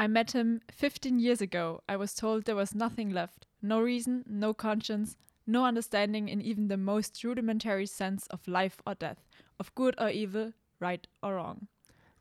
[0.00, 1.82] I met him 15 years ago.
[1.86, 3.46] I was told there was nothing left.
[3.60, 8.94] No reason, no conscience, no understanding in even the most rudimentary sense of life or
[8.94, 9.18] death,
[9.58, 11.68] of good or evil, right or wrong.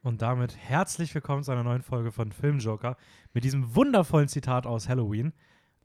[0.01, 2.97] Und damit herzlich willkommen zu einer neuen Folge von Filmjoker
[3.33, 5.31] mit diesem wundervollen Zitat aus Halloween.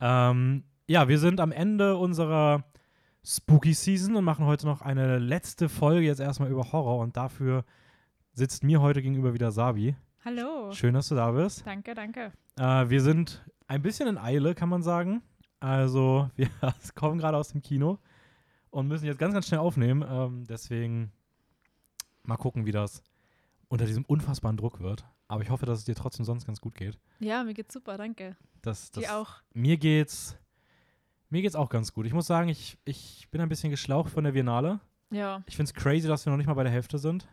[0.00, 2.64] Ähm, ja, wir sind am Ende unserer
[3.24, 7.64] Spooky Season und machen heute noch eine letzte Folge jetzt erstmal über Horror und dafür
[8.32, 9.95] sitzt mir heute gegenüber wieder Sabi.
[10.25, 10.72] Hallo.
[10.72, 11.66] Schön, dass du da bist.
[11.66, 12.32] Danke, danke.
[12.57, 15.22] Äh, wir sind ein bisschen in Eile, kann man sagen.
[15.61, 16.48] Also, wir
[16.94, 17.98] kommen gerade aus dem Kino
[18.71, 20.03] und müssen jetzt ganz, ganz schnell aufnehmen.
[20.08, 21.12] Ähm, deswegen
[22.22, 23.03] mal gucken, wie das
[23.68, 25.04] unter diesem unfassbaren Druck wird.
[25.29, 26.98] Aber ich hoffe, dass es dir trotzdem sonst ganz gut geht.
[27.18, 28.34] Ja, mir geht's super, danke.
[28.62, 29.43] Das, das, Dir auch.
[29.53, 30.39] Mir geht's,
[31.29, 32.06] mir geht's auch ganz gut.
[32.06, 34.81] Ich muss sagen, ich, ich bin ein bisschen geschlaucht von der Biennale.
[35.11, 35.42] Ja.
[35.47, 37.28] Ich finde es crazy, dass wir noch nicht mal bei der Hälfte sind.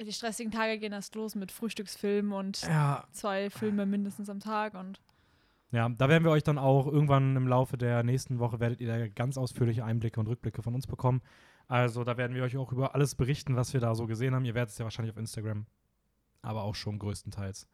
[0.00, 4.74] Die stressigen Tage gehen erst los mit Frühstücksfilmen und Ja, zwei Filme mindestens am Tag
[4.74, 5.00] und
[5.72, 8.88] Ja, da werden wir euch dann auch irgendwann im Laufe der nächsten Woche werdet ihr
[8.88, 11.20] da ganz ausführliche Einblicke und Rückblicke von uns bekommen.
[11.68, 14.44] Also da werden wir euch auch über alles berichten, was wir da so gesehen haben.
[14.44, 15.66] Ihr werdet es ja wahrscheinlich auf Instagram,
[16.42, 17.68] aber auch schon größtenteils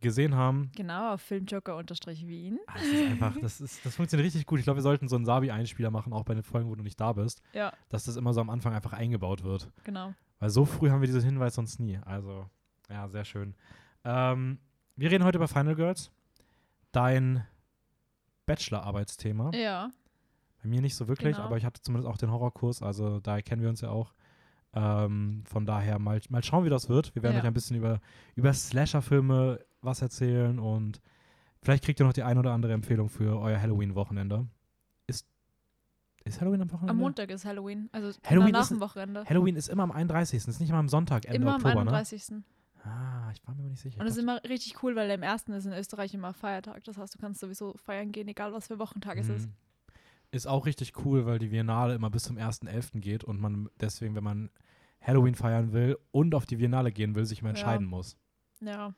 [0.00, 0.70] gesehen haben.
[0.76, 2.58] genau auf Filmjoker-Wien.
[2.66, 4.58] Ah, Das ist einfach, das, ist, das funktioniert richtig gut.
[4.58, 7.00] Ich glaube, wir sollten so einen Sabi-Einspieler machen, auch bei den Folgen, wo du nicht
[7.00, 9.70] da bist, Ja, dass das immer so am Anfang einfach eingebaut wird.
[9.84, 10.14] genau.
[10.40, 11.98] Weil so früh haben wir diesen Hinweis sonst nie.
[12.04, 12.48] Also,
[12.88, 13.54] ja, sehr schön.
[14.04, 14.58] Ähm,
[14.94, 16.12] wir reden heute über Final Girls.
[16.92, 17.44] Dein
[18.46, 19.50] Bachelor-Arbeitsthema.
[19.54, 19.90] Ja,
[20.62, 21.46] Bei mir nicht so wirklich, Genau.
[21.46, 24.12] aber ich hatte zumindest auch den Horrorkurs, also daher kennen wir uns ja auch.
[24.74, 27.14] Ähm, von daher mal, mal schauen, wie das wird.
[27.14, 27.40] Wir werden Ja.
[27.42, 28.00] euch ein bisschen über,
[28.34, 31.00] über Slasher-Filme was erzählen und
[31.62, 34.46] vielleicht kriegt ihr noch die ein oder andere Empfehlung für euer Halloween-Wochenende.
[35.06, 35.26] Ist,
[36.24, 36.90] ist Halloween am Wochenende?
[36.90, 39.24] am Montag ist Halloween, also Halloween nach ist- dem Wochenende.
[39.24, 40.46] Halloween ist immer am 31.
[40.46, 42.30] Ist nicht mal am Sonntag, Ende Immer am Oktober, 31.
[42.30, 42.42] ne?
[42.84, 43.98] Ah, ich war mir aber nicht sicher.
[44.00, 45.48] Und das ist immer richtig cool, weil am 1.
[45.56, 46.84] ist in Österreich immer Feiertag.
[46.84, 49.46] Das heißt, du kannst sowieso feiern gehen, egal was für Wochentag es ist.
[49.48, 49.52] Mhm.
[50.30, 53.00] Ist auch richtig cool, weil die Biennale immer bis zum 1.11.
[53.00, 54.50] geht und man deswegen, wenn man
[55.00, 57.54] Halloween feiern will und auf die Biennale gehen will, sich immer Ja.
[57.56, 58.16] entscheiden muss.
[58.60, 58.94] Ja,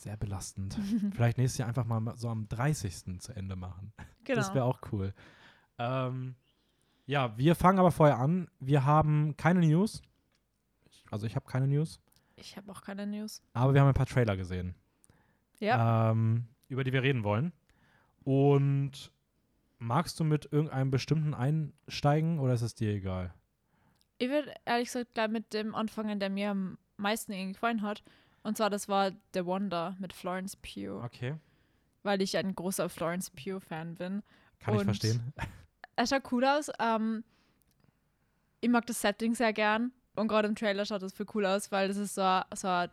[0.00, 0.78] Sehr belastend.
[1.14, 3.20] Vielleicht nächstes Jahr einfach mal so am 30.
[3.20, 3.92] zu Ende machen.
[4.24, 4.38] genau.
[4.40, 5.12] Das wäre auch cool.
[5.78, 6.36] Ähm,
[7.04, 8.48] ja, wir fangen aber vorher an.
[8.60, 10.00] Wir haben keine News.
[11.10, 12.00] Also ich habe keine News,
[12.36, 13.42] ich habe auch keine News.
[13.52, 14.74] aber wir haben ein paar Trailer gesehen,
[15.58, 17.52] Ja, ähm, über die wir reden wollen.
[18.22, 19.10] Und
[19.78, 23.34] magst du mit irgendeinem bestimmten einsteigen oder ist es dir egal?
[24.18, 28.04] ich würde ehrlich gesagt gleich mit dem anfangen, der mir am meisten irgendwie gefallen hat.
[28.42, 31.34] Und zwar, das war The Wonder mit Florence Pugh, Okay.
[32.02, 34.22] weil ich ein großer Florence Pugh-Fan bin.
[34.60, 35.32] Kann ich Und- verstehen.
[35.96, 36.70] Er schaut cool aus.
[36.78, 37.22] Ähm,
[38.60, 39.92] ich mag das Setting sehr gern.
[40.16, 42.68] Und gerade im Trailer schaut das viel cool aus, weil das ist so, a- so
[42.68, 42.90] eine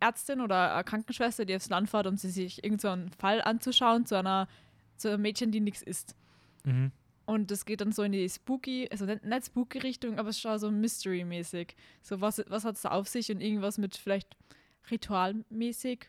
[0.00, 4.06] Ärztin oder eine Krankenschwester, die aufs Land fährt, um sie sich irgendeinen so Fall anzuschauen,
[4.06, 4.48] zu einer
[4.96, 6.14] zu einem Mädchen, die nichts isst.
[6.64, 6.92] Mhm.
[7.24, 10.36] Und das geht dann so in die spooky, also nicht, nicht spooky Richtung, aber es
[10.36, 11.76] ist schon so Mystery-mäßig.
[12.02, 14.36] So, was, was hat es da auf sich und irgendwas mit vielleicht
[14.90, 16.08] ritualmäßig.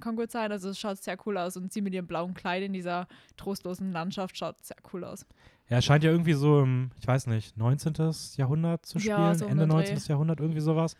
[0.00, 0.50] Kann gut sein.
[0.52, 3.92] Also es schaut sehr cool aus und sie mit ihrem blauen Kleid in dieser trostlosen
[3.92, 5.26] Landschaft schaut sehr cool aus.
[5.68, 7.94] Ja, es scheint ja irgendwie so im, ich weiß nicht, 19.
[8.36, 9.92] Jahrhundert zu spielen, Ja, so Ende den Dreh.
[9.92, 9.98] 19.
[10.08, 10.94] Jahrhundert, irgendwie sowas.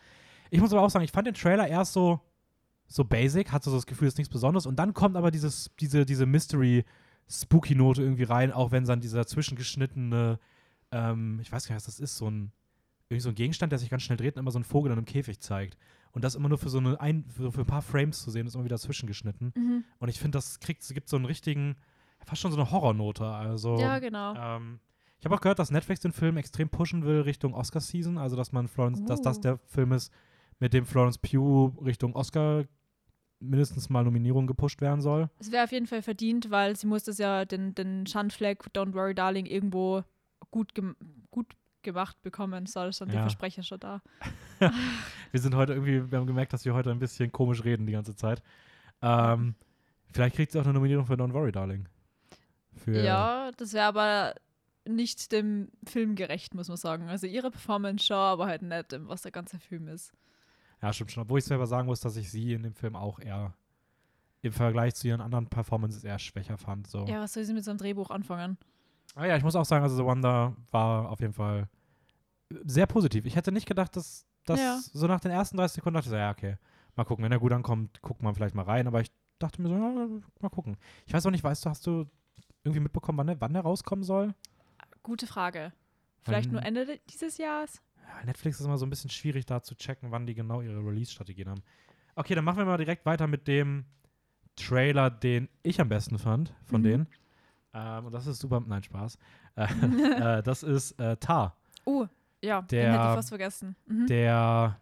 [0.51, 2.21] Ich muss aber auch sagen, ich fand den Trailer erst so,
[2.87, 4.67] so basic, hatte so das Gefühl, es ist nichts Besonderes.
[4.67, 6.27] Und dann kommt aber dieses, diese, diese
[7.33, 10.39] Mystery-Spooky-Note irgendwie rein, auch wenn dann dieser zwischengeschnittene,
[10.91, 12.53] ähm, ich weiß gar nicht, was das ist, so ein,
[13.09, 14.99] irgendwie so ein Gegenstand, der sich ganz schnell dreht und immer so ein Vogel in
[14.99, 15.77] einem Käfig zeigt.
[16.13, 18.47] Und das immer nur für so eine ein, für, für ein paar Frames zu sehen,
[18.47, 19.53] ist immer wieder zwischengeschnitten.
[19.57, 19.85] Mhm.
[19.99, 21.77] Und ich finde, das kriegt, es gibt so einen richtigen,
[22.25, 23.25] fast schon so eine Horrornote.
[23.25, 24.35] Also, Ja, genau.
[24.35, 24.79] ähm,
[25.19, 28.19] ich habe auch gehört, dass Netflix den Film extrem pushen will Richtung Oscar-Season.
[28.19, 29.43] Also, dass man Florence, dass das Uh.
[29.43, 30.13] der Film ist,
[30.59, 32.65] mit dem Florence Pugh Richtung Oscar
[33.43, 35.29] mindestens mal Nominierung gepusht werden soll.
[35.39, 38.95] Es wäre auf jeden Fall verdient, weil sie muss das ja, den, den Schandfleck Don't
[38.95, 40.05] Worry Darling, irgendwo
[40.51, 40.97] gut, gem
[41.31, 41.47] gut
[41.83, 42.67] gemacht bekommen.
[42.67, 43.23] So, da stand die Ja.
[43.23, 44.01] Versprecher schon da.
[45.33, 47.93] Wir sind heute irgendwie, wir haben gemerkt, dass wir heute ein bisschen komisch reden die
[47.93, 48.43] ganze Zeit.
[49.01, 49.55] Ähm,
[50.13, 51.89] vielleicht kriegt sie auch eine Nominierung für Don't Worry, Darling.
[52.77, 54.35] Für, Ja, das wäre aber
[54.87, 57.09] nicht dem Film gerecht, muss man sagen.
[57.09, 60.13] Also ihre Performance schon, aber halt nicht, dem, was der ganze Film ist.
[60.83, 61.23] Ja, stimmt schon.
[61.23, 63.55] Obwohl ich selber sagen muss, dass ich sie in dem Film auch eher
[64.43, 66.89] im Vergleich zu ihren anderen Performances eher schwächer fand.
[66.89, 67.05] So.
[67.07, 68.59] Ja, was soll sie mit so einem Drehbuch anfangen?
[69.15, 71.69] Ah ja, ich muss auch sagen, also The Wonder war auf jeden Fall
[72.65, 73.25] sehr positiv.
[73.25, 74.81] Ich hätte nicht gedacht, dass das Ja.
[74.93, 76.57] so nach den ersten 30 Sekunden dachte ich so, ja, okay,
[76.97, 77.25] mal gucken.
[77.25, 78.87] Wenn er gut ankommt, guckt man vielleicht mal rein.
[78.89, 80.09] Aber ich dachte mir so, ja,
[80.41, 80.77] mal gucken.
[81.07, 82.07] Ich weiß auch nicht, weißt du, hast du
[82.65, 84.35] irgendwie mitbekommen, wann der, wann der rauskommen soll?
[85.05, 85.73] Gute Frage.
[86.23, 87.81] Vielleicht Ähm, nur Ende de- dieses Jahres?
[88.19, 90.79] Ja, Netflix ist immer so ein bisschen schwierig da zu checken, wann die genau ihre
[90.85, 91.63] Release-Strategien haben.
[92.15, 93.85] Okay, dann machen wir mal direkt weiter mit dem
[94.57, 96.85] Trailer, den ich am besten fand von Mhm.
[96.85, 97.07] denen.
[97.75, 98.63] Ähm, und das ist super.
[98.67, 99.19] Nein, Spaß.
[99.57, 101.57] Äh, äh, das ist äh, Tar.
[101.85, 102.07] Oh,
[102.43, 103.77] ja, den Der- hätte ich fast vergessen.
[103.87, 104.07] Mhm.
[104.07, 104.79] Der.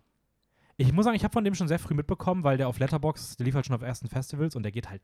[0.77, 3.37] Ich muss sagen, ich habe von dem schon sehr früh mitbekommen, weil der auf Letterbox,
[3.37, 5.03] der lief halt schon auf ersten Festivals und der geht halt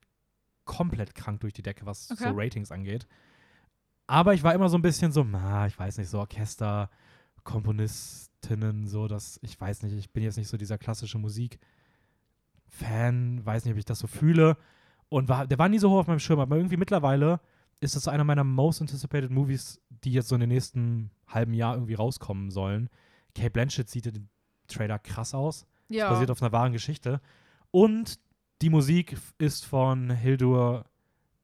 [0.64, 2.31] komplett krank durch die Decke, was Okay.
[2.31, 3.06] so Ratings angeht.
[4.06, 6.88] Aber ich war immer so ein bisschen so, na, ich weiß nicht, so Orchester,
[7.46, 13.64] Komponistinnen, so, dass, ich weiß nicht, ich bin jetzt nicht so dieser klassische Musik-Fan, weiß
[13.64, 14.58] nicht, ob ich das so fühle.
[15.08, 17.40] Und war, der war nie so hoch auf meinem Schirm, aber irgendwie mittlerweile
[17.81, 21.54] ist das so einer meiner most anticipated Movies, die jetzt so in den nächsten halben
[21.54, 22.90] Jahr irgendwie rauskommen sollen.
[23.34, 24.28] Kate Blanchett sieht in dem
[24.66, 25.66] Trailer krass aus.
[25.88, 26.10] ja.
[26.10, 27.20] Basiert auf einer wahren Geschichte.
[27.70, 28.19] Und
[28.62, 30.87] die Musik ist von Hildur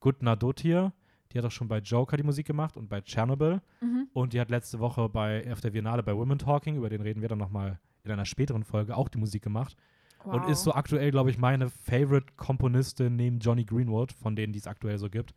[0.01, 0.93] Gudnadottir.
[1.33, 3.61] Die hat auch schon bei Joker die Musik gemacht und bei Chernobyl.
[3.81, 4.09] mhm.
[4.13, 7.23] Und die hat letzte Woche bei, auf der Biennale bei Women Talking, über den reden
[7.23, 9.77] wir dann nochmal in einer späteren Folge, auch die Musik gemacht.
[10.25, 10.35] wow.
[10.35, 14.67] Und ist so aktuell, glaube ich, meine Favorite-Komponistin neben Johnny Greenwood, von denen die es
[14.67, 15.35] aktuell so gibt.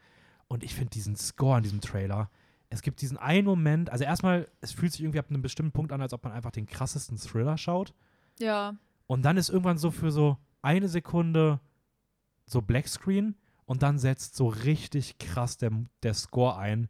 [0.48, 2.30] Und ich finde diesen Score in diesem Trailer.
[2.70, 5.92] Es gibt diesen einen Moment, also erstmal, es fühlt sich irgendwie ab einem bestimmten Punkt
[5.92, 7.94] an, als ob man einfach den krassesten Thriller schaut.
[8.40, 8.76] Ja,
[9.08, 11.60] Und dann ist irgendwann so für so eine Sekunde
[12.46, 15.72] so Blackscreen und dann setzt so richtig krass der,
[16.04, 16.88] der Score ein.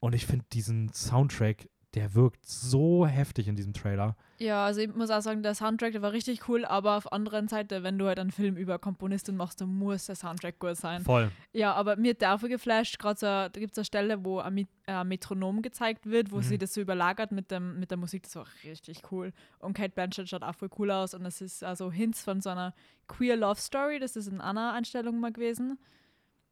[0.00, 4.16] Und ich finde diesen Soundtrack, der wirkt so heftig in diesem Trailer.
[4.38, 7.12] ja, also ich muss auch sagen, der Soundtrack, der war richtig cool, aber auf der
[7.12, 10.76] anderen Seite, wenn du halt einen Film über Komponistin machst, dann muss der Soundtrack gut
[10.78, 11.02] sein.
[11.02, 11.30] Voll.
[11.52, 14.38] Ja, aber mir hat der auch geflasht, gerade so, da gibt es eine Stelle, wo
[14.38, 16.42] ein äh, Metronom gezeigt wird, wo Mhm.
[16.44, 19.34] sie das so überlagert mit, dem, mit der Musik, das war richtig cool.
[19.58, 22.48] Und Kate Blanchett schaut auch voll cool aus und es ist also Hints von so
[22.48, 22.72] einer
[23.06, 25.78] Queer Love Story, das ist in einer Einstellung mal gewesen.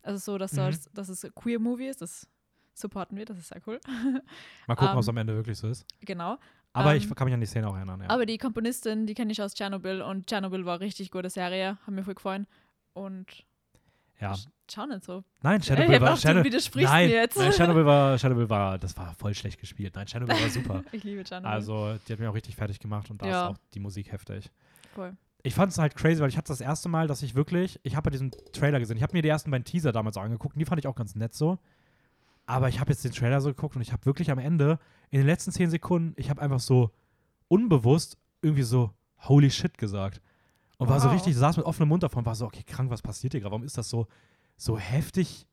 [0.03, 0.57] Also so, dass, Mhm.
[0.57, 2.27] das, dass es ein Queer Movie ist, das
[2.75, 3.81] supporten wir, das ist sehr cool.
[4.67, 5.85] Mal gucken, Ähm, ob es am Ende wirklich so ist.
[6.01, 6.39] genau.
[6.73, 8.01] Aber ähm, ich kann mich an die Szene auch erinnern.
[8.01, 8.09] Ja.
[8.11, 11.79] Aber die Komponistin, die kenne ich aus Tschernobyl und Tschernobyl war eine richtig gute Serie,
[11.85, 12.47] hat mir voll gefallen.
[12.93, 13.27] Und
[14.21, 14.33] ja.
[14.33, 15.25] sch- schau nicht so.
[15.43, 16.17] Nein, Ich Chernobyl hab war.
[16.17, 17.37] Chernobyl, widersprichst nein, mir jetzt.
[17.37, 19.95] nein, Chernobyl war, Chernobyl war, das war voll schlecht gespielt.
[19.97, 20.85] Nein, Chernobyl war super.
[20.93, 21.53] Ich liebe Tschernobyl.
[21.53, 23.45] Also, die hat mich auch richtig fertig gemacht und da Ja.
[23.47, 24.51] ist auch die Musik heftig.
[24.95, 25.17] Voll.
[25.43, 27.97] Ich fand es halt crazy, weil ich hatte das erste Mal, dass ich wirklich, ich
[27.97, 28.97] habe ja diesen Trailer gesehen.
[28.97, 30.95] Ich habe mir die ersten beiden Teaser damals auch angeguckt und die fand ich auch
[30.95, 31.59] ganz nett so.
[32.47, 34.79] Aber ich habe jetzt den Trailer so geguckt und ich habe wirklich am Ende,
[35.11, 36.91] in den letzten zehn Sekunden, ich habe einfach so
[37.49, 38.91] unbewusst irgendwie so
[39.29, 40.21] holy shit gesagt.
[40.79, 41.15] Und war so Wow.
[41.15, 43.53] richtig, saß mit offenem Mund davon, war so, okay, krank, was passiert hier gerade?
[43.53, 44.07] Warum ist das so,
[44.57, 45.47] so heftig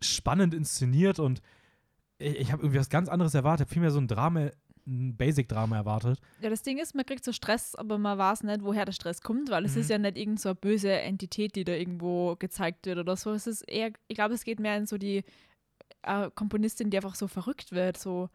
[0.00, 1.42] spannend inszeniert und
[2.18, 4.50] ich, ich habe irgendwie was ganz anderes erwartet, vielmehr so ein Drama,
[4.86, 6.20] ein Basic-Drama erwartet.
[6.40, 9.20] Ja, das Ding ist, man kriegt so Stress, aber man weiß nicht, woher der Stress
[9.20, 9.80] kommt, weil es Mhm.
[9.80, 13.32] ist ja nicht irgend so böse Entität, die da irgendwo gezeigt wird oder so.
[13.32, 15.24] Es ist eher, ich glaube, es geht mehr in so die
[16.02, 18.28] äh, Komponistin, die einfach so verrückt wird, so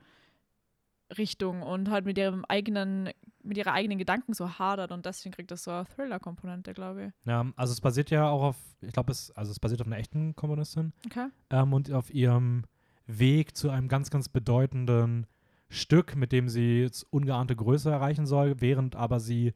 [1.18, 3.09] Richtung und halt mit ihrem eigenen,
[3.44, 7.27] mit ihrer eigenen Gedanken so hadert und deswegen kriegt das so eine Thriller-Komponente, glaube ich.
[7.27, 9.98] Ja, also es basiert ja auch auf, ich glaube, es, also es basiert auf einer
[9.98, 11.27] echten Komponistin Okay.
[11.50, 12.63] ähm, und auf ihrem
[13.07, 15.27] Weg zu einem ganz, ganz bedeutenden
[15.73, 19.53] Stück, mit dem sie jetzt ungeahnte Größe erreichen soll, während aber sie,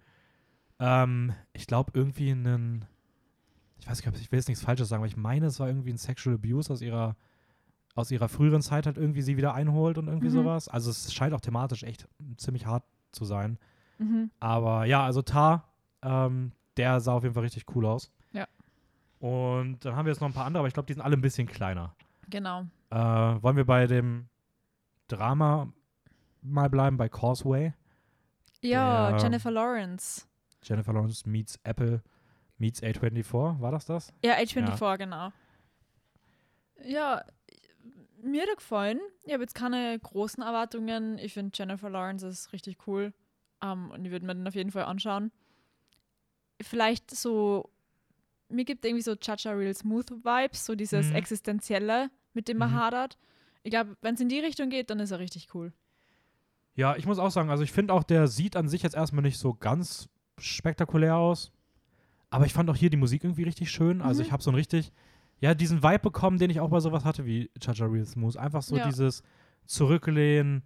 [0.79, 2.85] ähm, ich glaube, irgendwie einen,
[3.79, 5.91] ich weiß nicht, ich will jetzt nichts Falsches sagen, aber ich meine, es war irgendwie
[5.91, 7.15] ein Sexual Abuse aus ihrer
[7.97, 10.31] aus ihrer früheren Zeit halt irgendwie sie wieder einholt und irgendwie Mhm.
[10.33, 10.67] sowas.
[10.67, 12.83] Also es scheint auch thematisch echt ziemlich hart
[13.13, 13.57] zu sein.
[13.99, 14.31] Mhm.
[14.41, 15.69] Aber ja, also Tar,
[16.01, 18.11] ähm, der sah auf jeden Fall richtig cool aus.
[18.33, 18.47] Ja.
[19.19, 21.15] Und dann haben wir jetzt noch ein paar andere, aber ich glaube, die sind alle
[21.15, 21.95] ein bisschen kleiner.
[22.29, 22.65] Genau.
[22.89, 24.27] Äh, wollen wir bei dem
[25.07, 25.71] Drama
[26.45, 27.73] mal bleiben, bei Causeway?
[28.61, 30.25] Ja, Der- Jennifer Lawrence.
[30.63, 32.01] Jennifer Lawrence meets Apple
[32.57, 34.13] meets A24, war das das?
[34.23, 35.31] Ja, H24, genau.
[36.83, 37.23] Ja,
[38.23, 38.99] mir hat er gefallen.
[39.23, 41.17] Ich habe jetzt keine großen Erwartungen.
[41.19, 43.13] Ich finde Jennifer Lawrence ist richtig cool.
[43.61, 45.31] Ähm, und ich würde mir den auf jeden Fall anschauen.
[46.61, 47.69] Vielleicht so,
[48.49, 51.15] mir gibt irgendwie so Chacha Real Smooth Vibes, so dieses Mhm.
[51.15, 52.75] Existenzielle, mit dem man Mhm.
[52.75, 53.17] hadert.
[53.63, 55.73] Ich glaube, wenn es in die Richtung geht, dann ist er richtig cool.
[56.75, 59.21] Ja, ich muss auch sagen, also ich finde auch, der sieht an sich jetzt erstmal
[59.23, 61.51] nicht so ganz spektakulär aus.
[62.29, 64.01] Aber ich fand auch hier die Musik irgendwie richtig schön.
[64.01, 64.25] Also Mhm.
[64.27, 64.91] ich habe so einen richtig,
[65.39, 68.35] ja, diesen Vibe bekommen, den ich auch bei sowas hatte wie Chacha Real Smooth.
[68.37, 68.85] Einfach so Ja.
[68.85, 69.23] dieses
[69.65, 70.63] Zurücklehnen,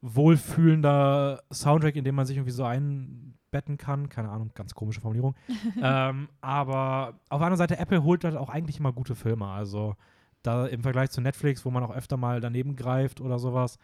[0.00, 4.08] wohlfühlender Soundtrack, in dem man sich irgendwie so einbetten kann.
[4.08, 5.34] Keine Ahnung, ganz komische Formulierung.
[5.82, 9.46] ähm, aber auf der anderen Seite, Apple holt halt auch eigentlich immer gute Filme.
[9.46, 9.94] Also
[10.42, 13.78] da im Vergleich zu Netflix, wo man auch öfter mal daneben greift oder sowas,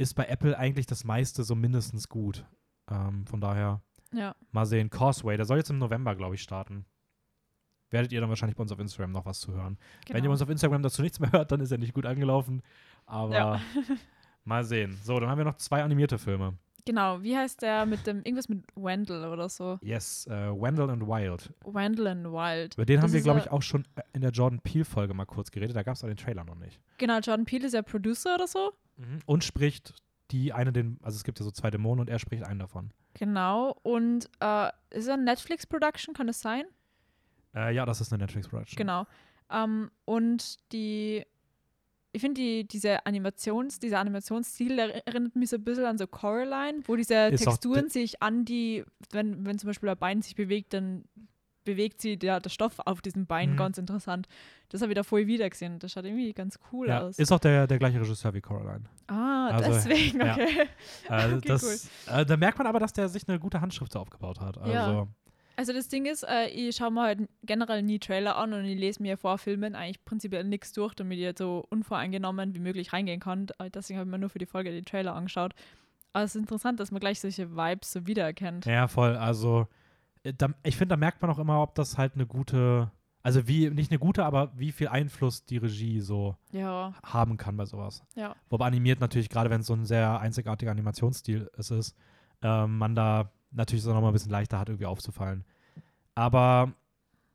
[0.00, 2.44] ist bei Apple eigentlich das meiste so mindestens gut.
[2.90, 4.90] Ähm, von daher Ja, mal sehen.
[4.90, 6.84] Causeway, der soll jetzt im November, glaube ich, starten.
[7.90, 9.76] Werdet ihr dann wahrscheinlich bei uns auf Instagram noch was zu hören.
[10.06, 10.16] genau.
[10.16, 12.62] Wenn ihr uns auf Instagram dazu nichts mehr hört, dann ist er nicht gut angelaufen.
[13.06, 13.60] Aber Ja.
[14.44, 14.98] mal sehen.
[15.02, 16.56] So, dann haben wir noch zwei animierte Filme.
[16.90, 19.78] Genau, wie heißt der mit dem, irgendwas mit Wendell oder so?
[19.80, 21.54] Yes, äh, Wendell and Wild.
[21.64, 22.74] Wendell and Wild.
[22.74, 25.24] Über den Das haben wir, glaube ich, auch schon äh, in der Jordan Peele-Folge mal
[25.24, 25.76] kurz geredet.
[25.76, 26.80] Da gab es auch den Trailer noch nicht.
[26.98, 28.72] Genau, Jordan Peele ist ja Producer oder so.
[29.24, 29.94] Und spricht
[30.32, 32.90] die eine den, also es gibt ja so zwei Dämonen und er spricht einen davon.
[33.14, 33.76] Genau.
[33.84, 36.64] Und äh, ist er eine Netflix-Production, kann es sein?
[37.54, 38.76] Äh, ja, das ist eine Netflix-Production.
[38.76, 39.06] Genau.
[39.48, 41.24] Ähm, und die,
[42.12, 46.06] ich finde, die, diese Animations, dieser Animationsstil der erinnert mich so ein bisschen an so
[46.06, 50.34] Coraline, wo diese Ist Texturen sich an die, wenn, wenn zum Beispiel ein Bein sich
[50.34, 51.04] bewegt, dann
[51.64, 53.56] bewegt sie der, der Stoff auf diesem Bein Mhm.
[53.56, 54.26] ganz interessant.
[54.70, 55.78] Das habe ich da voll wieder gesehen.
[55.78, 57.18] Das schaut irgendwie ganz cool Ja, aus.
[57.18, 58.84] ist auch der, der gleiche Regisseur wie Coraline.
[59.08, 60.32] ah, also, deswegen, ja.
[60.32, 60.68] okay.
[61.08, 63.98] Äh, Okay, das, äh, da merkt man aber, dass der sich eine gute Handschrift so
[64.00, 64.56] aufgebaut hat.
[64.58, 65.06] Also, Ja.
[65.60, 68.78] Also das Ding ist, äh, ich schaue mir halt generell nie Trailer an und ich
[68.78, 72.94] lese mir vor Filmen eigentlich prinzipiell nichts durch, damit ich jetzt so unvoreingenommen wie möglich
[72.94, 73.48] reingehen kann.
[73.58, 75.52] Äh, Deswegen habe ich mir nur für die Folge die Trailer angeschaut.
[76.14, 78.64] Aber es ist interessant, dass man gleich solche Vibes so wiedererkennt.
[78.64, 79.16] ja, voll.
[79.16, 79.66] Also,
[80.22, 82.90] äh, da, ich finde, da merkt man auch immer, ob das halt eine gute,
[83.22, 87.58] also wie, nicht eine gute, aber wie viel Einfluss die Regie so Ja, haben kann
[87.58, 88.02] bei sowas.
[88.14, 88.34] ja.
[88.48, 91.94] Wobei animiert natürlich, gerade wenn es so ein sehr einzigartiger Animationsstil es ist,
[92.40, 95.44] ähm, man da natürlich so nochmal ein bisschen leichter hat, irgendwie aufzufallen.
[96.14, 96.72] Aber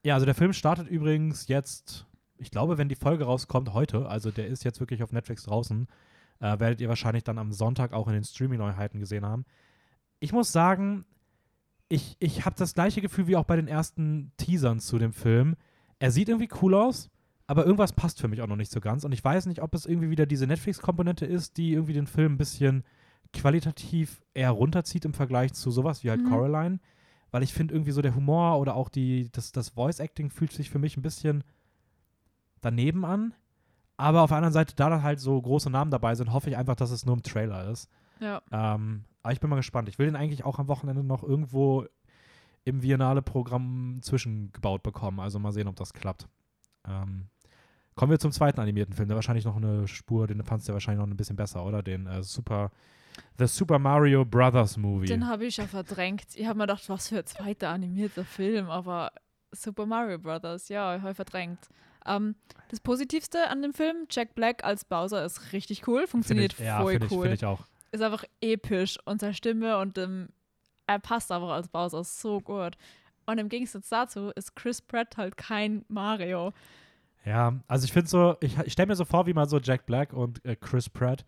[0.03, 2.05] ja, also der Film startet übrigens jetzt,
[2.37, 5.87] ich glaube, wenn die Folge rauskommt, heute, also der ist jetzt wirklich auf Netflix draußen,
[6.39, 9.45] äh, werdet ihr wahrscheinlich dann am Sonntag auch in den Streaming-Neuheiten gesehen haben.
[10.19, 11.05] Ich muss sagen,
[11.87, 15.55] ich, ich habe das gleiche Gefühl wie auch bei den ersten Teasern zu dem Film.
[15.99, 17.09] Er sieht irgendwie cool aus,
[17.47, 19.03] aber irgendwas passt für mich auch noch nicht so ganz.
[19.03, 22.33] Und ich weiß nicht, ob es irgendwie wieder diese Netflix-Komponente ist, die irgendwie den Film
[22.33, 22.83] ein bisschen
[23.35, 26.29] qualitativ eher runterzieht im Vergleich zu sowas wie halt Mhm.
[26.29, 26.79] Coraline.
[27.31, 30.69] Weil ich finde irgendwie so der Humor oder auch die, das, das Voice-Acting fühlt sich
[30.69, 31.43] für mich ein bisschen
[32.61, 33.33] daneben an.
[33.97, 36.57] Aber auf der anderen Seite, da da halt so große Namen dabei sind, hoffe ich
[36.57, 37.89] einfach, dass es nur im Trailer ist.
[38.19, 39.89] Ja, Ähm, aber ich bin mal gespannt.
[39.89, 41.85] Ich will den eigentlich auch am Wochenende noch irgendwo
[42.63, 45.19] im Viennale-Programm zwischengebaut bekommen.
[45.19, 46.27] Also mal sehen, ob das klappt.
[46.87, 47.27] Ähm,
[47.95, 49.07] kommen wir zum zweiten animierten Film.
[49.09, 51.83] Der wahrscheinlich noch eine Spur, den fandst du ja wahrscheinlich noch ein bisschen besser, oder?
[51.83, 52.71] Den äh, Super,
[53.37, 55.07] The Super Mario Brothers Movie.
[55.07, 56.23] den habe ich ja verdrängt.
[56.35, 59.11] Ich habe mir gedacht, was für ein zweiter animierter Film, aber
[59.51, 61.59] Super Mario Brothers, ja, ich habe verdrängt.
[62.05, 62.35] Ähm,
[62.69, 66.81] das Positivste an dem Film, Jack Black als Bowser ist richtig cool, funktioniert ich, ja,
[66.81, 67.21] voll finde ich, cool.
[67.23, 67.65] finde ich auch.
[67.91, 70.29] ist einfach episch und seine Stimme und ähm,
[70.87, 72.77] er passt einfach als Bowser so gut.
[73.25, 76.53] Und im Gegensatz dazu ist Chris Pratt halt kein Mario.
[77.25, 79.87] Ja, also ich finde so, ich, ich stelle mir so vor, wie man so Jack
[79.87, 81.25] Black und äh, Chris Pratt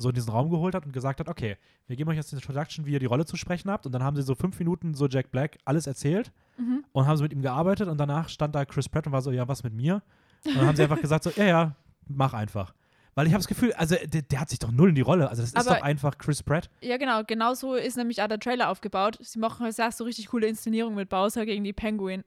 [0.00, 2.40] so in diesen Raum geholt hat und gesagt hat, okay, wir geben euch jetzt eine
[2.40, 3.86] Introduction, wie ihr die Rolle zu sprechen habt.
[3.86, 6.84] Und dann haben sie so fünf Minuten so Jack Black alles erzählt Mhm.
[6.92, 9.30] und haben sie mit ihm gearbeitet und danach stand da Chris Pratt und war so,
[9.30, 10.02] ja, was mit mir?
[10.44, 11.76] Und dann haben sie einfach gesagt so, ja, ja,
[12.08, 12.74] mach einfach.
[13.14, 15.28] Weil ich habe das Gefühl, also der, der hat sich doch null in die Rolle.
[15.28, 16.70] Also das ist Aber- doch einfach Chris Pratt.
[16.80, 17.22] Ja, genau.
[17.26, 19.18] Genauso ist nämlich auch der Trailer aufgebaut.
[19.20, 22.22] Sie machen erst so richtig coole Inszenierung mit Bowser gegen die Penguin.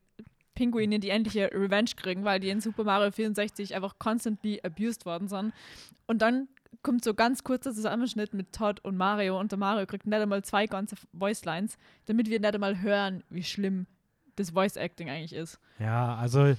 [0.56, 5.06] Pinguine, die endlich ihr Revenge kriegen, weil die in Super Mario 64 einfach constantly abused
[5.06, 5.51] worden sind.
[6.06, 6.48] Und dann
[6.82, 10.44] kommt so ganz kurzer Zusammenschnitt mit Todd und Mario und der Mario kriegt nicht einmal
[10.44, 13.86] zwei ganze Voicelines, damit wir nicht einmal hören, wie schlimm
[14.36, 15.60] das Voice Acting eigentlich ist.
[15.80, 16.56] Ja, also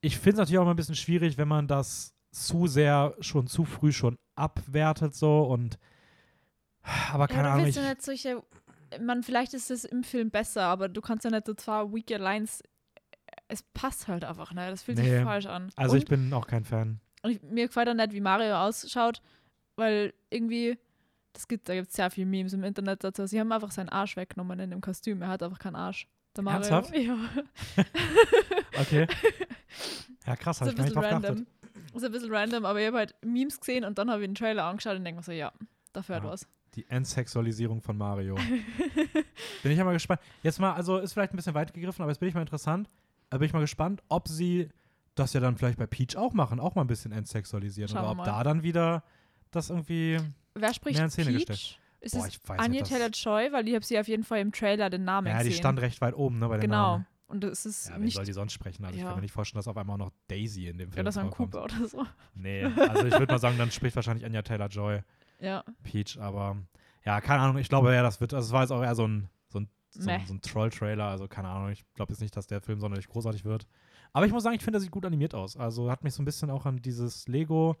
[0.00, 3.46] ich finde es natürlich auch immer ein bisschen schwierig, wenn man das zu sehr schon
[3.46, 5.78] zu früh schon abwertet so und
[7.12, 7.66] aber keine ja, du Ahnung.
[7.68, 8.42] Ich, ja nicht solche,
[9.00, 12.18] man, vielleicht ist es im Film besser, aber du kannst ja nicht so zwei weaker
[12.18, 12.62] Lines,
[13.48, 14.68] es passt halt einfach, ne?
[14.70, 15.16] Das fühlt Nee.
[15.16, 15.70] sich falsch an.
[15.76, 17.00] also und, ich bin auch kein Fan.
[17.22, 19.22] und ich, mir gefällt auch nicht, wie Mario ausschaut,
[19.76, 20.78] weil irgendwie,
[21.32, 23.88] das gibt, da gibt es sehr viele Memes im Internet dazu, sie haben einfach seinen
[23.88, 26.06] Arsch weggenommen in dem Kostüm, er hat einfach keinen Arsch.
[26.36, 26.58] Der Mario.
[26.60, 26.96] Ernsthaft?
[26.96, 27.16] Ja.
[28.80, 29.06] Okay.
[30.26, 31.28] Ja, krass, habe ich gar nicht drauf geachtet.
[31.30, 31.46] random.
[31.94, 34.34] Ist ein bisschen random, aber ich habe halt Memes gesehen und dann habe ich den
[34.34, 35.52] Trailer angeschaut und denke mir so, ja,
[35.92, 36.30] dafür hat Ja.
[36.30, 36.46] was.
[36.74, 38.34] Die Entsexualisierung von Mario.
[39.62, 40.20] bin ich ja mal gespannt.
[40.42, 42.88] Jetzt mal, also ist vielleicht ein bisschen weit gegriffen, aber jetzt bin ich mal interessant.
[43.28, 44.70] Da bin ich mal gespannt, ob sie
[45.14, 47.88] das ja dann vielleicht bei Peach auch machen, auch mal ein bisschen entsexualisieren.
[47.90, 48.24] Schauen oder ob mal.
[48.24, 49.04] da dann wieder
[49.52, 50.18] das irgendwie.
[50.54, 51.46] Wer spricht Mehr in Szene Peach?
[51.46, 51.78] gestellt.
[52.00, 52.82] Ist Boah, es ich weiß Anya nicht.
[52.82, 53.52] Das, Taylor-Joy?
[53.52, 56.00] Weil ich habe sie auf jeden Fall im Trailer den Namen ja, die stand recht
[56.00, 56.92] weit oben, ne, bei den Genau.
[56.92, 57.06] Namen.
[57.28, 58.84] Und es ist Ja, wen nicht soll die sonst sprechen?
[58.84, 59.06] Also ich Ja.
[59.06, 61.20] kann mir nicht vorstellen, dass auf einmal auch noch Daisy in dem Film oder so
[61.20, 61.52] ein vorkommt.
[61.52, 62.04] Cooper oder so.
[62.34, 65.00] Nee, also ich würde mal sagen, dann spricht wahrscheinlich Anya Taylor-Joy
[65.40, 66.56] Ja, Peach, aber
[67.04, 69.06] ja, keine Ahnung, ich glaube ja, das wird, also es war jetzt auch eher so
[69.08, 70.16] ein, so ein, so Meh.
[70.16, 73.08] ein, so ein Troll-Trailer, also keine Ahnung, ich glaube jetzt nicht, dass der Film sonderlich
[73.08, 73.66] großartig wird.
[74.12, 75.56] Aber ich muss sagen, ich finde, er sieht gut animiert aus.
[75.56, 77.76] Also hat mich so ein bisschen auch an dieses Lego,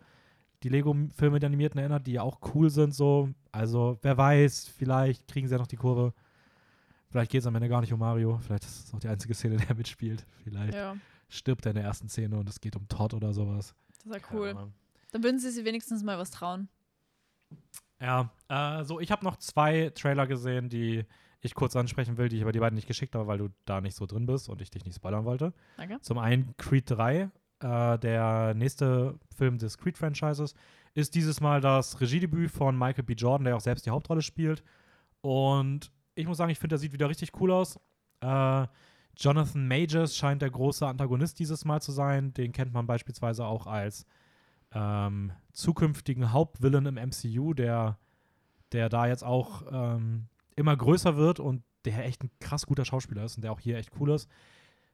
[0.62, 3.28] die Lego-Filme, die animierten erinnert, die ja auch cool sind, so.
[3.50, 6.14] Also wer weiß, vielleicht kriegen sie ja noch die Kurve.
[7.10, 8.38] Vielleicht geht es am Ende gar nicht um Mario.
[8.38, 10.24] Vielleicht ist es auch die einzige Szene, der mitspielt.
[10.44, 10.96] Vielleicht ja,
[11.28, 13.74] stirbt er in der ersten Szene und es geht um Todd oder sowas.
[13.88, 14.48] das ist ja Keine cool.
[14.50, 14.72] Ahnung.
[15.10, 16.68] Dann würden sie sich wenigstens mal was trauen.
[18.00, 21.04] Ja, äh, so, ich habe noch zwei Trailer gesehen, die
[21.42, 23.80] ich kurz ansprechen will, die ich aber die beiden nicht geschickt habe, weil du da
[23.80, 25.52] nicht so drin bist und ich dich nicht spoilern wollte.
[25.76, 26.00] Danke.
[26.00, 27.30] Zum einen Creed 3,
[27.62, 30.54] äh, der nächste Film des Creed-Franchises,
[30.94, 33.14] ist dieses Mal das Regiedebüt von Michael B.
[33.14, 34.62] Jordan, der auch selbst die Hauptrolle spielt.
[35.20, 37.78] Und ich muss sagen, ich finde, der sieht wieder richtig cool aus.
[38.20, 38.66] Äh,
[39.16, 42.32] Jonathan Majors scheint der große Antagonist dieses Mal zu sein.
[42.34, 44.06] Den kennt man beispielsweise auch als
[44.74, 47.98] ähm, zukünftigen Hauptvillain im MCU, der,
[48.72, 53.24] der da jetzt auch ähm, immer größer wird und der echt ein krass guter Schauspieler
[53.24, 54.28] ist und der auch hier echt cool ist.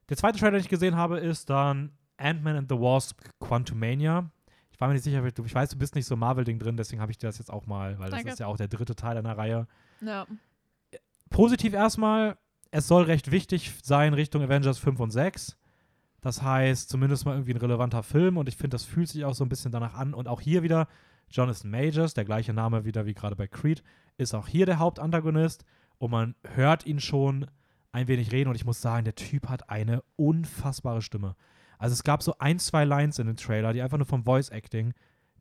[0.09, 4.31] Der zweite Trailer, den ich gesehen habe, ist dann Ant-Man and the Wasp Quantumania.
[4.71, 7.11] Ich war mir nicht sicher, ich weiß, du bist nicht so Marvel-Ding drin, deswegen habe
[7.11, 8.27] ich dir das jetzt auch mal, weil Danke.
[8.27, 9.67] das ist ja auch der dritte Teil einer Reihe.
[10.01, 10.27] Ja.
[11.31, 12.37] Positiv erstmal,
[12.71, 15.57] es soll recht wichtig sein Richtung Avengers 5 und 6.
[16.21, 19.35] Das heißt, zumindest mal irgendwie ein relevanter Film und ich finde, das fühlt sich auch
[19.35, 20.15] so ein bisschen danach an.
[20.15, 20.89] Und auch hier wieder
[21.31, 23.83] Jonathan Majors, der gleiche Name wieder wie gerade bei Creed,
[24.17, 25.65] ist auch hier der Hauptantagonist
[25.99, 27.47] und man hört ihn schon
[27.93, 31.37] ein wenig reden und ich muss sagen, der Typ hat eine unfassbare Stimme.
[31.79, 34.51] Also es gab so ein, zwei Lines in dem Trailer, die einfach nur vom Voice
[34.51, 34.93] Acting,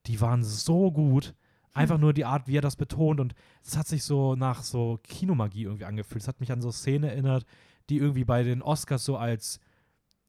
[0.06, 1.36] die waren so gut.
[1.74, 5.00] Einfach nur die Art, wie er das betont und es hat sich so nach so
[5.04, 6.24] Kinomagie irgendwie angefühlt.
[6.24, 7.46] Es hat mich an so Szenen erinnert,
[7.90, 9.60] die irgendwie bei den Oscars so als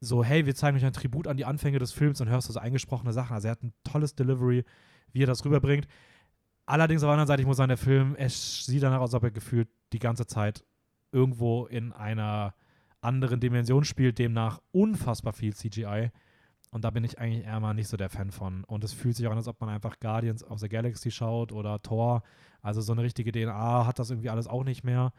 [0.00, 2.52] so, hey, wir zeigen euch ein Tribut an die Anfänge des Films und hörst du
[2.52, 3.34] so eingesprochene Sachen.
[3.34, 4.64] Also er hat ein tolles Delivery,
[5.12, 5.88] wie er das rüberbringt.
[6.66, 9.14] Allerdings auf der anderen Seite, ich muss sagen, der Film, es sieht danach aus, als
[9.14, 10.64] ob er gefühlt die ganze Zeit
[11.12, 12.54] irgendwo in einer
[13.00, 16.10] anderen Dimension spielt, demnach unfassbar viel CGI.
[16.70, 18.64] Und da bin ich eigentlich eher mal nicht so der Fan von.
[18.64, 21.52] Und es fühlt sich auch an, als ob man einfach Guardians of the Galaxy schaut
[21.52, 22.22] oder Thor.
[22.60, 25.12] Also so eine richtige DNA hat das irgendwie alles auch nicht mehr.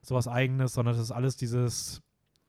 [0.00, 2.02] Sowas eigenes, sondern das ist alles dieses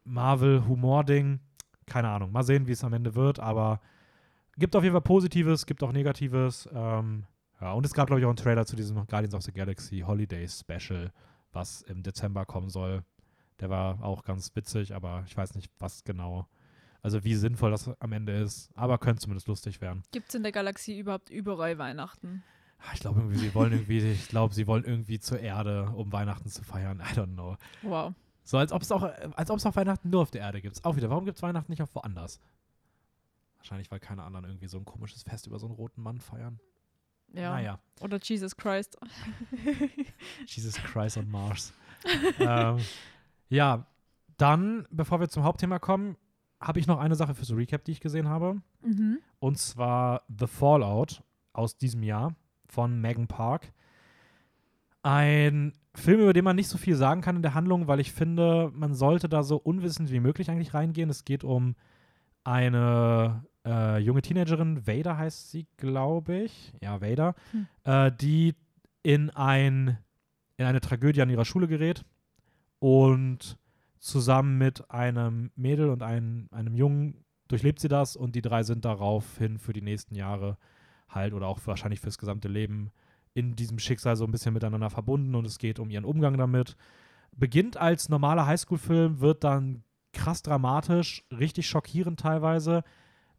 [0.05, 1.39] Marvel-Humor-Ding.
[1.85, 2.31] Keine Ahnung.
[2.31, 3.81] Mal sehen, wie es am Ende wird, aber
[4.57, 6.69] gibt auf jeden Fall Positives, gibt auch Negatives.
[6.71, 7.25] Ähm,
[7.59, 9.99] ja, und es gab, glaube ich, auch einen Trailer zu diesem Guardians of the Galaxy
[9.99, 11.11] Holiday Special,
[11.51, 13.03] was im Dezember kommen soll.
[13.59, 16.47] Der war auch ganz witzig, aber ich weiß nicht, was genau.
[17.01, 18.69] Also wie sinnvoll das am Ende ist.
[18.75, 20.03] Aber könnte zumindest lustig werden.
[20.11, 22.43] Gibt es in der Galaxie überhaupt überall Weihnachten?
[22.79, 26.11] Ah, Ich glaube irgendwie, sie wollen irgendwie, ich glaube, sie wollen irgendwie zur Erde, um
[26.11, 26.99] Weihnachten zu feiern.
[27.01, 27.57] I don't know.
[27.81, 28.13] Wow.
[28.43, 30.83] So, als ob es auch, als ob es auch Weihnachten nur auf der Erde gibt.
[30.83, 32.39] Auch wieder, warum gibt es Weihnachten nicht auch woanders?
[33.57, 36.59] Wahrscheinlich, weil keine anderen irgendwie so ein komisches Fest über so einen roten Mann feiern.
[37.33, 37.51] Ja.
[37.51, 38.97] Naja, Oder Jesus Christ.
[40.47, 41.73] Jesus Christ on Mars.
[42.39, 42.79] ähm,
[43.49, 43.85] ja,
[44.37, 46.15] dann, bevor wir zum Hauptthema kommen,
[46.61, 48.61] habe ich noch eine Sache fürs Recap, die ich gesehen habe.
[48.81, 49.19] mhm.
[49.39, 52.35] Und zwar The Fallout aus diesem Jahr
[52.67, 53.71] von Megan Park.
[55.01, 58.11] Ein Film, über den man nicht so viel sagen kann in der Handlung, weil ich
[58.11, 61.09] finde, man sollte da so unwissend wie möglich eigentlich reingehen.
[61.09, 61.75] Es geht um
[62.43, 66.73] eine äh, junge Teenagerin, Vader heißt sie, glaube ich.
[66.81, 67.67] Ja, Vader, Hm.
[67.85, 68.55] äh, die
[69.03, 69.97] in, ein,
[70.57, 72.03] in eine Tragödie an ihrer Schule gerät
[72.79, 73.57] und
[73.99, 78.85] zusammen mit einem Mädel und einem, einem Jungen durchlebt sie das und die drei sind
[78.85, 80.57] daraufhin für die nächsten Jahre
[81.09, 82.91] halt oder auch wahrscheinlich fürs gesamte Leben
[83.33, 86.75] in diesem Schicksal so ein bisschen miteinander verbunden und es geht um ihren Umgang damit.
[87.35, 92.83] Beginnt als normaler Highschool-Film, wird dann krass dramatisch, richtig schockierend teilweise,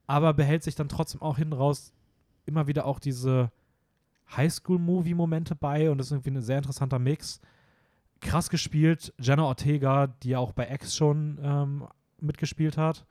[0.07, 1.93] aber behält sich dann trotzdem auch hinten raus
[2.47, 3.51] immer wieder auch diese
[4.37, 7.41] Highschool-Movie-Momente bei und ist irgendwie ein sehr interessanter Mix.
[8.21, 11.85] Krass gespielt, Jenna Ortega, die auch bei X schon ähm,
[12.21, 13.07] mitgespielt hat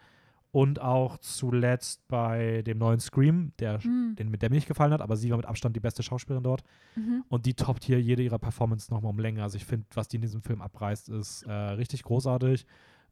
[0.51, 4.15] und auch zuletzt bei dem neuen Scream, der, Mhm.
[4.17, 6.63] den, der mir nicht gefallen hat, aber sie war mit Abstand die beste Schauspielerin dort.
[6.95, 7.23] Mhm.
[7.27, 9.43] Und die toppt hier jede ihrer Performance nochmal um Länge.
[9.43, 12.65] Also ich finde, was die in diesem Film abreißt, ist äh, richtig großartig.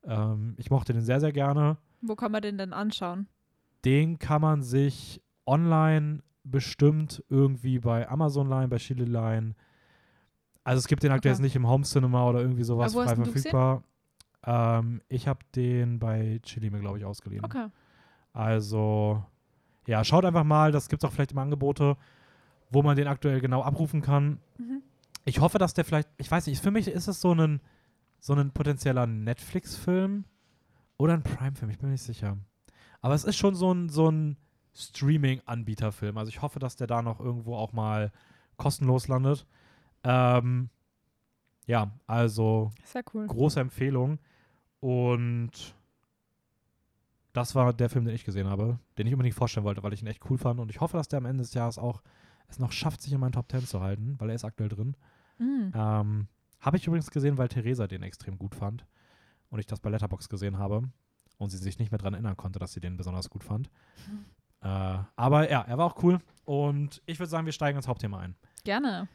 [0.04, 1.78] Ähm, ich mochte den sehr, sehr gerne.
[2.02, 3.28] Wo kann man den denn anschauen?
[3.86, 9.54] Den kann man sich online bestimmt irgendwie bei Amazon Line, bei Chile Line.
[10.68, 11.38] Also es gibt den aktuell Okay.
[11.38, 13.84] jetzt nicht im Home Cinema oder irgendwie sowas wo hast frei verfügbar.
[14.46, 17.46] Ähm, ich habe den bei Chili mir, glaube ich, ausgeliehen.
[17.46, 17.68] Okay.
[18.34, 19.24] Also,
[19.88, 20.74] ja, schaut einfach mal.
[20.74, 21.96] Das gibt es auch vielleicht im Angebote,
[22.70, 24.40] wo man den aktuell genau abrufen kann.
[24.58, 24.82] Mhm.
[25.24, 27.62] Ich hoffe, dass der vielleicht, ich weiß nicht, für mich ist es so ein,
[28.20, 30.26] so ein potenzieller Netflix-Film
[30.98, 32.38] oder ein Prime-Film, ich bin mir nicht sicher.
[33.00, 34.36] Aber es ist schon so ein, so ein
[34.76, 36.18] Streaming-Anbieter-Film.
[36.18, 38.12] Also ich hoffe, dass der da noch irgendwo auch mal
[38.58, 39.48] kostenlos landet.
[40.08, 40.70] Ähm,
[41.66, 43.28] ja, also Sehr cool.
[43.28, 44.20] große Empfehlung.
[44.80, 45.76] Und
[47.34, 50.02] das war der Film, den ich gesehen habe, den ich unbedingt vorstellen wollte, weil ich
[50.02, 50.60] ihn echt cool fand.
[50.60, 52.02] Und ich hoffe, dass der am Ende des Jahres auch
[52.48, 54.96] es noch schafft, sich in meinen Top 10 zu halten, weil er ist aktuell drin.
[55.38, 55.72] Mhm.
[55.76, 56.28] Ähm,
[56.62, 58.86] habe ich übrigens gesehen, weil Theresa den extrem gut fand
[59.50, 60.90] und ich das bei Letterbox gesehen habe
[61.38, 63.70] und sie sich nicht mehr daran erinnern konnte, dass sie den besonders gut fand.
[64.62, 68.20] Äh, aber ja, er war auch cool und ich würde sagen, wir steigen ins Hauptthema
[68.20, 68.36] ein.
[68.64, 69.08] Gerne.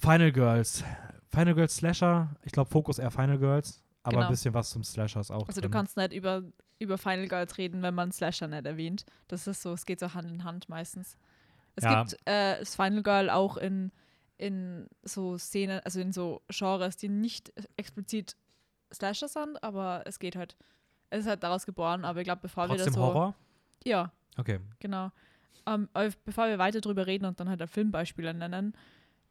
[0.00, 0.84] Final Girls.
[1.30, 2.34] Final Girls Slasher.
[2.42, 3.82] Ich glaube, Fokus eher Final Girls.
[4.02, 4.26] Aber Genau.
[4.26, 5.72] ein bisschen was zum Slasher ist auch Also du drin.
[5.72, 6.42] kannst nicht über,
[6.78, 9.04] über Final Girls reden, wenn man Slasher nicht erwähnt.
[9.28, 11.16] Das ist so, es geht so Hand in Hand meistens.
[11.74, 12.04] Es Ja.
[12.04, 13.90] gibt äh, das Final Girl auch in,
[14.38, 18.36] in so Szenen, also in so Genres, die nicht explizit
[18.94, 20.56] Slasher sind, aber es geht halt.
[21.10, 23.00] Es ist halt daraus geboren, aber ich glaube, bevor wir Trotzdem das so.
[23.00, 23.34] Horror?
[23.84, 24.58] Ja, Okay.
[24.80, 25.10] genau.
[25.66, 28.74] Ähm, aber bevor wir weiter drüber reden und dann halt Filmbeispiele nennen,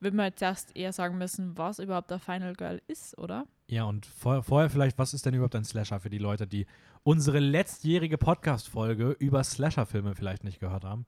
[0.06, 3.46] würden wir jetzt erst eher sagen müssen, was überhaupt der Final Girl ist, oder?
[3.68, 6.66] Ja, und vor, vorher vielleicht, was ist denn überhaupt ein Slasher für die Leute, die
[7.04, 11.06] unsere letztjährige Podcast-Folge über Slasher-Filme vielleicht nicht gehört haben?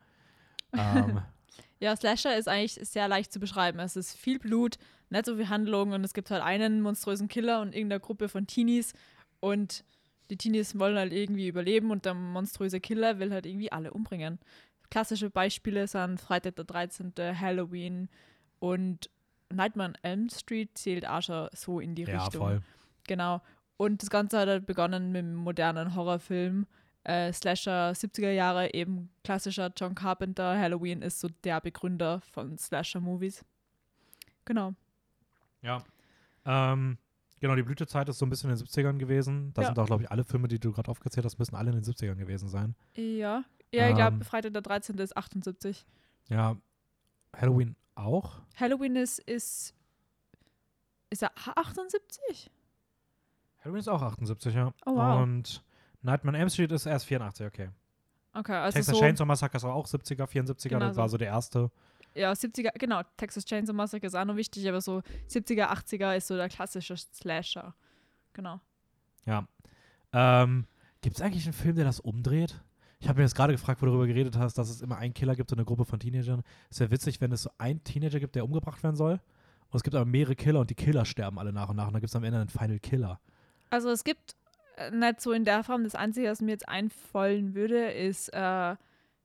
[0.74, 1.22] ähm,
[1.80, 3.80] Ja, Slasher ist eigentlich sehr leicht zu beschreiben.
[3.80, 4.78] Es ist viel Blut,
[5.10, 8.48] nicht so viel Handlung und es gibt halt einen monströsen Killer und irgendeine Gruppe von
[8.48, 8.94] Teenies
[9.40, 9.84] und
[10.30, 14.40] die Teenies wollen halt irgendwie überleben und der monströse Killer will halt irgendwie alle umbringen.
[14.90, 18.10] Klassische Beispiele sind Freitag der 13., Halloween
[18.60, 19.10] und
[19.54, 22.42] Nightmare on Elm Street zählt auch schon so in die ja, Richtung.
[22.42, 22.62] voll.
[23.08, 23.42] Genau.
[23.78, 26.66] Und das Ganze hat halt begonnen mit einem modernen Horrorfilm.
[27.04, 30.58] Äh, Slasher 70er Jahre, eben klassischer John Carpenter.
[30.60, 33.46] Halloween ist so der Begründer von Slasher-Movies.
[34.44, 34.74] Genau.
[35.62, 35.84] Ja.
[36.46, 36.98] Ähm,
[37.40, 39.54] genau, die Blütezeit ist so ein bisschen in den 70ern gewesen.
[39.54, 39.68] Da Ja.
[39.68, 41.84] sind auch, glaube ich, alle Filme, die du gerade aufgezählt hast, müssen alle in den
[41.86, 42.76] 70ern gewesen sein.
[42.96, 43.44] Ja.
[43.74, 44.22] Ja, ich glaube, Ähm.
[44.24, 44.98] Freitag der 13.
[44.98, 45.86] ist 78.
[46.30, 46.58] Ja.
[47.36, 48.42] Halloween auch?
[48.60, 49.74] Halloween ist, ist,
[51.10, 52.52] ist er 78?
[53.60, 54.74] Halloween ist auch 78, ja.
[54.86, 55.22] Oh, wow.
[55.22, 55.64] Und
[56.02, 57.70] Nightmare on Elm Street ist erst 84, okay.
[58.34, 61.02] Okay, also Texas so, Chainsaw Massacre ist auch 70er, 74er, Genau das so.
[61.02, 61.72] war so der erste.
[62.14, 66.28] ja, 70er, genau, Texas Chainsaw Massacre ist auch noch wichtig, aber so 70er, 80er ist
[66.28, 67.74] so der klassische Slasher.
[68.34, 68.60] Genau.
[69.26, 69.48] Ja.
[70.14, 70.68] Ähm,
[71.02, 72.62] Gibt es eigentlich einen Film, der das umdreht?
[73.00, 75.14] Ich habe mir jetzt gerade gefragt, wo du darüber geredet hast, dass es immer einen
[75.14, 76.42] Killer gibt und eine Gruppe von Teenagern.
[76.70, 79.14] Es wäre witzig, wenn es so einen Teenager gibt, der umgebracht werden soll.
[79.70, 81.88] Und es gibt aber mehrere Killer und die Killer sterben alle nach und nach.
[81.88, 83.20] Und dann gibt es am Ende einen Final Killer.
[83.70, 84.36] Also es gibt
[84.78, 88.76] äh, nicht so in der Form, das Einzige, was mir jetzt einfallen würde, ist äh,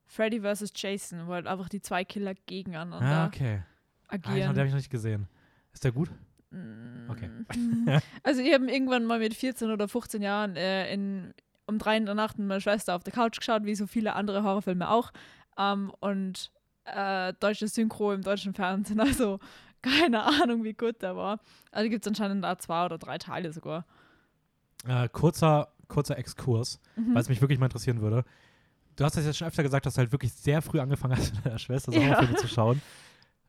[0.04, 0.72] Freddy vs.
[0.74, 3.62] Jason, wo halt einfach die zwei Killer gegeneinander Ah, okay.
[4.08, 4.48] Ah, den agieren.
[4.50, 5.28] habe ich noch nicht gesehen.
[5.72, 6.10] Ist der gut?
[6.50, 7.08] Mm.
[7.08, 7.30] Okay.
[8.22, 11.32] Also ich habe irgendwann mal mit 14 oder 15 Jahren äh, in,
[11.72, 14.14] um drei in der Nacht mit meiner Schwester auf der Couch geschaut, wie so viele
[14.14, 15.12] andere Horrorfilme auch.
[15.58, 16.50] Ähm, und
[16.84, 19.38] äh, deutsche Synchro im deutschen Fernsehen, also
[19.82, 21.40] keine Ahnung, wie gut der war.
[21.72, 23.84] Also gibt es anscheinend da zwei oder drei Teile sogar.
[24.86, 27.14] Äh, kurzer, kurzer Exkurs, Mhm.
[27.14, 28.24] weil es mich wirklich mal interessieren würde.
[28.96, 31.34] Du hast das jetzt schon öfter gesagt, dass du halt wirklich sehr früh angefangen hast,
[31.34, 32.06] mit deiner Schwester so Ja.
[32.08, 32.82] Horrorfilme zu schauen.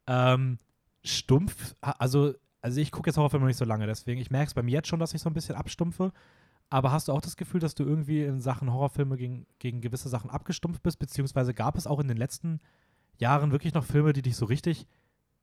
[0.08, 0.58] Ähm,
[1.04, 4.54] stumpf, also, also ich gucke jetzt Horrorfilme noch nicht so lange, deswegen, ich merke es
[4.54, 6.12] bei mir jetzt schon, dass ich so ein bisschen abstumpfe.
[6.74, 10.10] Aber hast du auch das Gefühl, dass du irgendwie in Sachen Horrorfilme gegen, gegen gewisse
[10.10, 10.98] Sachen abgestumpft bist?
[10.98, 12.62] Beziehungsweise gab es auch in den letzten
[13.20, 14.88] Jahren wirklich noch Filme, die dich so richtig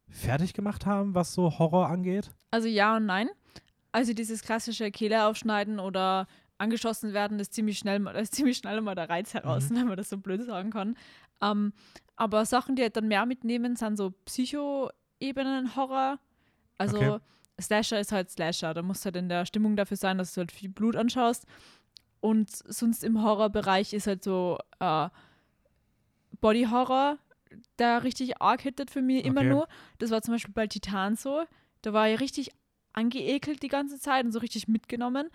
[0.09, 2.33] fertig gemacht haben, was so Horror angeht?
[2.51, 3.29] Also ja und nein.
[3.93, 6.27] Also dieses klassische Kehle aufschneiden oder
[6.59, 9.97] angeschossen werden, ist ziemlich schnell, mal- ist ziemlich schnell mal der Reiz heraus, wenn man
[9.97, 10.97] das so blöd sagen kann.
[11.41, 11.73] Ähm,
[12.17, 16.19] aber Sachen, die halt dann mehr mitnehmen, sind so Psycho-Ebenen-Horror.
[16.77, 17.19] Also Okay.
[17.61, 18.75] Slasher ist halt Slasher.
[18.75, 21.47] Da musst du halt in der Stimmung dafür sein, dass du halt viel Blut anschaust.
[22.21, 25.09] Und sonst im Horrorbereich ist halt so äh,
[26.41, 27.19] Body-Horror,
[27.79, 29.51] der richtig arg hittet für mich immer Okay.
[29.51, 29.69] nur.
[29.99, 31.45] Das war zum Beispiel bei Titan so.
[31.83, 32.51] Da war ich richtig
[32.93, 35.31] angeekelt die ganze Zeit und so richtig mitgenommen.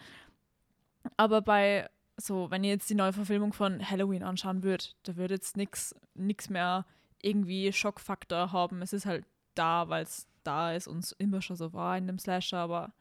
[1.17, 5.33] Aber bei so, wenn ihr jetzt die neue Verfilmung von Halloween anschauen würdet, da würde
[5.33, 6.85] jetzt nichts nix mehr
[7.21, 8.81] irgendwie Schockfaktor haben.
[8.81, 12.07] Es ist halt da, weil es da ist und es immer schon so war in
[12.07, 12.93] dem Slasher, aber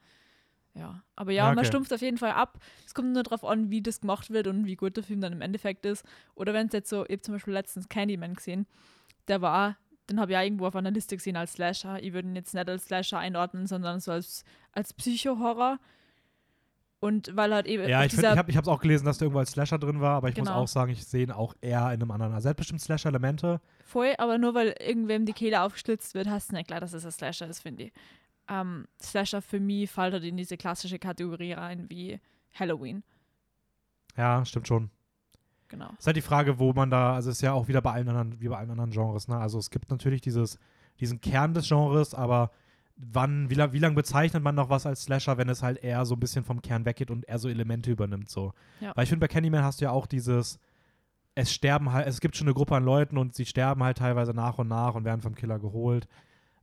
[0.74, 1.02] ja.
[1.14, 1.68] Aber ja, Ja, man okay.
[1.68, 2.58] stumpft auf jeden Fall ab.
[2.84, 5.32] Es kommt nur darauf an, wie das gemacht wird und wie gut der Film dann
[5.32, 6.04] im Endeffekt ist.
[6.34, 8.66] Oder wenn es jetzt so, ich habe zum Beispiel letztens Candyman gesehen,
[9.28, 9.76] der war,
[10.10, 12.02] den habe ich ja irgendwo auf einer Liste gesehen als Slasher.
[12.02, 15.78] Ich würde ihn jetzt nicht als Slasher einordnen, sondern so als, als Psycho-Horror.
[17.04, 19.40] Und weil halt eben Ja, ich, find, ich habe es auch gelesen, dass der irgendwo
[19.40, 20.60] als Slasher drin war, aber ich muss Genau.
[20.60, 22.32] auch sagen, ich sehe ihn auch eher in einem anderen.
[22.32, 23.60] Also er hat bestimmt Slasher-Elemente.
[23.84, 27.04] voll, aber nur weil irgendwem die Kehle aufgeschlitzt wird, heißt es nicht klar, dass es
[27.04, 27.92] ein Slasher ist, finde ich.
[28.48, 32.18] Ähm, Slasher für mich fällt halt in diese klassische Kategorie rein wie
[32.54, 33.02] Halloween.
[34.16, 34.90] Ja, stimmt schon.
[35.68, 35.90] Genau.
[35.98, 38.40] Ist halt die Frage, wo man da, also ist ja auch wieder bei allen anderen,
[38.40, 39.36] wie bei allen anderen Genres, ne?
[39.36, 40.58] Also es gibt natürlich dieses,
[41.00, 42.50] diesen Kern des Genres, aber
[42.96, 46.04] wann, wie, lang, wie lange bezeichnet man noch was als Slasher, wenn es halt eher
[46.06, 48.52] so ein bisschen vom Kern weggeht und eher so Elemente übernimmt, so.
[48.80, 48.92] Ja.
[48.94, 50.58] Weil ich finde, bei Candyman hast du ja auch dieses,
[51.34, 54.32] es sterben halt, es gibt schon eine Gruppe an Leuten und sie sterben halt teilweise
[54.32, 56.06] nach und nach und werden vom Killer geholt.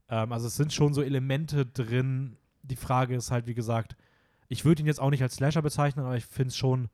[0.08, 2.36] Ähm, also es sind schon so Elemente drin.
[2.62, 3.96] Die Frage ist halt, wie gesagt,
[4.48, 6.88] ich würde ihn jetzt auch nicht als Slasher bezeichnen, aber ich finde es schon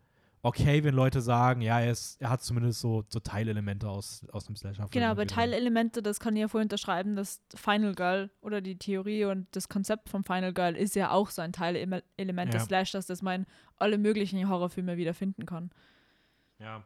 [0.48, 4.46] okay, wenn Leute sagen, ja, er, ist, er hat zumindest so, so Teilelemente aus, aus
[4.46, 4.88] dem Slasher.
[4.90, 9.26] Genau, aber Teilelemente, das kann ich ja voll unterschreiben, das Final Girl oder die Theorie
[9.26, 12.44] und das Konzept vom Final Girl ist ja auch so ein Teilelement ja.
[12.46, 15.70] des Slashers, das man in alle möglichen Horrorfilme wiederfinden kann.
[16.58, 16.82] Ja.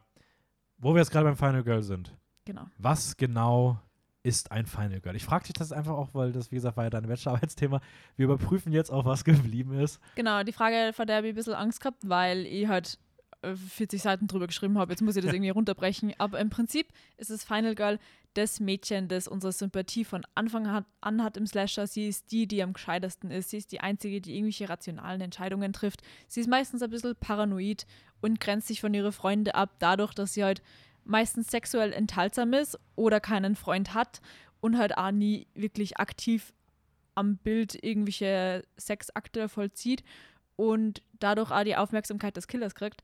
[0.77, 2.15] Wo wir jetzt gerade beim Final Girl sind.
[2.45, 2.67] Genau.
[2.77, 3.79] Was genau
[4.23, 5.15] ist ein Final Girl?
[5.15, 7.81] Ich frage dich das einfach auch, weil das, wie gesagt, war ja dein Bachelorarbeitsthema.
[8.15, 9.99] Wir überprüfen jetzt auch, was geblieben ist.
[10.15, 12.99] Genau, die Frage, vor der habe ich ein bisschen Angst gehabt, weil ich halt
[13.43, 14.91] 40 äh, Seiten drüber geschrieben habe.
[14.93, 16.13] Jetzt muss ich das irgendwie runterbrechen.
[16.17, 17.99] Aber im Prinzip ist das Final Girl
[18.33, 21.85] das Mädchen, das unsere Sympathie von Anfang an hat im Slasher.
[21.87, 23.51] Sie ist die, die am gescheitesten ist.
[23.51, 26.01] Sie ist die Einzige, die irgendwelche rationalen Entscheidungen trifft.
[26.27, 27.85] Sie ist meistens ein bisschen paranoid
[28.21, 30.63] und grenzt sich von ihren Freunden ab, dadurch, dass sie halt
[31.03, 34.21] meistens sexuell enthaltsam ist oder keinen Freund hat
[34.61, 36.53] und halt auch nie wirklich aktiv
[37.15, 40.03] am Bild irgendwelche Sexakte vollzieht
[40.55, 43.03] und dadurch auch die Aufmerksamkeit des Killers kriegt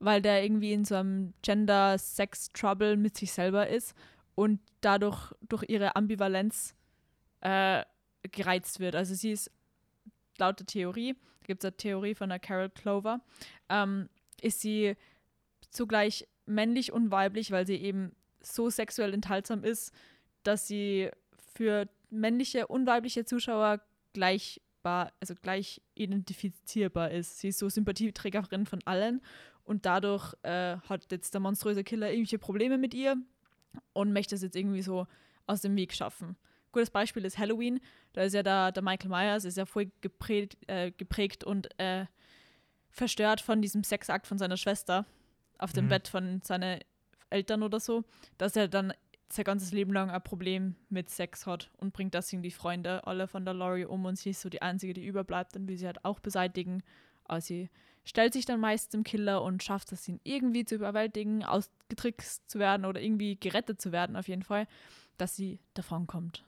[0.00, 3.94] weil der irgendwie in so einem Gender-Sex-Trouble mit sich selber ist
[4.34, 6.74] und dadurch durch ihre Ambivalenz
[7.40, 7.84] äh,
[8.22, 8.94] gereizt wird.
[8.94, 9.50] Also sie ist
[10.38, 13.20] laut der Theorie, da gibt es eine Theorie von der Carol Clover,
[13.68, 14.08] ähm,
[14.40, 14.96] ist sie
[15.70, 19.92] zugleich männlich und weiblich, weil sie eben so sexuell enthaltsam ist,
[20.44, 21.10] dass sie
[21.54, 23.80] für männliche und weibliche Zuschauer
[24.12, 27.40] gleichbar, also gleich identifizierbar ist.
[27.40, 29.20] Sie ist so Sympathieträgerin von allen
[29.68, 33.16] und dadurch äh, hat jetzt der monströse Killer irgendwelche Probleme mit ihr
[33.92, 35.06] und möchte es jetzt irgendwie so
[35.46, 36.36] aus dem Weg schaffen.
[36.72, 37.80] Gutes Beispiel ist Halloween.
[38.14, 42.06] Da ist ja der, der Michael Myers, ist ja voll geprägt, äh, geprägt und äh,
[42.90, 45.04] verstört von diesem Sexakt von seiner Schwester
[45.58, 45.90] auf dem mhm.
[45.90, 46.80] Bett von seinen
[47.30, 48.04] Eltern oder so,
[48.38, 48.92] dass er dann
[49.30, 53.28] sein ganzes Leben lang ein Problem mit Sex hat und bringt deswegen die Freunde alle
[53.28, 55.86] von der Laurie um und sie ist so die Einzige, die überbleibt und will sie
[55.86, 56.82] halt auch beseitigen.
[57.24, 57.68] Aber sie
[58.08, 62.58] stellt sich dann meist dem Killer und schafft es, ihn irgendwie zu überwältigen, ausgetrickst zu
[62.58, 64.66] werden oder irgendwie gerettet zu werden, auf jeden Fall,
[65.18, 66.42] dass sie davon kommt.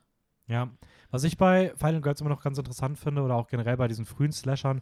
[0.46, 0.70] Ja,
[1.11, 4.07] was ich bei Final Girls immer noch ganz interessant finde oder auch generell bei diesen
[4.07, 4.81] frühen Slashern,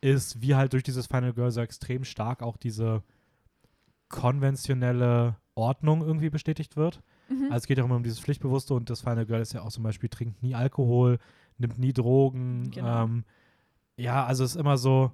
[0.00, 3.02] ist, wie halt durch dieses Final Girl so extrem stark auch diese
[4.08, 7.02] konventionelle Ordnung irgendwie bestätigt wird.
[7.28, 7.44] Mhm.
[7.44, 9.70] Also es geht ja immer um dieses Pflichtbewusste und das Final Girl ist ja auch
[9.70, 11.18] zum Beispiel, trinkt nie Alkohol,
[11.58, 12.70] nimmt nie Drogen.
[12.70, 13.04] Genau.
[13.04, 13.24] Ähm,
[13.96, 15.12] ja, also es ist immer so,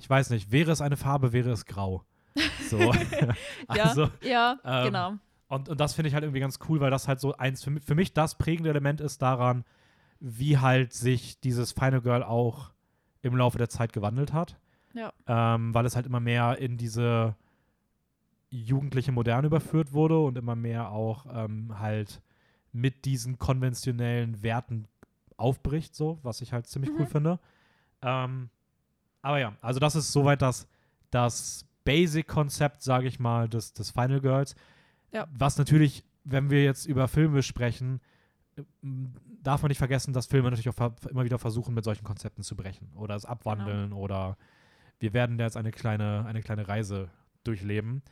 [0.00, 2.04] ich weiß nicht, wäre es eine Farbe, wäre es grau.
[2.68, 2.78] So.
[3.68, 5.14] also, ja, ja ähm, genau.
[5.48, 7.80] Und, und das finde ich halt irgendwie ganz cool, weil das halt so eins, für,
[7.80, 9.64] für mich das prägende Element ist daran,
[10.20, 12.70] wie halt sich dieses Final Girl auch
[13.22, 14.56] im Laufe der Zeit gewandelt hat.
[14.94, 15.12] Ja.
[15.26, 17.36] Ähm, weil es halt immer mehr in diese
[18.48, 22.22] jugendliche Moderne überführt wurde und immer mehr auch ähm, halt
[22.72, 24.86] mit diesen konventionellen Werten
[25.36, 26.96] aufbricht, so, was ich halt ziemlich mhm.
[27.00, 27.38] cool finde.
[28.02, 28.50] Ähm,
[29.22, 30.68] aber ja, also das ist soweit das,
[31.10, 34.54] das Basic-Konzept, sage ich mal, des, des Final Girls.
[35.12, 35.26] Ja.
[35.32, 38.00] Was natürlich, wenn wir jetzt über Filme sprechen,
[38.56, 38.62] äh,
[39.42, 42.56] darf man nicht vergessen, dass Filme natürlich auch immer wieder versuchen, mit solchen Konzepten zu
[42.56, 44.00] brechen oder es abwandeln genau.
[44.00, 44.36] oder
[44.98, 47.08] wir werden da jetzt eine kleine, eine kleine Reise
[47.42, 48.02] durchleben.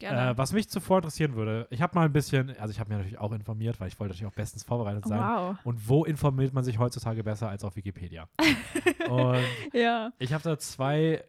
[0.00, 2.98] Äh, was mich zuvor interessieren würde, ich habe mal ein bisschen, also ich habe mich
[2.98, 5.20] natürlich auch informiert, weil ich wollte natürlich auch bestens vorbereitet sein.
[5.20, 5.56] Wow.
[5.64, 8.28] Und wo informiert man sich heutzutage besser als auf Wikipedia?
[9.10, 10.12] und ja.
[10.18, 11.24] ich habe da zwei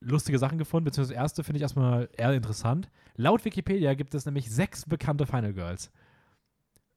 [0.00, 2.90] lustige Sachen gefunden, beziehungsweise das erste finde ich erstmal eher interessant.
[3.16, 5.90] Laut Wikipedia gibt es nämlich sechs bekannte Final Girls.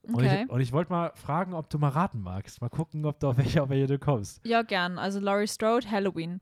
[0.02, 0.46] Und okay.
[0.50, 2.62] ich, ich wollte mal fragen, ob du mal raten magst.
[2.62, 4.46] Mal gucken, ob du auf welche, auf welche du kommst.
[4.46, 4.98] Ja, gern.
[4.98, 6.40] Also Laurie Strode, Halloween.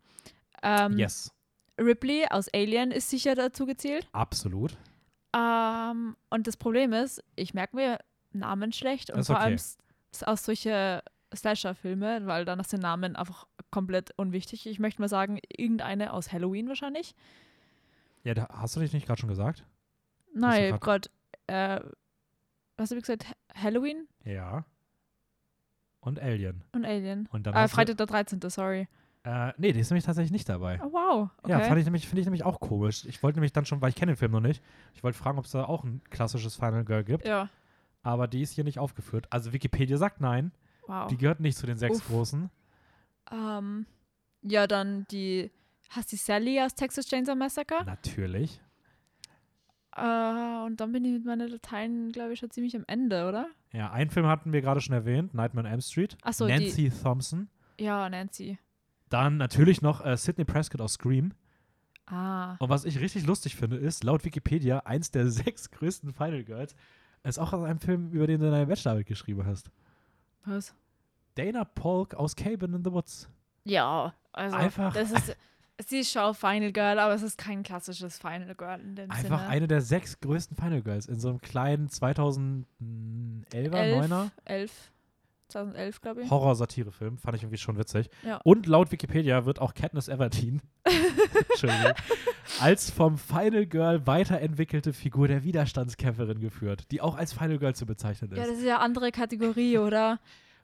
[0.61, 1.34] Ähm, yes.
[1.79, 4.07] Ripley aus Alien ist sicher dazu gezählt.
[4.11, 4.77] Absolut.
[5.35, 7.99] Ähm, und das Problem ist, ich merke mir
[8.31, 9.45] Namen schlecht und vor okay.
[9.45, 9.59] allem
[10.25, 11.03] aus solche
[11.35, 14.65] Slasher-Filme, weil dann sind Namen einfach komplett unwichtig.
[14.67, 17.15] Ich möchte mal sagen, irgendeine aus Halloween wahrscheinlich.
[18.23, 19.65] Ja, da, hast du dich nicht gerade schon gesagt?
[20.33, 21.09] Nein, Gott.
[21.47, 21.79] Äh,
[22.77, 23.25] was habe ich gesagt?
[23.53, 24.07] Halloween?
[24.23, 24.65] Ja.
[25.99, 26.63] Und Alien.
[26.71, 27.27] Und Alien.
[27.31, 28.87] Und dann ah, Freitag der 13., sorry.
[29.25, 30.79] Äh, nee, die ist nämlich tatsächlich nicht dabei.
[30.83, 31.29] Oh, wow.
[31.41, 31.51] Okay.
[31.51, 33.05] Ja, fand ich nämlich, finde ich nämlich auch komisch.
[33.05, 35.39] Ich wollte nämlich dann schon, weil ich kenne den Film noch nicht, ich wollte fragen,
[35.39, 37.25] ob es da auch ein klassisches Final Girl gibt.
[37.25, 37.49] Ja.
[38.03, 39.25] Aber die ist hier nicht aufgeführt.
[39.31, 40.51] Also Wikipedia sagt nein.
[40.85, 41.07] Wow.
[41.07, 42.07] Die gehört nicht zu den sechs Uff.
[42.07, 42.51] großen.
[43.31, 43.87] Ähm,
[44.43, 45.49] ja, dann die.
[45.89, 47.83] Hast du Sally aus Texas Chainsaw Massacre?
[47.83, 48.61] Natürlich.
[49.95, 53.47] Äh, und dann bin ich mit meinen Dateien, glaube ich, schon ziemlich am Ende, oder?
[53.71, 56.15] Ja, einen Film hatten wir gerade schon erwähnt, Nightmare on Elm Street.
[56.21, 57.49] Achso, Nancy die, Thompson.
[57.79, 58.59] Ja, Nancy.
[59.15, 61.33] Dann natürlich noch äh, Sidney Prescott aus Scream.
[62.05, 62.55] Ah.
[62.59, 66.75] Und was ich richtig lustig finde, ist, laut Wikipedia, eins der sechs größten Final Girls
[67.23, 69.71] ist auch aus einem Film, über den du deine Bachelorarbeit geschrieben hast.
[70.43, 70.75] Was?
[71.35, 73.29] Dana Polk aus Cabin in the Woods.
[73.63, 74.93] Ja, also Einfach.
[74.93, 75.35] das ist
[75.87, 79.39] Sie ist schon Final Girl, aber es ist kein klassisches Final Girl in dem Einfach
[79.39, 79.49] Sinne.
[79.49, 82.65] eine der sechs größten Final Girls in so einem kleinen 2011er,
[83.51, 84.91] 9er 11,
[85.49, 86.29] 2011, glaube ich.
[86.29, 87.17] Horror-Satire-Film.
[87.17, 88.09] Fand ich irgendwie schon witzig.
[88.23, 88.39] Ja.
[88.43, 90.61] Und laut Wikipedia wird auch Katniss Everdeen
[92.59, 97.85] als vom Final Girl weiterentwickelte Figur der Widerstandskämpferin geführt, die auch als Final Girl zu
[97.85, 98.37] bezeichnen ist.
[98.37, 100.19] Ja, das ist ja andere Kategorie, oder?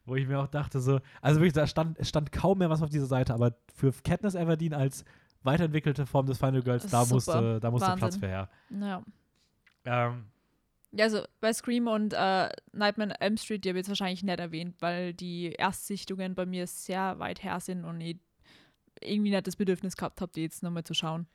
[0.06, 2.82] Wo ich mir auch dachte, so, also wirklich, da stand, es stand kaum mehr was
[2.82, 5.06] auf dieser Seite, aber für Katniss Everdeen als
[5.44, 7.14] weiterentwickelte Form des Final Girls, da super.
[7.14, 8.50] musste, da musste Platz für her.
[8.70, 9.04] Ja.
[9.86, 10.26] Ähm,
[10.94, 14.24] Ja, also bei Scream und äh, Nightmare on Elm Street, die habe ich jetzt wahrscheinlich
[14.24, 18.18] nicht erwähnt, weil die Erstsichtungen bei mir sehr weit her sind und ich
[19.00, 21.28] irgendwie nicht das Bedürfnis gehabt habe, die jetzt nochmal zu schauen.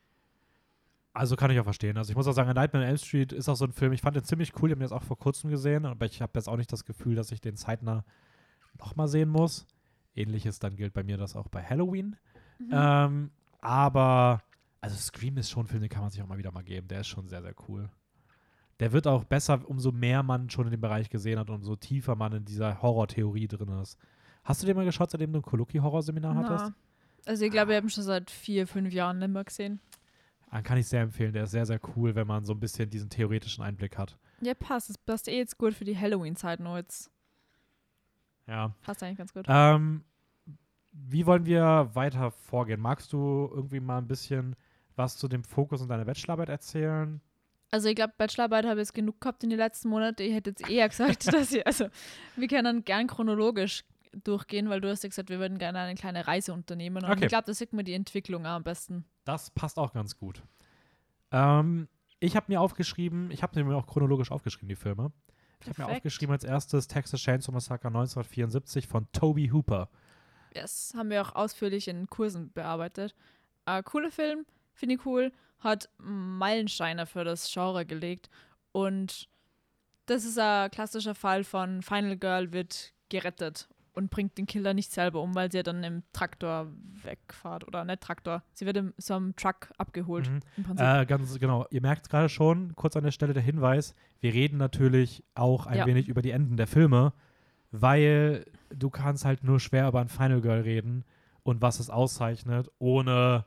[1.15, 1.97] also kann ich auch verstehen.
[1.97, 4.03] Also ich muss auch sagen, Nightmare on Elm Street ist auch so ein Film, ich
[4.03, 6.33] fand den ziemlich cool, ich habe ihn jetzt auch vor kurzem gesehen, aber ich habe
[6.35, 8.05] jetzt auch nicht das Gefühl, dass ich den zeitnah
[8.79, 9.67] nochmal sehen muss.
[10.15, 12.17] Ähnliches dann gilt bei mir das auch bei Halloween.
[12.59, 12.69] Mhm.
[12.71, 14.43] Ähm, aber,
[14.83, 16.89] also Scream ist schon ein Film, den kann man sich auch mal wieder mal geben.
[16.89, 17.89] Der ist schon sehr, sehr cool.
[18.81, 22.15] Der wird auch besser, umso mehr man schon in dem Bereich gesehen hat, umso tiefer
[22.15, 23.99] man in dieser Horrortheorie drin ist.
[24.45, 26.73] Hast du den mal geschaut, seitdem du ein Koluki-Horrorseminar hattest?
[27.25, 29.81] Also ich glaube, wir haben schon seit vier, fünf Jahren mehr gesehen.
[30.51, 31.33] Dann kann ich sehr empfehlen.
[31.33, 34.17] Der ist sehr, sehr cool, wenn man so ein bisschen diesen theoretischen Einblick hat.
[34.41, 34.89] Ja, passt.
[34.89, 37.11] Das passt eh jetzt gut für die Halloween-Zeit nur jetzt.
[38.47, 38.75] Ja.
[38.83, 39.47] Passt eigentlich ganz gut.
[39.49, 40.05] Ähm,
[40.93, 42.81] wie wollen wir weiter vorgehen?
[42.81, 44.57] Magst du irgendwie mal ein bisschen
[44.95, 47.21] was zu dem Fokus und deiner Bachelorarbeit erzählen?
[47.71, 50.23] Also ich glaube, Bachelorarbeit habe ich jetzt genug gehabt in den letzten Monaten.
[50.23, 51.87] Ich hätte jetzt eher gesagt, dass ich, also
[52.37, 53.85] wir können gern chronologisch
[54.25, 57.05] durchgehen, weil du hast ja gesagt, wir würden gerne eine kleine Reise unternehmen.
[57.05, 57.25] Und Okay.
[57.25, 59.05] ich glaube, da sieht man die Entwicklung am besten.
[59.25, 60.43] Das passt auch ganz gut.
[61.33, 61.89] Ähm,
[62.21, 65.13] ich habe mir aufgeschrieben, ich habe mir auch chronologisch aufgeschrieben, die Filme.
[65.63, 69.89] Ich habe mir aufgeschrieben als erstes Texas Chainsaw Massacre 1974 von Toby Hooper.
[70.55, 73.15] Das haben wir auch ausführlich in Kursen bearbeitet.
[73.67, 75.33] Äh, cooler Film, finde ich cool.
[75.59, 78.31] Hat Meilensteine für das Genre gelegt.
[78.73, 79.29] Und
[80.07, 84.93] das ist ein klassischer Fall von Final Girl wird gerettet und bringt den Killer nicht
[84.93, 86.71] selber um, weil sie ja dann im Traktor
[87.03, 87.67] wegfahrt.
[87.67, 88.43] Oder nicht Traktor.
[88.53, 90.31] Sie wird in so einem Truck abgeholt.
[90.31, 90.77] Mhm.
[90.77, 94.59] Äh, ganz genau, ihr merkt gerade schon, kurz an der Stelle der Hinweis, wir reden
[94.59, 95.87] natürlich auch ein Ja.
[95.87, 97.15] wenig über die Enden der Filme,
[97.73, 101.05] weil du kannst halt nur schwer über ein Final Girl reden
[101.43, 103.47] und was es auszeichnet, ohne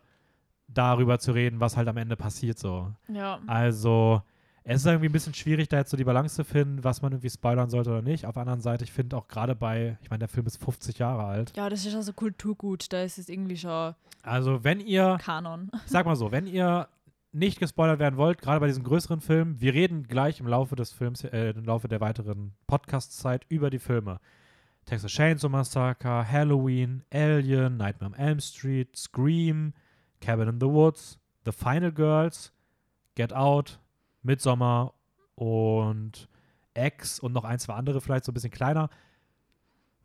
[0.73, 2.91] darüber zu reden, was halt am Ende passiert so.
[3.07, 3.39] ja.
[3.47, 4.21] Also,
[4.63, 7.11] es ist irgendwie ein bisschen schwierig, da jetzt so die Balance zu finden, was man
[7.13, 8.25] irgendwie spoilern sollte oder nicht.
[8.25, 10.99] Auf der anderen Seite, ich finde auch gerade bei, ich meine, der Film ist 50
[10.99, 11.53] Jahre alt.
[11.55, 12.91] ja, das ist also Kulturgut.
[12.93, 15.71] Da ist es irgendwie schon Also, wenn ihr Kanon.
[15.73, 16.87] ich sag mal so, wenn ihr
[17.31, 20.91] nicht gespoilert werden wollt, gerade bei diesen größeren Filmen, wir reden gleich im Laufe des
[20.91, 24.19] Films, äh, im Laufe der weiteren Podcast-Zeit über die Filme.
[24.85, 29.73] Texas Chainsaw Massacre, Halloween, Alien, Nightmare on Elm Street, Scream,
[30.21, 32.51] Cabin in the Woods, The Final Girls,
[33.15, 33.79] Get Out,
[34.23, 34.93] Midsommar
[35.35, 36.27] und
[36.75, 38.89] X und noch ein, zwei andere vielleicht so ein bisschen kleiner.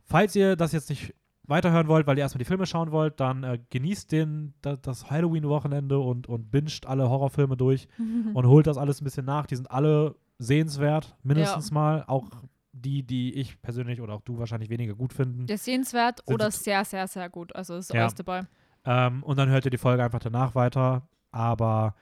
[0.05, 1.15] Falls ihr das jetzt nicht
[1.47, 5.11] weiterhören wollt, weil ihr erstmal die Filme schauen wollt, dann äh, genießt den, da, das
[5.11, 7.89] Halloween-Wochenende und, und binscht alle Horrorfilme durch
[8.35, 9.47] und holt das alles ein bisschen nach.
[9.47, 12.05] Die sind alle sehenswert, mindestens mal.
[12.07, 12.31] Auch
[12.73, 15.47] die, die ich persönlich oder auch du wahrscheinlich weniger gut finden.
[15.47, 17.55] Der ist sehenswert oder sehr, sehr, sehr gut.
[17.55, 18.01] Also ist Ja.
[18.03, 18.47] alles dabei.
[18.85, 21.09] Ähm, und dann hört ihr die Folge einfach danach weiter.
[21.31, 21.95] Aber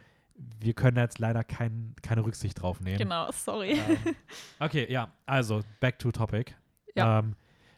[0.60, 2.98] wir können jetzt leider kein, keine Rücksicht drauf nehmen.
[2.98, 3.72] Genau, sorry.
[3.72, 4.16] Ähm,
[4.60, 6.54] okay, ja, also back to topic.
[6.94, 7.20] Ja.
[7.20, 7.36] Ähm,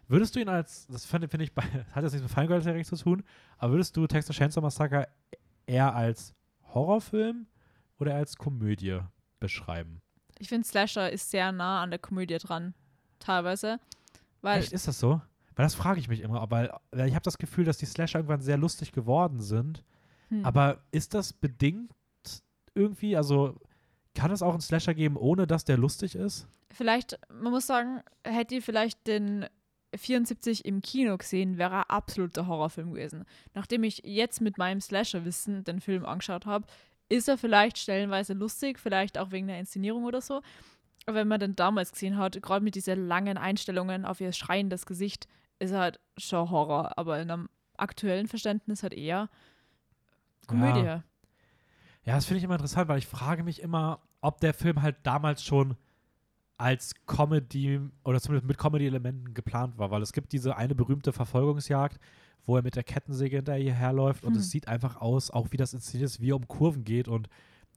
[0.08, 1.62] würdest du ihn als, das finde find ich, bei,
[1.92, 3.22] hat jetzt nichts mit Final Girl direkt zu tun,
[3.58, 5.08] aber würdest du Texas Chainsaw Massacre
[5.66, 6.34] eher als
[6.74, 7.46] Horrorfilm
[7.98, 9.00] oder als Komödie
[9.40, 10.00] beschreiben?
[10.38, 12.74] Ich finde, Slasher ist sehr nah an der Komödie dran,
[13.18, 13.78] teilweise.
[14.40, 15.20] Weil, Echt, ist das so?
[15.56, 18.18] Weil das frage ich mich immer, weil, weil ich habe das Gefühl, dass die Slasher
[18.18, 19.84] irgendwann sehr lustig geworden sind.
[20.28, 21.90] hm, Aber ist das bedingt
[22.74, 23.16] irgendwie?
[23.16, 23.56] Also
[24.14, 26.48] kann es auch einen Slasher geben, ohne dass der lustig ist?
[26.74, 29.46] vielleicht, man muss sagen, hätte ich vielleicht den
[29.96, 33.24] 74 im Kino gesehen, wäre er absoluter Horrorfilm gewesen.
[33.54, 36.66] Nachdem ich jetzt mit meinem Slasher-Wissen den Film angeschaut habe,
[37.08, 40.42] ist er vielleicht stellenweise lustig, vielleicht auch wegen der Inszenierung oder so.
[41.06, 44.86] Aber wenn man den damals gesehen hat, gerade mit diesen langen Einstellungen auf ihr schreiendes
[44.86, 45.28] Gesicht,
[45.64, 46.96] ist halt schon Horror.
[46.98, 49.28] Aber in einem aktuellen Verständnis halt eher
[50.46, 50.80] Komödie.
[50.80, 51.02] Ja.
[52.04, 54.96] Ja, das finde ich immer interessant, weil ich frage mich immer, ob der Film halt
[55.04, 55.76] damals schon
[56.58, 61.98] als Comedy oder zumindest mit Comedy-Elementen geplant war, weil es gibt diese eine berühmte Verfolgungsjagd,
[62.46, 64.38] wo er mit der Kettensäge hinterher herläuft und Mhm.
[64.38, 67.28] es sieht einfach aus, auch wie das inszeniert ist, wie er um Kurven geht und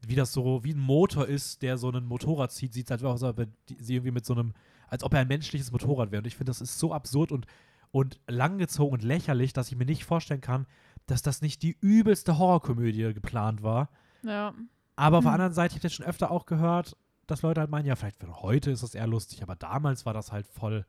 [0.06, 3.04] wie das so wie ein Motor ist, der so ein Motorrad zieht, sieht es halt
[3.04, 4.54] aus, als ob er die- sie irgendwie mit so einem,
[4.90, 6.20] als ob er ein menschliches Motorrad wäre.
[6.22, 7.48] Und ich finde, das ist so absurd und,
[7.92, 10.68] und langgezogen und lächerlich, dass ich mir nicht vorstellen kann,
[11.06, 13.90] dass das nicht die übelste Horrorkomödie geplant war.
[14.24, 14.54] Ja.
[14.96, 15.36] Aber auf der Hm.
[15.36, 18.20] anderen Seite, ich habe das schon öfter auch gehört, dass Leute halt meinen, ja, vielleicht
[18.20, 20.86] für heute ist das eher lustig, aber damals war das halt voll,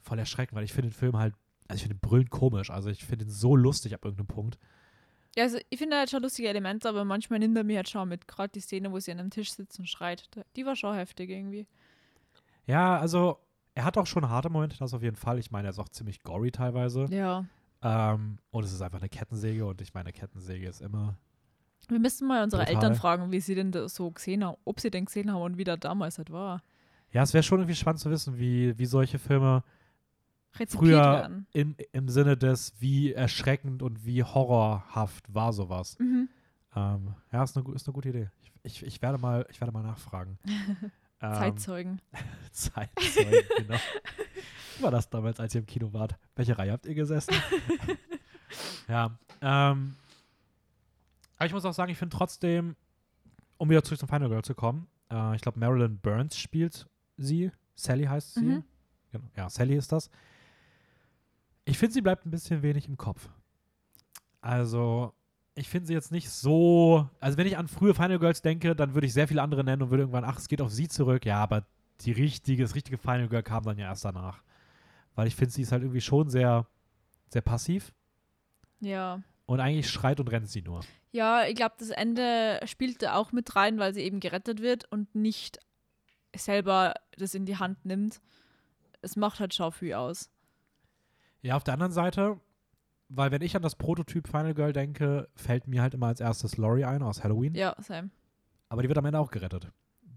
[0.00, 1.34] voll erschreckend, weil ich finde den Film halt,
[1.68, 4.58] also ich finde den brüllend komisch, also ich finde ihn so lustig ab irgendeinem Punkt.
[5.36, 8.08] Ja, also ich finde halt schon lustige Elemente, aber manchmal nimmt er mir halt schon
[8.08, 8.26] mit.
[8.26, 10.28] Gerade die Szene, wo sie an einem Tisch sitzt und schreit.
[10.56, 11.66] Die war schon heftig irgendwie.
[12.66, 13.38] Ja, also
[13.78, 15.38] er hat auch schon harte Momente, das auf jeden Fall.
[15.38, 17.06] Ich meine, er ist auch ziemlich gory teilweise.
[17.10, 17.44] Ja.
[17.80, 21.16] Ähm, und es ist einfach eine Kettensäge und ich meine, eine Kettensäge ist immer.
[21.86, 22.74] Wir müssten mal unsere Total.
[22.74, 25.58] Eltern fragen, wie sie denn das so gesehen haben, ob sie denn gesehen haben und
[25.58, 26.60] wie das damals halt war.
[27.12, 29.62] Ja, es wäre schon irgendwie spannend zu wissen, wie, wie solche Filme
[30.58, 31.46] Rezipiert früher werden.
[31.52, 35.96] im, im Sinne des, wie erschreckend und wie horrorhaft war sowas.
[36.00, 36.28] Mhm.
[36.74, 38.30] Ähm, ja, ist eine, ist eine gute Idee.
[38.42, 40.36] Ich, ich, ich, werde, mal, ich werde mal nachfragen.
[41.20, 42.02] ähm, Zeitzeugen.
[42.52, 43.78] Zeitzeugen, genau.
[44.76, 46.16] Wie war das damals, als ihr im Kino wart?
[46.36, 47.34] Welche Reihe habt ihr gesessen?
[48.88, 49.18] ja.
[49.40, 49.94] Ähm,
[51.36, 52.76] aber ich muss auch sagen, ich finde trotzdem,
[53.56, 57.50] um wieder zurück zum Final Girl zu kommen, äh, ich glaube, Marilyn Burns spielt sie.
[57.74, 58.44] Sally heißt sie.
[58.44, 58.64] Mhm.
[59.12, 59.24] Genau.
[59.36, 60.10] Ja, Sally ist das.
[61.64, 63.28] Ich finde, sie bleibt ein bisschen wenig im Kopf.
[64.40, 65.12] Also,
[65.58, 67.08] ich finde sie jetzt nicht so.
[67.20, 69.82] Also, wenn ich an frühe Final Girls denke, dann würde ich sehr viele andere nennen
[69.82, 71.24] und würde irgendwann, ach, es geht auf sie zurück.
[71.26, 71.64] Ja, aber
[72.02, 74.42] die richtige, das richtige Final Girl kam dann ja erst danach.
[75.14, 76.66] Weil ich finde, sie ist halt irgendwie schon sehr,
[77.28, 77.92] sehr passiv
[78.80, 79.20] Ja.
[79.46, 80.80] und eigentlich schreit und rennt sie nur.
[81.10, 85.14] Ja, ich glaube, das Ende spielte auch mit rein, weil sie eben gerettet wird und
[85.14, 85.58] nicht
[86.36, 88.20] selber das in die Hand nimmt.
[89.00, 90.30] Es macht halt viel aus.
[91.42, 92.38] Ja, auf der anderen Seite,
[93.08, 96.56] weil wenn ich an das Prototyp Final Girl denke, fällt mir halt immer als erstes
[96.56, 97.54] Laurie ein aus Halloween.
[97.54, 98.10] Ja, Sam.
[98.68, 99.70] Aber die wird am Ende auch gerettet.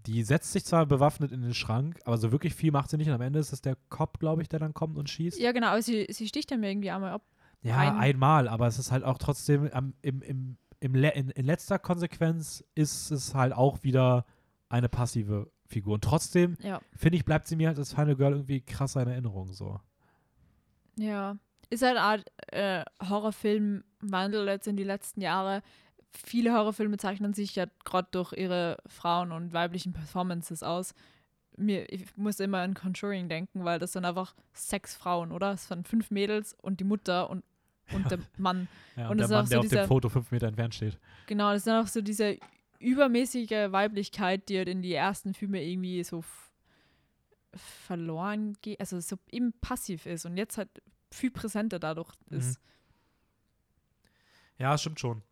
[0.06, 3.08] Die setzt sich zwar bewaffnet in den Schrank, aber so wirklich viel macht sie nicht.
[3.08, 5.38] Und am Ende ist es der Cop, glaube ich, der dann kommt und schießt.
[5.38, 7.22] Ja, genau, aber sie, sie sticht dann irgendwie einmal ab.
[7.62, 11.30] Ja, ein- einmal, aber es ist halt auch trotzdem am, im, im, im Le in,
[11.30, 14.26] in letzter Konsequenz ist es halt auch wieder
[14.68, 15.94] eine passive Figur.
[15.94, 16.80] Und trotzdem, Ja.
[16.96, 19.52] finde ich, bleibt sie mir halt als Final Girl irgendwie krasser in Erinnerung.
[19.52, 19.80] So.
[20.98, 21.36] Ja.
[21.72, 25.62] Ist halt eine Art äh, Horrorfilmwandel jetzt in die letzten Jahre.
[26.10, 30.94] Viele Horrorfilme zeichnen sich ja gerade durch ihre Frauen- und weiblichen Performances aus.
[31.56, 35.52] Mir, ich muss immer an Conjuring denken, weil das sind einfach sechs Frauen, oder?
[35.52, 37.42] Es sind fünf Mädels und die Mutter und,
[37.92, 38.68] und der Mann.
[38.96, 40.98] Ja, Und und der Mann, so der auf dem dieser- Foto fünf Meter entfernt steht.
[41.26, 42.36] Genau, das ist dann auch so diese
[42.78, 46.22] übermäßige Weiblichkeit, die halt in die ersten Filme irgendwie so
[47.54, 50.68] verloren geht, also so eben passiv ist und jetzt halt
[51.12, 52.38] viel präsenter dadurch Mhm.
[52.38, 52.60] ist.
[54.58, 55.22] Ja, stimmt schon.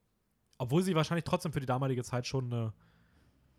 [0.58, 2.72] Obwohl sie wahrscheinlich trotzdem für die damalige Zeit schon eine,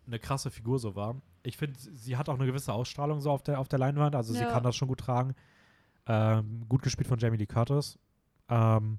[0.06, 1.20] eine krasse Figur so war.
[1.42, 4.14] Ich finde, sie hat auch eine gewisse Ausstrahlung so auf der, auf der Leinwand.
[4.14, 4.50] Also sie Ja.
[4.50, 5.34] kann das schon gut tragen.
[6.06, 7.98] Ähm, gut gespielt von Jamie Lee Curtis.
[8.48, 8.98] Ähm,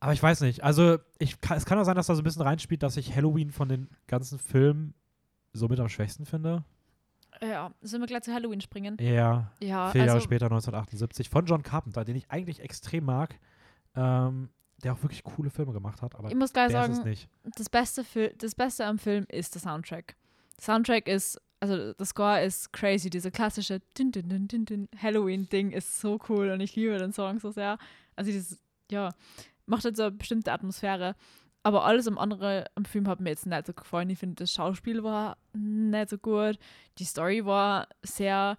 [0.00, 0.62] aber ich weiß nicht.
[0.64, 3.50] Also ich, es kann auch sein, dass da so ein bisschen reinspielt, dass ich Halloween
[3.50, 4.94] von den ganzen Filmen
[5.52, 6.64] so mit am schwächsten finde.
[7.42, 8.96] Ja, sollen wir gleich zu Halloween springen?
[9.00, 13.38] Ja, Ja, vier Jahre also später, 1978, von John Carpenter, den ich eigentlich extrem mag.
[13.94, 14.50] Ähm,
[14.82, 16.14] der auch wirklich coole Filme gemacht hat.
[16.14, 17.28] Aber ich muss gleich sagen, nicht.
[17.44, 20.16] das Beste, Fil das Beste am Film ist der Soundtrack.
[20.58, 23.08] Der Soundtrack ist, also der Score ist crazy.
[23.10, 27.12] Diese klassische Din -din -din -din -din Halloween-Ding ist so cool und ich liebe den
[27.12, 27.78] Song so sehr.
[28.16, 28.60] Also dieses,
[28.90, 29.10] ja,
[29.66, 31.14] macht halt so eine bestimmte Atmosphäre.
[31.66, 34.08] Aber alles am anderen am Film hat mir jetzt nicht so gefallen.
[34.10, 36.58] Ich finde, das Schauspiel war nicht so gut.
[36.98, 38.56] Die Story war sehr,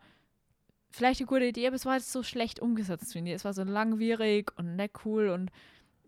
[0.90, 3.36] vielleicht eine gute Idee, aber es war halt so schlecht umgesetzt, finde ich.
[3.36, 5.52] Es war so langwierig und nicht cool und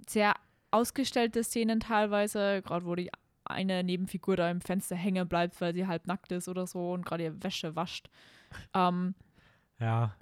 [0.07, 0.33] sehr
[0.71, 3.09] ausgestellte Szenen teilweise, gerade wo die
[3.45, 7.05] eine Nebenfigur da im Fenster hängen bleibt, weil sie halb nackt ist oder so und
[7.05, 8.09] gerade ihre Wäsche wascht.
[8.73, 9.15] Ähm,
[9.79, 10.15] Ja.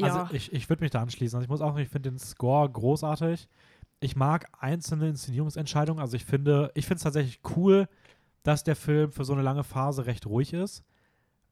[0.00, 1.36] Also ja, ich, ich würde mich da anschließen.
[1.36, 3.46] Also ich muss auch, ich finde den Score großartig.
[4.00, 6.00] Ich mag einzelne Inszenierungsentscheidungen.
[6.00, 7.88] Also ich finde, ich finde es tatsächlich cool,
[8.42, 10.84] dass der Film für so eine lange Phase recht ruhig ist,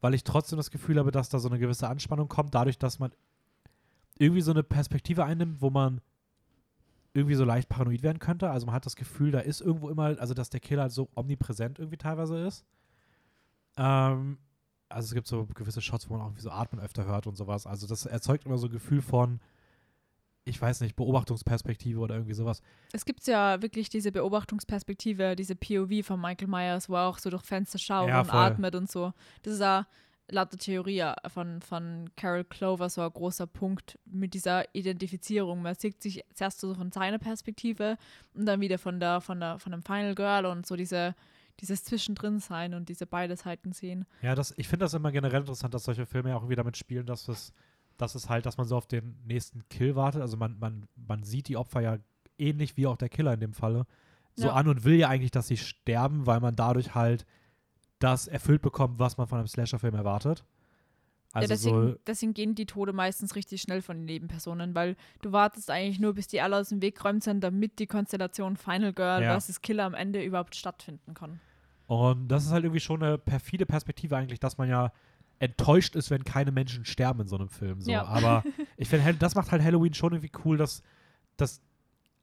[0.00, 2.98] weil ich trotzdem das Gefühl habe, dass da so eine gewisse Anspannung kommt, dadurch, dass
[2.98, 3.12] man
[4.18, 6.00] irgendwie so eine Perspektive einnimmt, wo man
[7.12, 8.50] irgendwie so leicht paranoid werden könnte.
[8.50, 11.08] Also man hat das Gefühl, da ist irgendwo immer, also dass der Killer halt so
[11.14, 12.64] omnipräsent irgendwie teilweise ist.
[13.76, 14.38] Ähm,
[14.88, 17.36] also es gibt so gewisse Shots, wo man auch irgendwie so Atmen öfter hört und
[17.36, 17.66] sowas.
[17.66, 19.40] Also das erzeugt immer so ein Gefühl von,
[20.46, 22.62] ich weiß nicht, Beobachtungsperspektive oder irgendwie sowas.
[22.92, 27.30] es gibt ja wirklich diese Beobachtungsperspektive, diese POV von Michael Myers, wo er auch so
[27.30, 28.38] durch Fenster schaut Ja, und voll.
[28.40, 29.12] atmet und so.
[29.42, 29.84] Das ist auch
[30.28, 35.62] laut der Theorie ja von, von Carol Clover so ein großer Punkt mit dieser Identifizierung.
[35.62, 37.96] Man sieht sich zuerst so von seiner Perspektive
[38.34, 41.14] und dann wieder von der, von der, von dem Final Girl und so diese,
[41.60, 44.04] dieses Zwischendrin sein und diese beide Seiten sehen.
[44.22, 46.76] Ja, das, ich finde das immer generell interessant, dass solche Filme ja auch irgendwie damit
[46.76, 47.52] spielen, dass es,
[47.96, 50.20] dass es halt, dass man so auf den nächsten Kill wartet.
[50.22, 51.98] Also man, man, man sieht die Opfer ja
[52.38, 53.86] ähnlich wie auch der Killer in dem Falle,
[54.34, 54.54] so Ja.
[54.54, 57.24] an und will ja eigentlich, dass sie sterben, weil man dadurch halt
[57.98, 60.44] das erfüllt bekommt, was man von einem Slasher-Film erwartet.
[61.32, 64.96] Also ja, deswegen, so, deswegen gehen die Tode meistens richtig schnell von den Nebenpersonen, weil
[65.22, 68.56] du wartest eigentlich nur, bis die alle aus dem Weg geräumt sind, damit die Konstellation
[68.56, 69.30] Final Girl Ja.
[69.32, 71.40] versus Killer am Ende überhaupt stattfinden kann.
[71.86, 74.92] Und das ist halt irgendwie schon eine perfide Perspektive eigentlich, dass man ja
[75.38, 77.80] enttäuscht ist, wenn keine Menschen sterben in so einem Film.
[77.80, 77.90] So.
[77.90, 78.04] Ja.
[78.06, 78.42] Aber
[78.76, 80.82] ich finde, das macht halt Halloween schon irgendwie cool, dass
[81.36, 81.60] das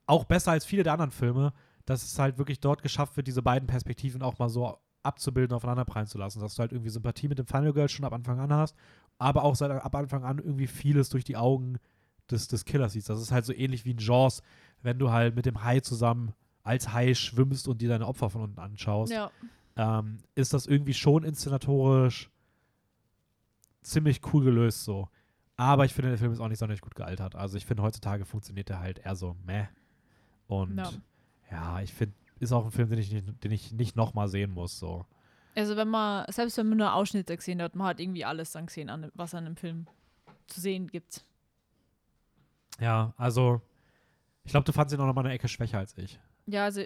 [0.06, 1.54] auch besser als viele der anderen Filme,
[1.86, 5.86] dass es halt wirklich dort geschafft wird, diese beiden Perspektiven auch mal so abzubilden, aufeinander
[5.86, 6.40] prallen zu lassen.
[6.40, 8.76] Dass du halt irgendwie Sympathie mit dem Final Girl schon ab Anfang an hast,
[9.18, 11.78] aber auch seit ab Anfang an irgendwie vieles durch die Augen
[12.32, 13.10] des, des Killers siehst.
[13.10, 14.42] Das ist halt so ähnlich wie in Jaws,
[14.82, 16.34] wenn du halt mit dem Hai zusammen
[16.64, 19.30] als Hai schwimmst und dir deine Opfer von unten anschaust Ja.
[19.76, 22.30] ähm, ist das irgendwie schon inszenatorisch
[23.84, 25.10] ziemlich cool gelöst so.
[25.56, 27.36] Aber ich finde, der Film ist auch nicht sonderlich gut gealtert.
[27.36, 29.66] Also ich finde, heutzutage funktioniert der halt eher so meh.
[30.48, 30.92] Und Ja.
[31.52, 34.52] ja, ich finde, ist auch ein Film, den ich nicht, den ich nicht nochmal sehen
[34.52, 34.80] muss.
[34.80, 35.06] So.
[35.56, 38.66] Also wenn man, selbst wenn man nur Ausschnitte gesehen hat, man hat irgendwie alles dann
[38.66, 39.88] gesehen, an, was an einem Film
[40.48, 41.24] zu sehen gibt.
[42.80, 43.62] Ja, also
[44.44, 46.20] ich glaube, du fandst ihn auch nochmal eine Ecke schwächer als ich.
[46.48, 46.84] Ja, also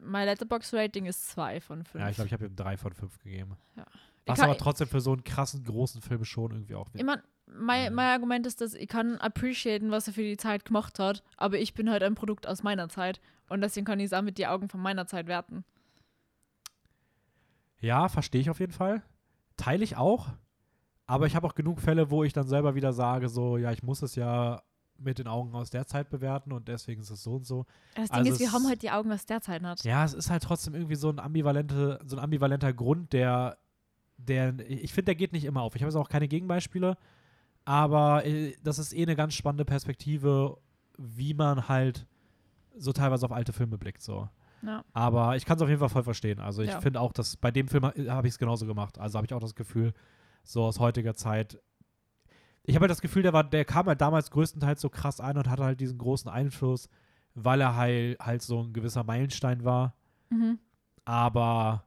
[0.00, 2.00] mein Letterbox-Rating ist 2 von 5.
[2.02, 3.56] Ja, ich glaube, ich habe ihm drei von fünf gegeben.
[3.76, 3.84] Ja.
[4.26, 6.88] Was aber trotzdem für so einen krassen, großen Film schon irgendwie auch.
[6.94, 10.64] Ich mein, mein, mein Argument ist, dass ich kann appreciaten, was er für die Zeit
[10.64, 14.06] gemacht hat, aber ich bin halt ein Produkt aus meiner Zeit und deswegen kann ich
[14.06, 15.64] es auch mit den Augen von meiner Zeit werten.
[17.80, 19.02] Ja, verstehe ich auf jeden Fall.
[19.56, 20.28] Teile ich auch.
[21.06, 23.82] Aber ich habe auch genug Fälle, wo ich dann selber wieder sage, so, ja, ich
[23.82, 24.62] muss es ja
[24.96, 27.66] mit den Augen aus der Zeit bewerten und deswegen ist es so und so.
[27.94, 29.84] Das Ding Also ist, wir haben halt die Augen aus der Zeit hat.
[29.84, 33.58] Ja, es ist halt trotzdem irgendwie so ein, ambivalente, so ein ambivalenter Grund, der,
[34.24, 35.74] der ich finde, der geht nicht immer auf.
[35.76, 36.96] Ich habe jetzt auch keine Gegenbeispiele,
[37.64, 40.58] aber äh, das ist eh eine ganz spannende Perspektive,
[40.98, 42.06] wie man halt
[42.76, 44.28] so teilweise auf alte Filme blickt, so.
[44.62, 44.82] Ja.
[44.92, 46.40] Aber ich kann es auf jeden Fall voll verstehen.
[46.40, 46.80] Also ich Ja.
[46.80, 48.98] finde auch, dass bei dem Film habe ich es genauso gemacht.
[48.98, 49.92] Also habe ich auch das Gefühl,
[50.42, 51.60] so aus heutiger Zeit.
[52.64, 55.36] Ich habe halt das Gefühl, der war, der kam halt damals größtenteils so krass ein
[55.36, 56.88] und hatte halt diesen großen Einfluss,
[57.34, 59.94] weil er halt, halt so ein gewisser Meilenstein war.
[60.30, 60.58] Mhm.
[61.04, 61.84] Aber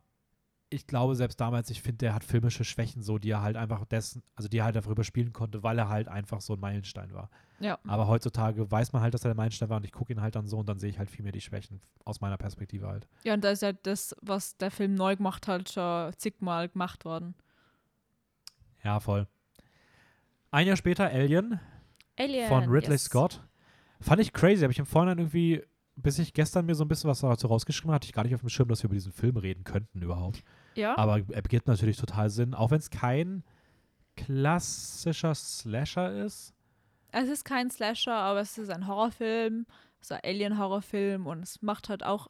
[0.69, 3.85] ich glaube, selbst damals, ich finde, der hat filmische Schwächen so, die er halt einfach
[3.85, 7.13] dessen, also die er halt darüber spielen konnte, weil er halt einfach so ein Meilenstein
[7.13, 7.29] war.
[7.59, 7.79] Ja.
[7.87, 10.35] Aber heutzutage weiß man halt, dass er der Meilenstein war und ich gucke ihn halt
[10.35, 13.07] dann so und dann sehe ich halt viel mehr die Schwächen aus meiner Perspektive halt.
[13.23, 17.05] ja, und da ist halt das, was der Film neu gemacht hat, schon zigmal gemacht
[17.05, 17.33] worden.
[18.83, 19.27] Ja, voll.
[20.51, 21.59] Ein Jahr später Alien
[22.17, 22.47] Alien.
[22.47, 23.05] von Ridley yes.
[23.05, 23.41] Scott.
[23.99, 24.61] Fand ich crazy.
[24.61, 25.63] Habe ich im Vorhinein irgendwie,
[25.97, 28.41] bis ich gestern mir so ein bisschen was dazu rausgeschrieben hatte, ich gar nicht auf
[28.41, 30.43] dem Schirm, dass wir über diesen Film reden könnten überhaupt.
[30.75, 30.97] Ja.
[30.97, 33.43] Aber er beginnt natürlich total Sinn, auch wenn es kein
[34.15, 36.53] klassischer Slasher ist.
[37.11, 39.65] Es ist kein Slasher, aber es ist ein Horrorfilm,
[40.01, 42.27] so ein Alien-Horrorfilm und es macht halt auch,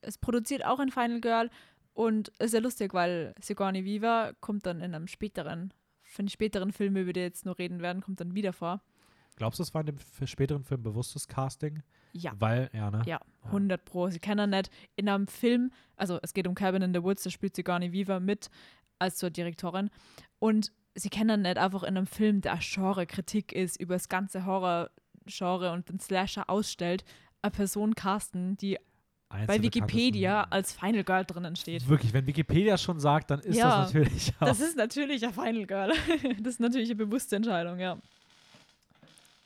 [0.00, 1.50] es produziert auch ein Final Girl
[1.92, 6.72] und ist sehr lustig, weil Sigourney Weaver kommt dann in einem späteren, für einen späteren
[6.72, 8.80] Film, über den wir jetzt nur reden werden, kommt dann wieder vor.
[9.36, 11.82] Glaubst du, es war in dem späteren Film bewusstes Casting?
[12.12, 12.32] Ja.
[12.38, 13.02] Weil, ja, ne?
[13.06, 14.08] Ja, 100 Pro.
[14.10, 17.30] Sie kennen nicht in einem Film, also es geht um Cabin in the Woods, da
[17.30, 18.50] spielt Sigourney Weaver mit
[18.98, 19.90] als zur Direktorin
[20.38, 25.72] und sie kennen nicht einfach in einem Film, der Genre-Kritik ist, über das ganze Horror-Genre
[25.72, 27.04] und den Slasher ausstellt,
[27.42, 28.78] eine Person casten, die
[29.46, 31.86] bei Wikipedia als Final Girl drinnen steht.
[31.86, 34.46] Wirklich, wenn Wikipedia schon sagt, dann ist Ja, das natürlich auch.
[34.46, 35.92] Das ist natürlich ein Final Girl.
[36.40, 37.98] Das ist natürlich eine bewusste Entscheidung, ja.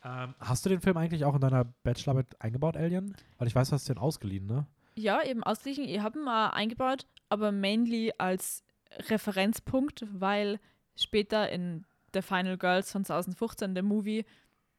[0.05, 3.15] Ähm, hast du den Film eigentlich auch in deiner Bachelorarbeit eingebaut, Alien?
[3.39, 4.67] Weil ich weiß, du hast den ausgeliehen, ne?
[4.95, 5.85] Ja, eben ausgleichen.
[5.85, 8.65] Ich habe ihn mal eingebaut, aber mainly als
[9.09, 10.61] Referenzpunkt, weil
[10.97, 14.25] später in The Final Girls von 2015, der Movie,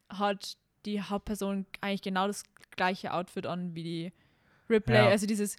[0.09, 4.13] hat die Hauptperson eigentlich genau das gleiche Outfit an wie die
[4.69, 4.95] Ripley.
[4.95, 5.07] Ja.
[5.07, 5.55] Also dieses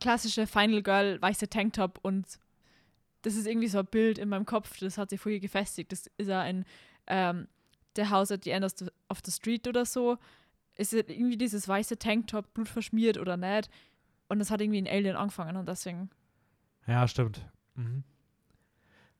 [0.00, 2.38] klassische Final Girl, weiße Tanktop und
[3.22, 5.92] das ist irgendwie so ein Bild in meinem Kopf, das hat sich vorher gefestigt.
[5.92, 6.64] Das ist ja ein
[7.06, 7.48] ähm,
[7.96, 10.18] The House at the End of the, of the Street oder so.
[10.76, 13.68] Ist irgendwie dieses weiße Tanktop, blutverschmiert oder nicht.
[14.28, 16.10] Und das hat irgendwie in Alien angefangen und deswegen.
[16.86, 17.46] Ja, stimmt.
[17.74, 18.04] Mhm.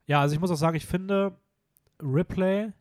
[0.06, 1.36] Ja, also ich muss auch sagen, ich finde,
[2.02, 2.72] Ripley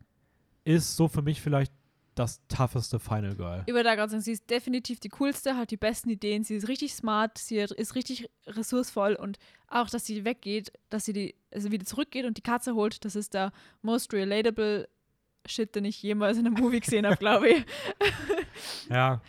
[0.64, 1.72] ist so für mich vielleicht
[2.14, 3.64] das tougheste Final Girl.
[3.66, 6.68] Über da gerade sagen, sie ist definitiv die coolste, hat die besten Ideen, sie ist
[6.68, 9.38] richtig smart, sie ist richtig ressourcevoll und
[9.68, 13.16] auch, dass sie weggeht, dass sie die, also wieder zurückgeht und die Katze holt, das
[13.16, 14.88] ist der most relatable
[15.46, 17.64] Shit, den ich jemals in einem Movie gesehen habe, glaube ich.
[18.88, 19.20] Ja.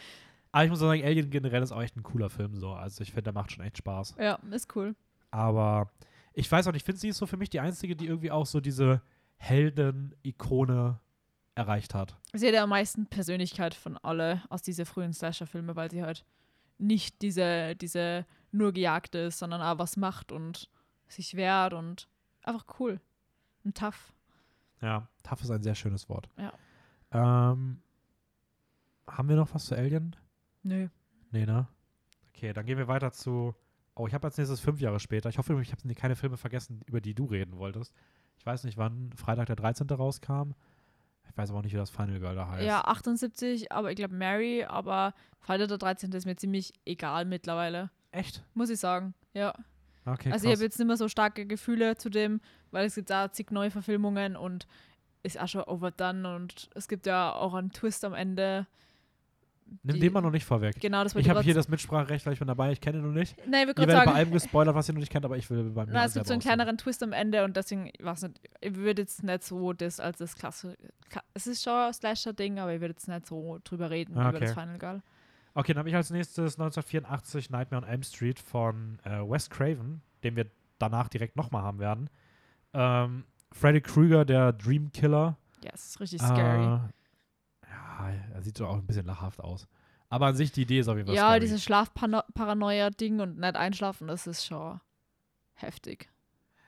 [0.51, 2.73] Aber ich muss auch sagen, Alien generell ist auch echt ein cooler Film so.
[2.73, 4.15] Also ich finde, der macht schon echt Spaß.
[4.19, 4.95] Ja, ist cool.
[5.31, 5.91] Aber
[6.33, 8.29] ich weiß auch nicht, ich finde, sie ist so für mich die einzige, die irgendwie
[8.29, 9.01] auch so diese
[9.37, 10.99] Helden-Ikone
[11.55, 12.15] erreicht hat.
[12.33, 16.25] Sie hat ja am meisten Persönlichkeit von alle aus diesen frühen Slasher-Filmen, weil sie halt
[16.77, 20.69] nicht diese, diese nur gejagt ist, sondern auch was macht und
[21.07, 22.07] sich wehrt und
[22.43, 22.99] einfach cool
[23.63, 24.13] und tough.
[24.83, 26.29] Ja, tough ist ein sehr schönes Wort.
[26.37, 26.53] Ja.
[27.11, 27.81] Ähm,
[29.07, 30.15] haben wir noch was zu Alien?
[30.61, 30.89] Nö.
[31.31, 31.67] Nee, ne?
[32.29, 33.55] Okay, dann gehen wir weiter zu.
[33.95, 35.29] Oh, ich habe als nächstes fünf Jahre später.
[35.29, 37.93] Ich hoffe, ich habe keine Filme vergessen, über die du reden wolltest.
[38.37, 39.87] Ich weiß nicht, wann Freitag der 13.
[39.89, 40.51] rauskam.
[41.29, 42.65] Ich weiß aber auch nicht, wie das Final Girl da heißt.
[42.65, 46.11] Ja, 78, aber ich glaube Mary, aber Freitag der 13.
[46.11, 47.89] ist mir ziemlich egal mittlerweile.
[48.11, 48.43] Echt?
[48.53, 49.13] Muss ich sagen.
[49.33, 49.53] Ja.
[50.05, 52.41] Okay, also ich habe jetzt nicht mehr so starke Gefühle zu dem,
[52.71, 54.67] weil es gibt da zig neue Verfilmungen und
[55.23, 58.67] ist auch schon overdone und es gibt ja auch einen Twist am Ende.
[59.81, 60.79] Nimm den mal noch nicht vorweg.
[60.81, 62.73] Genau, das Ich habe hier das Mitspracherecht, weil ich bin dabei.
[62.73, 63.35] Ich kenne ihn noch nicht.
[63.47, 65.49] Nein, würde Ihr werdet bei sagen, allem gespoilert, was ihr noch nicht kennt, aber ich
[65.49, 68.03] will beim na, es selber gibt so einen kleineren Twist am Ende und deswegen, ich
[68.03, 70.77] weiß nicht, ich würde jetzt nicht so das als das klasse,
[71.09, 74.29] kla- es ist schon ein Slasher-Ding, aber ich würde jetzt nicht so drüber reden Ah,
[74.29, 74.59] über das okay.
[74.59, 75.01] Final Girl.
[75.55, 80.01] Okay, dann habe ich als nächstes 1984 Nightmare on Elm Street von äh, Wes Craven,
[80.23, 80.47] den wir
[80.79, 82.09] danach direkt nochmal haben werden.
[82.73, 85.37] Ähm, Freddy Krueger, der Dream Killer.
[85.63, 86.63] Ja, es ist richtig scary.
[86.63, 89.67] Äh, ja, er sieht so auch ein bisschen lachhaft aus.
[90.09, 91.39] Aber an sich, die Idee ist auf jeden Fall ja, scary.
[91.39, 94.79] dieses Schlafparanoia-Ding und nicht einschlafen, das ist schon
[95.53, 96.09] heftig.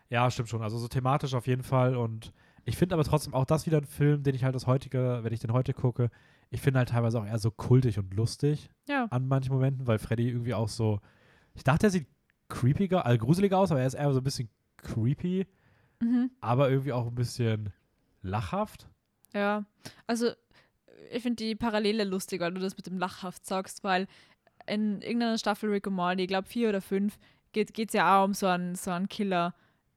[0.09, 0.61] Ja, stimmt schon.
[0.61, 1.95] Also so thematisch auf jeden Fall.
[1.95, 2.31] Und
[2.65, 5.33] ich finde aber trotzdem auch das wieder ein Film, den ich halt das heutige, wenn
[5.33, 6.09] ich den heute gucke,
[6.49, 9.99] ich finde halt teilweise auch eher so kultig und lustig Ja, an manchen Momenten, weil
[9.99, 10.99] Freddy irgendwie auch so.
[11.53, 12.07] Ich dachte, er sieht
[12.49, 15.47] creepiger, also gruseliger aus, aber er ist eher so ein bisschen creepy,
[16.01, 16.31] mhm.
[16.41, 17.71] aber irgendwie auch ein bisschen
[18.21, 18.87] lachhaft.
[19.33, 19.63] ja.
[20.07, 20.31] Also,
[21.11, 24.07] ich finde die Parallele lustig, weil du das mit dem Lachhaft sagst, weil
[24.65, 27.17] in irgendeiner Staffel Rick und Morty, ich glaube vier oder fünf,
[27.51, 29.53] geht es ja auch um so einen, so einen Killer,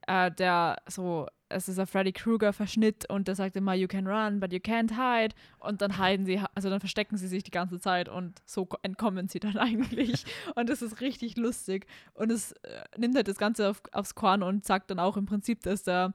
[0.06, 4.38] äh, der so, es ist ein Freddy Krueger-Verschnitt und der sagt immer, you can run,
[4.40, 5.34] but you can't hide.
[5.60, 8.78] Und dann hiden sie, also dann verstecken sie sich die ganze Zeit und so ko-
[8.82, 10.24] entkommen sie dann eigentlich.
[10.56, 11.86] und das ist richtig lustig.
[12.14, 15.26] Und es äh, nimmt halt das Ganze auf, aufs Korn und sagt dann auch im
[15.26, 16.12] Prinzip, dass der,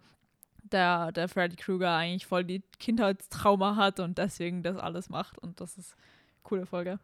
[0.71, 5.38] der, der Freddy Krueger eigentlich voll die Kindheitstrauma hat und deswegen das alles macht.
[5.39, 6.99] Und das ist eine coole Folge.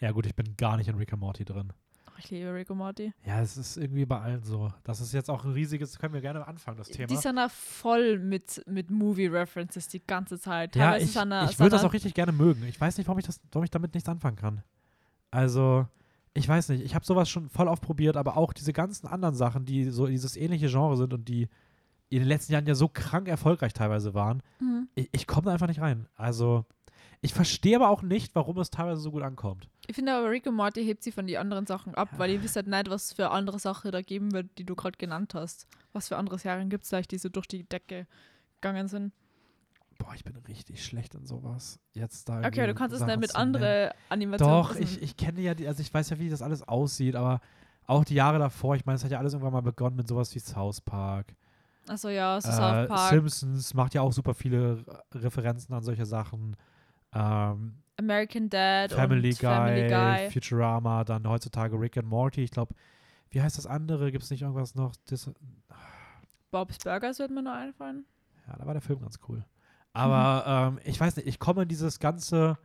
[0.00, 1.72] Ja, gut, ich bin gar nicht in Rick and Morty drin.
[2.24, 3.12] Ich liebe Rick und Morty.
[3.26, 4.72] Ja, es ist irgendwie bei allen so.
[4.82, 7.06] Das ist jetzt auch ein riesiges, können wir gerne anfangen, das Thema.
[7.06, 10.74] Die sind da voll mit, mit Movie-References die ganze Zeit.
[10.74, 12.64] Ja, Teilweise ich, ich würde das da- auch richtig gerne mögen.
[12.66, 14.62] Ich weiß nicht, warum ich, das, warum ich damit nichts anfangen kann.
[15.30, 15.86] Also,
[16.32, 16.82] ich weiß nicht.
[16.84, 20.06] Ich habe sowas schon voll oft probiert, aber auch diese ganzen anderen Sachen, die so
[20.06, 21.48] dieses ähnliche Genre sind und die
[22.08, 24.88] in den letzten Jahren ja so krank erfolgreich teilweise waren, Mhm.
[24.94, 26.08] ich, ich komme da einfach nicht rein.
[26.16, 26.64] Also,
[27.24, 29.68] ich verstehe aber auch nicht, warum es teilweise so gut ankommt.
[29.86, 32.42] Ich finde aber Rick und Morty hebt sie von den anderen Sachen ab, weil ihr
[32.42, 35.66] wisst halt nicht, was für andere Sachen da geben wird, die du gerade genannt hast.
[35.92, 38.06] Was für andere Serien gibt es vielleicht, die so durch die Decke
[38.60, 39.12] gegangen sind.
[39.98, 41.78] Boah, ich bin richtig schlecht in sowas.
[41.92, 44.54] Jetzt da Okay, du kannst es nicht mit anderen Animationen.
[44.62, 47.40] Doch, ich, ich kenne ja die, also ich weiß ja, wie das alles aussieht, aber
[47.86, 50.34] auch die Jahre davor, ich meine, es hat ja alles irgendwann mal begonnen mit sowas
[50.34, 51.34] wie South Park.
[51.86, 56.06] Achso, ja, Äh, South Park, Simpsons macht ja auch super viele Re- Referenzen an solche
[56.06, 56.56] Sachen.
[57.14, 60.30] Ähm, American Dad Family, Guy, Family Guy.
[60.30, 62.42] Futurama, dann heutzutage Rick and Morty.
[62.42, 62.74] Ich glaube,
[63.30, 64.10] wie heißt das andere?
[64.10, 64.92] Gibt es nicht irgendwas noch?
[65.06, 65.30] Das,
[66.50, 68.04] Bob's Burgers wird mir nur einfallen.
[68.46, 69.44] ja, da war der Film ganz cool.
[69.92, 72.58] Aber ähm, ich weiß nicht, ich komme in dieses ganze,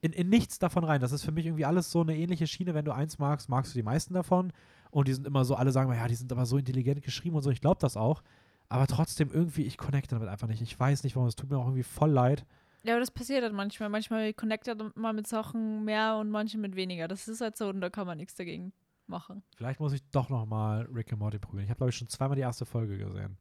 [0.00, 1.00] in, in nichts davon rein.
[1.00, 2.74] Das ist für mich irgendwie alles so eine ähnliche Schiene.
[2.74, 4.52] Wenn du eins magst, magst du die meisten davon.
[4.90, 7.42] Und die sind immer so, alle sagen, ja, die sind aber so intelligent geschrieben und
[7.42, 7.50] so.
[7.50, 8.22] Ich glaube das auch.
[8.68, 10.62] Aber trotzdem irgendwie, ich connecte damit einfach nicht.
[10.62, 11.28] Ich weiß nicht warum.
[11.28, 12.44] Es tut mir auch irgendwie voll leid.
[12.86, 13.88] Ja, aber das passiert halt manchmal.
[13.88, 17.08] Manchmal connectet man mit Sachen mehr und manche mit weniger.
[17.08, 18.72] Das ist halt so und da kann man nichts dagegen
[19.08, 19.42] machen.
[19.56, 21.64] Vielleicht muss ich doch noch mal Rick and Morty probieren.
[21.64, 23.36] Ich habe, glaube ich, schon zweimal die erste Folge gesehen.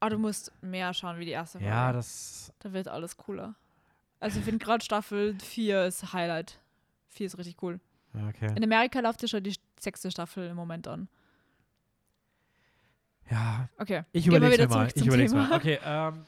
[0.00, 1.72] Aber du musst mehr schauen wie die erste Folge.
[1.72, 2.52] Ja, das.
[2.60, 3.54] Da wird alles cooler.
[4.20, 6.58] Also ich finde gerade Staffel 4 ist Highlight.
[7.08, 7.80] 4 ist richtig cool.
[8.28, 8.52] Okay.
[8.56, 11.08] In Amerika läuft ja schon die sechste Staffel im Moment an.
[13.30, 14.04] Ja, Okay.
[14.12, 14.88] ich überlege mir mal.
[14.94, 15.52] Ich überlege mal.
[15.52, 16.24] Okay, ähm,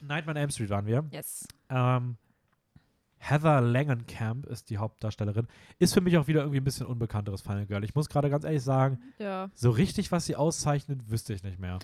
[0.00, 1.04] Nightmare on Elm Street waren wir.
[1.10, 1.46] Yes.
[1.74, 2.16] Ähm,
[3.18, 5.48] Heather Langenkamp ist die Hauptdarstellerin.
[5.78, 7.82] Ist für mich auch wieder irgendwie ein bisschen unbekannteres Final Girl.
[7.82, 9.50] Ich muss gerade ganz ehrlich sagen, Ja.
[9.54, 11.78] so richtig, was sie auszeichnet, wüsste ich nicht mehr.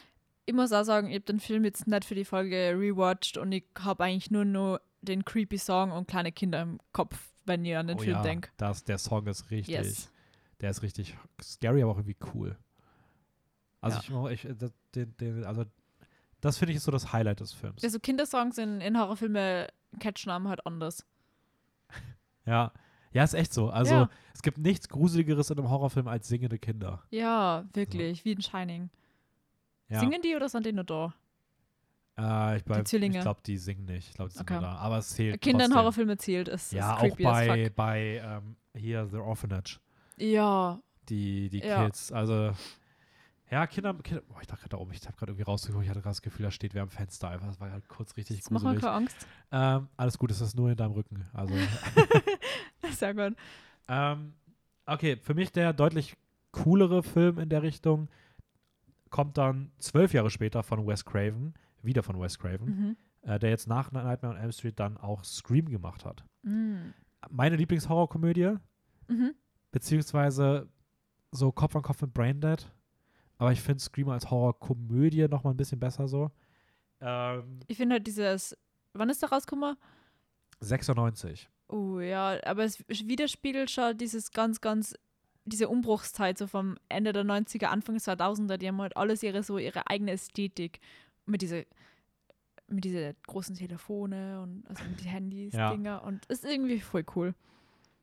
[0.44, 3.52] Ich muss auch sagen, ich habe den Film jetzt nicht für die Folge rewatcht und
[3.52, 7.16] ich habe eigentlich nur noch den creepy Song und kleine Kinder im Kopf,
[7.46, 8.52] wenn ihr an den oh Film ja, denkt.
[8.58, 10.12] Das, der Song ist richtig, Yes.
[10.60, 12.56] der ist richtig scary, aber auch irgendwie cool.
[13.80, 14.30] Also Ja.
[14.30, 15.64] ich, ich das, den, den, also
[16.42, 17.82] das finde ich ist so das Highlight des Films.
[17.82, 19.68] Also Kindersongs in, in Horrorfilme
[19.98, 21.04] catchen einem halt anders.
[22.46, 22.72] Ja,
[23.12, 23.70] ja, ist echt so.
[23.70, 24.10] Also Ja.
[24.34, 27.02] es gibt nichts Gruseligeres in einem Horrorfilm als singende Kinder.
[27.10, 28.90] Ja, wirklich, wie in Shining.
[29.88, 30.00] Ja.
[30.00, 31.12] Singen die oder sind die nur da?
[32.18, 34.10] Äh, ich ich glaube, die singen nicht.
[34.10, 34.60] Ich glaube, die sind Okay.
[34.60, 34.76] nur da.
[34.76, 35.40] Aber es zählt.
[35.40, 35.78] Kinder in trotzdem.
[35.78, 39.80] Horrorfilme zählt, ist, Ja, ist auch bei, bei ähm, hier The Orphanage.
[40.16, 40.78] Ja,
[41.08, 41.84] Die, die Ja.
[41.84, 42.12] Kids.
[42.12, 42.52] Also,
[43.50, 43.94] ja, Kinder.
[43.94, 45.84] Kinder oh, ich dachte gerade da oben, ich habe gerade irgendwie rausgeguckt.
[45.84, 47.28] Ich hatte gerade das Gefühl, da steht wer am Fenster.
[47.30, 48.82] Einfach, das war halt kurz richtig das macht mir gruselig.
[48.82, 49.26] keine Angst.
[49.52, 51.24] Ähm, alles gut, es ist nur in deinem Rücken.
[51.32, 51.54] Also,
[52.92, 53.36] Sehr gut.
[53.88, 54.34] ähm,
[54.86, 56.16] okay, für mich der deutlich
[56.52, 58.08] coolere Film in der Richtung
[59.10, 62.96] kommt dann zwölf Jahre später von Wes Craven, wieder von Wes Craven, Mhm.
[63.22, 66.24] äh, der jetzt nach Nightmare on Elm Street dann auch Scream gemacht hat.
[66.42, 66.94] Mhm.
[67.28, 68.54] Meine Lieblingshorrorkomödie,
[69.08, 69.34] Mhm.
[69.72, 70.68] beziehungsweise
[71.32, 72.70] so Kopf an Kopf mit Braindead.
[73.40, 76.30] Aber ich finde Scream als Horrorkomödie noch mal ein bisschen besser so.
[77.00, 78.54] Ähm, Ich finde halt dieses,
[78.92, 79.76] wann ist der rausgekommen?
[80.60, 81.48] 96.
[81.68, 84.94] Oh ja, aber es widerspiegelt schon dieses ganz, ganz,
[85.46, 89.42] diese Umbruchszeit so vom Ende der 90er, Anfang des 2000er, die haben halt alles ihre
[89.42, 90.80] so ihre eigene Ästhetik
[91.24, 91.64] mit diese
[92.68, 95.70] mit diese großen Telefone und also mit die Handys, Ja.
[95.72, 97.34] Dinger und ist irgendwie voll cool.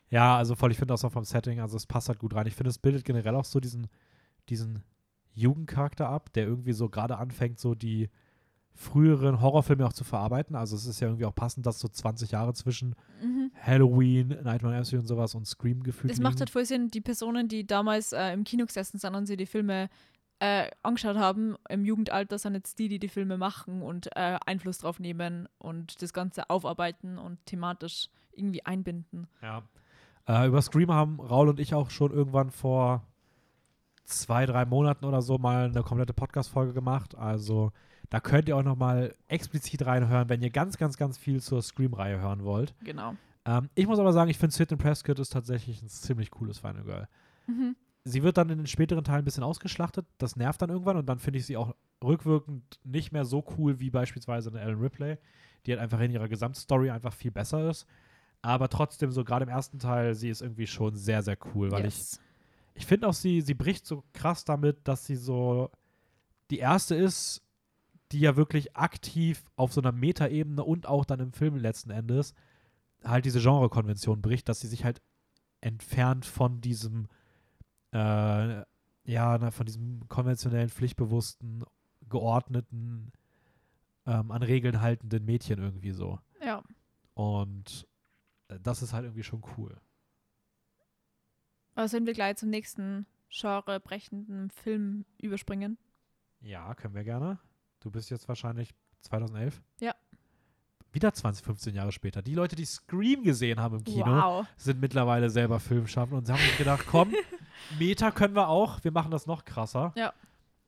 [0.09, 2.47] Ja, also voll, ich finde das auch vom Setting, also es passt halt gut rein.
[2.47, 3.88] Ich finde, es bildet generell auch so diesen,
[4.49, 4.83] diesen
[5.38, 8.09] Jugendcharakter ab, der irgendwie so gerade anfängt, so die
[8.73, 10.55] früheren Horrorfilme auch zu verarbeiten.
[10.55, 13.51] Also es ist ja irgendwie auch passend, dass so 20 Jahre zwischen Mhm.
[13.59, 16.89] Halloween, Nightmare on Elm Street und sowas und Scream gefühlt Das macht halt voll Sinn,
[16.89, 19.89] die Personen, die damals äh, im Kino gesessen sind und sie die Filme
[20.39, 24.77] äh, angeschaut haben, im Jugendalter sind jetzt die, die die Filme machen und äh, Einfluss
[24.77, 29.27] drauf nehmen und das Ganze aufarbeiten und thematisch irgendwie einbinden.
[29.41, 29.63] Ja.
[30.27, 33.03] Äh, über Scream haben Raul und ich auch schon irgendwann vor
[34.08, 37.16] zwei, drei Monaten oder so mal eine komplette Podcast-Folge gemacht.
[37.16, 37.72] Also
[38.10, 41.62] da könnt ihr auch noch mal explizit reinhören, wenn ihr ganz, ganz, ganz viel zur
[41.62, 42.74] Scream-Reihe hören wollt.
[42.84, 43.16] Genau.
[43.45, 46.84] Ähm, ich muss aber sagen, ich finde Sidney Prescott ist tatsächlich ein ziemlich cooles Final
[46.84, 47.08] Girl.
[47.47, 47.76] Mhm.
[48.05, 50.05] Sie wird dann in den späteren Teilen ein bisschen ausgeschlachtet.
[50.18, 53.82] Das nervt dann irgendwann und dann finde ich sie auch rückwirkend nicht mehr so cool
[53.82, 55.18] wie beispielsweise eine Ellen Ripley,
[55.66, 57.86] die halt einfach in ihrer Gesamtstory einfach viel besser ist.
[58.41, 61.84] Aber trotzdem, so gerade im ersten Teil, sie ist irgendwie schon sehr, sehr cool, weil
[61.84, 62.14] yes.
[62.14, 62.26] ich
[62.86, 65.71] finde auch, sie, sie bricht so krass damit, dass sie so
[66.51, 67.43] die erste ist,
[68.11, 72.34] die ja wirklich aktiv auf so einer Metaebene und auch dann im Film letzten Endes
[73.03, 75.01] halt diese Genrekonvention bricht, dass sie sich halt
[75.61, 77.07] entfernt von diesem,
[77.91, 78.61] äh,
[79.05, 81.63] ja, von diesem konventionellen, pflichtbewussten,
[82.09, 83.11] geordneten,
[84.05, 86.19] ähm, an Regeln haltenden Mädchen irgendwie so.
[86.41, 86.63] Ja.
[87.13, 87.88] Und
[88.47, 89.78] äh, das ist halt irgendwie schon cool.
[91.78, 95.78] Aber sollen wir gleich zum nächsten genrebrechenden Film überspringen?
[96.41, 97.38] Ja, können wir gerne.
[97.82, 99.61] Du bist jetzt wahrscheinlich 2011?
[99.80, 99.93] Ja.
[100.91, 102.23] Wieder 20, 15 Jahre später.
[102.23, 104.47] Die Leute, die Scream gesehen haben im Kino, Wow.
[104.57, 107.13] sind mittlerweile selber Filmschaffende und sie haben sich gedacht, komm,
[107.78, 109.93] Meta können wir auch, wir machen das noch krasser.
[109.95, 110.13] Ja.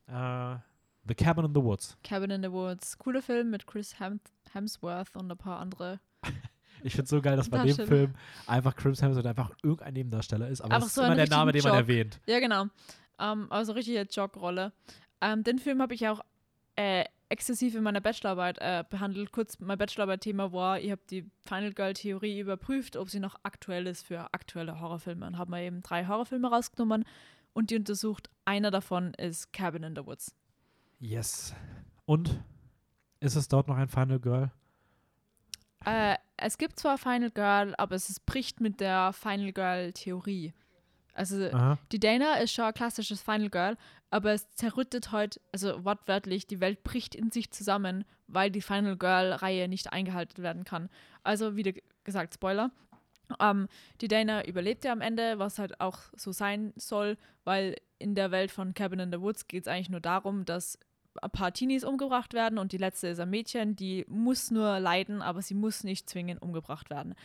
[0.05, 0.59] Äh,
[1.07, 1.97] the Cabin in the Woods.
[2.03, 2.99] Cabin in the Woods.
[2.99, 4.19] Cooler Film mit Chris Hem
[4.53, 5.99] Hemsworth und ein paar andere.
[6.83, 7.75] Ich finde es so geil, dass bei dem.
[7.75, 8.13] Film
[8.47, 11.37] einfach Chris Hemsworth einfach irgendein Nebendarsteller ist, aber Einfach das ist so immer einen der
[11.37, 12.19] Name, den man erwähnt.
[12.25, 12.65] Ja, genau.
[13.19, 14.73] Ähm, also richtige Jog-Rolle.
[15.21, 16.21] Ähm, den Film habe ich auch
[16.75, 19.31] äh, exzessiv in meiner Bachelorarbeit äh, behandelt.
[19.31, 24.05] Kurz, mein Bachelorarbeit-Thema war, ich habe die Final Girl-Theorie überprüft, ob sie noch aktuell ist
[24.05, 25.25] für aktuelle Horrorfilme.
[25.27, 27.05] Und habe mir eben drei Horrorfilme rausgenommen
[27.53, 28.29] und die untersucht.
[28.45, 30.35] Einer davon ist Cabin in the Woods.
[30.99, 31.53] Yes.
[32.05, 32.43] Und
[33.19, 34.51] ist es dort noch ein Final Girl?
[35.85, 40.53] Äh, es gibt zwar Final Girl, aber es bricht mit der Final Girl-Theorie.
[41.13, 41.77] Also Aha.
[41.91, 43.77] Die Dana ist schon ein klassisches Final Girl,
[44.09, 48.95] aber es zerrüttet heute, also wortwörtlich, die Welt bricht in sich zusammen, weil die Final
[48.97, 50.89] Girl-Reihe nicht eingehalten werden kann.
[51.23, 52.71] Also, wie ge- gesagt, Spoiler.
[53.39, 53.67] Ähm,
[54.01, 58.31] die Dana überlebt ja am Ende, was halt auch so sein soll, weil in der
[58.31, 60.79] Welt von Cabin in the Woods geht es eigentlich nur darum, dass
[61.21, 65.21] ein paar Teenies umgebracht werden und die letzte ist ein Mädchen, die muss nur leiden,
[65.21, 67.15] aber sie muss nicht zwingend umgebracht werden.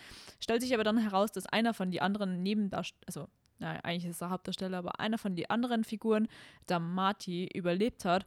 [0.40, 3.28] Stellt sich aber dann heraus, dass einer von die anderen Nebendarstellern, also
[3.58, 6.28] na, eigentlich ist er Hauptdarsteller, aber einer von den anderen Figuren,
[6.68, 8.26] der Marty, überlebt hat.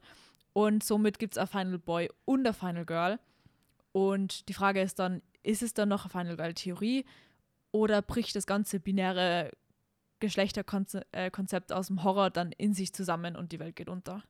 [0.52, 3.20] Und somit gibt es ein Final Boy und ein Final Girl.
[3.92, 7.04] Und die Frage ist dann, ist es dann noch eine Final Girl-Theorie
[7.70, 9.50] oder bricht das ganze binäre
[10.20, 14.22] Geschlechterkonzept aus dem Horror dann in sich zusammen und die Welt geht unter?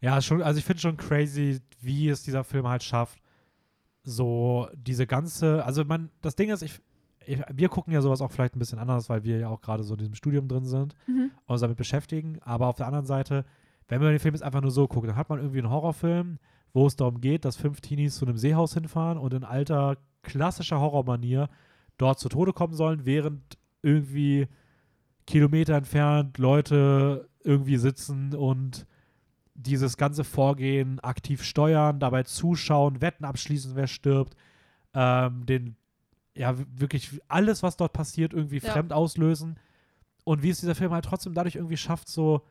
[0.00, 3.18] Ja, schon, also ich finde schon crazy, wie es dieser Film halt schafft,
[4.02, 6.80] so diese ganze, also man, das Ding ist, ich,
[7.26, 9.82] ich, wir gucken ja sowas auch vielleicht ein bisschen anders, weil wir ja auch gerade
[9.82, 10.94] so in diesem Studium drin sind
[11.46, 13.44] und uns damit beschäftigen, aber auf der anderen Seite,
[13.88, 16.38] wenn man den Film jetzt einfach nur so guckt, dann hat man irgendwie einen Horrorfilm,
[16.72, 20.80] wo es darum geht, dass fünf Teenies zu einem Seehaus hinfahren und in alter klassischer
[20.80, 21.48] Horrormanier
[21.98, 24.46] dort zu Tode kommen sollen, während irgendwie
[25.26, 28.86] Kilometer entfernt Leute irgendwie sitzen und
[29.56, 34.36] dieses ganze Vorgehen aktiv steuern, dabei zuschauen, Wetten abschließen, wer stirbt,
[34.94, 35.76] ähm, den,
[36.34, 38.72] ja, wirklich alles, was dort passiert, irgendwie Ja.
[38.72, 39.58] fremd auslösen.
[40.24, 42.42] Und wie es dieser Film halt trotzdem dadurch irgendwie schafft, so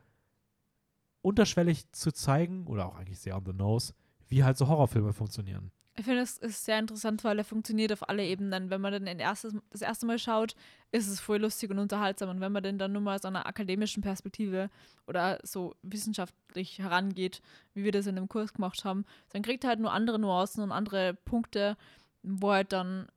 [1.22, 3.94] unterschwellig zu zeigen, oder auch eigentlich sehr on the nose,
[4.28, 5.70] wie halt so Horrorfilme funktionieren.
[5.98, 8.68] Ich finde, es ist sehr interessant, weil er funktioniert auf alle Ebenen.
[8.68, 10.54] Wenn man erstes, das erste Mal schaut,
[10.92, 12.28] ist es voll lustig und unterhaltsam.
[12.28, 14.68] Und wenn man den dann nur mal aus einer akademischen Perspektive
[15.06, 17.40] oder so wissenschaftlich herangeht,
[17.72, 20.62] wie wir das in dem Kurs gemacht haben, dann kriegt er halt nur andere Nuancen
[20.62, 21.78] und andere Punkte,
[22.22, 23.08] wo er dann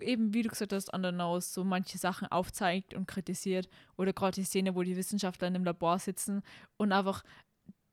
[0.00, 3.68] eben, wie du gesagt hast, an der Nose so manche Sachen aufzeigt und kritisiert.
[3.96, 6.42] Oder gerade die Szene, wo die Wissenschaftler in dem Labor sitzen
[6.76, 7.22] und einfach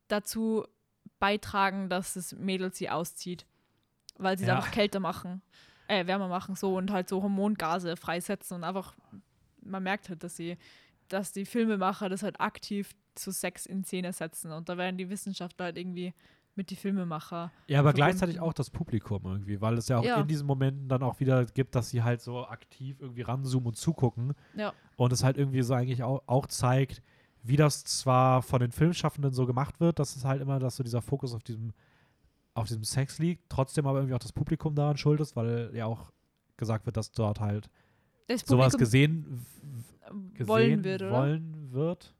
[0.08, 0.66] dazu
[1.20, 3.46] beitragen, dass das Mädel sie auszieht.
[4.18, 4.56] Weil sie es Ja.
[4.58, 5.42] einfach kälter machen,
[5.88, 8.96] äh, wärmer machen so und halt so Hormongase freisetzen und einfach,
[9.62, 10.58] man merkt halt, dass sie,
[11.10, 15.10] dass die Filmemacher das halt aktiv zu Sex in Szene setzen und da werden die
[15.10, 16.14] Wissenschaftler halt irgendwie
[16.56, 17.52] mit die Filmemacher.
[17.68, 17.96] Ja, aber verbunden.
[17.96, 20.22] gleichzeitig auch das Publikum irgendwie, weil es ja auch Ja.
[20.22, 23.76] in diesen Momenten dann auch wieder gibt, dass sie halt so aktiv irgendwie ranzoomen und
[23.76, 24.34] zugucken.
[24.56, 24.72] Ja.
[24.96, 27.02] Und es halt irgendwie so eigentlich auch, auch zeigt,
[27.42, 30.84] wie das zwar von den Filmschaffenden so gemacht wird, dass es halt immer, dass so
[30.84, 31.74] dieser Fokus auf diesem,
[32.54, 35.86] auf diesem Sex liegt, trotzdem aber irgendwie auch das Publikum daran schuld ist, weil ja
[35.86, 36.12] auch
[36.58, 37.70] gesagt wird, dass dort halt
[38.46, 39.46] sowas gesehen,
[40.34, 42.14] gesehen wollen wird, wollen wird.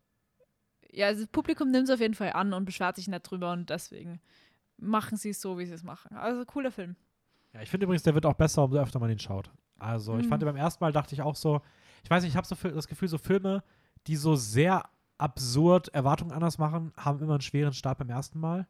[0.92, 3.52] Ja, also das Publikum nimmt es auf jeden Fall an und beschwert sich nicht drüber
[3.52, 4.20] und deswegen
[4.78, 6.16] machen sie es so, wie sie es machen.
[6.18, 6.96] Also cooler Film.
[7.54, 9.52] Ja, ich finde übrigens, der wird auch besser, umso öfter man ihn schaut.
[9.80, 10.30] Also, ich Mhm.
[10.30, 11.62] fand beim ersten Mal dachte ich auch so,
[12.04, 13.64] ich weiß nicht, ich habe so das Gefühl, so Filme,
[14.08, 14.84] die so sehr
[15.18, 18.68] absurd Erwartungen anders machen, haben immer einen schweren Start beim ersten Mal.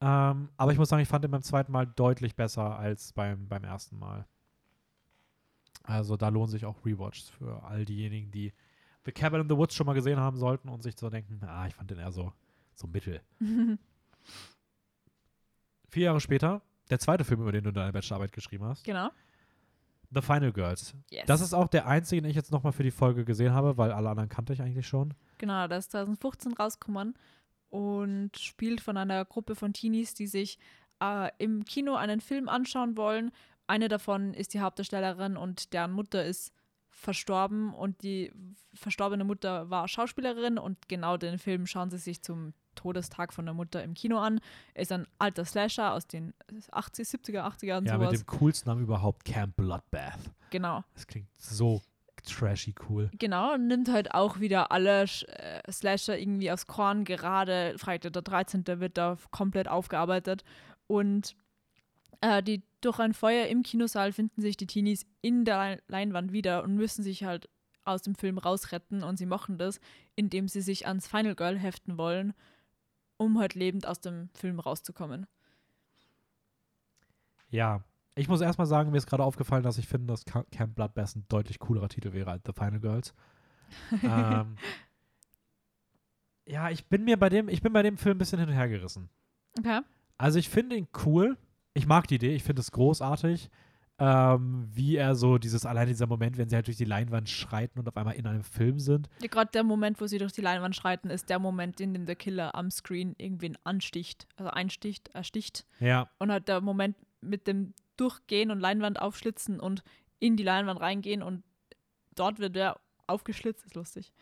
[0.00, 3.48] Ähm, aber ich muss sagen, ich fand ihn beim zweiten Mal deutlich besser als beim,
[3.48, 4.26] beim ersten Mal.
[5.82, 8.52] Also da lohnen sich auch Rewatches für all diejenigen, die
[9.04, 11.66] The Cabin in the Woods schon mal gesehen haben sollten und sich so denken, ah,
[11.66, 12.32] ich fand den eher so,
[12.74, 13.22] so mittel.
[15.88, 19.10] Vier Jahre später, der zweite Film, über den du deine Bachelorarbeit geschrieben hast, genau.
[20.10, 20.94] The Final Girls.
[21.10, 21.26] Yes.
[21.26, 23.92] Das ist auch der einzige, den ich jetzt nochmal für die Folge gesehen habe, weil
[23.92, 25.14] alle anderen kannte ich eigentlich schon.
[25.38, 27.14] Genau, das ist 2015 rausgekommen
[27.70, 30.58] und spielt von einer Gruppe von Teenies, die sich
[31.02, 33.32] äh, im Kino einen Film anschauen wollen.
[33.66, 36.52] Eine davon ist die Hauptdarstellerin und deren Mutter ist
[36.88, 38.32] verstorben und die
[38.74, 43.54] verstorbene Mutter war Schauspielerin und genau den Film schauen sie sich zum Todestag von der
[43.54, 44.40] Mutter im Kino an.
[44.74, 46.32] Ist ein alter Slasher aus den
[46.70, 48.20] 80, 70er, 80er und ja, mit sowas.
[48.20, 50.20] dem coolsten Namen überhaupt, Camp Bloodbath.
[50.50, 50.84] Genau.
[50.94, 51.82] Das klingt so
[52.26, 53.10] trashy cool.
[53.18, 57.04] Genau, und nimmt halt auch wieder alle Sch- äh, Slasher irgendwie aufs Korn.
[57.04, 58.64] Gerade Freitag der 13.
[58.80, 60.44] wird da komplett aufgearbeitet.
[60.86, 61.34] Und
[62.20, 66.32] äh, die, durch ein Feuer im Kinosaal finden sich die Teenies in der Lein- Leinwand
[66.32, 67.48] wieder und müssen sich halt
[67.84, 69.02] aus dem Film rausretten.
[69.02, 69.80] Und sie machen das,
[70.14, 72.34] indem sie sich ans Final Girl heften wollen,
[73.16, 75.26] um halt lebend aus dem Film rauszukommen.
[77.48, 77.82] Ja.
[78.16, 81.14] Ich muss erstmal sagen, mir ist gerade aufgefallen, dass ich finde, dass Ca- Camp Bloodbath
[81.16, 83.14] ein deutlich coolerer Titel wäre als The Final Girls.
[84.02, 84.56] ähm,
[86.46, 88.54] ja, ich bin mir bei dem, ich bin bei dem Film ein bisschen hin und
[88.54, 89.08] her gerissen.
[89.58, 89.80] Okay.
[90.18, 91.36] Also ich finde ihn cool.
[91.74, 93.50] Ich mag die Idee, ich finde es großartig,
[93.98, 97.78] ähm, wie er so dieses, allein dieser Moment, wenn sie halt durch die Leinwand schreiten
[97.78, 99.08] und auf einmal in einem Film sind.
[99.20, 102.06] Ja, Gerade der Moment, wo sie durch die Leinwand schreiten, ist der Moment, in dem
[102.06, 104.26] der Killer am Screen irgendwen ansticht.
[104.36, 105.66] Also einsticht, ersticht.
[105.80, 109.82] Ja, Und halt der Moment mit dem Durchgehen und Leinwand aufschlitzen und
[110.18, 111.42] in die Leinwand reingehen und
[112.14, 114.12] dort wird der aufgeschlitzt, ist lustig.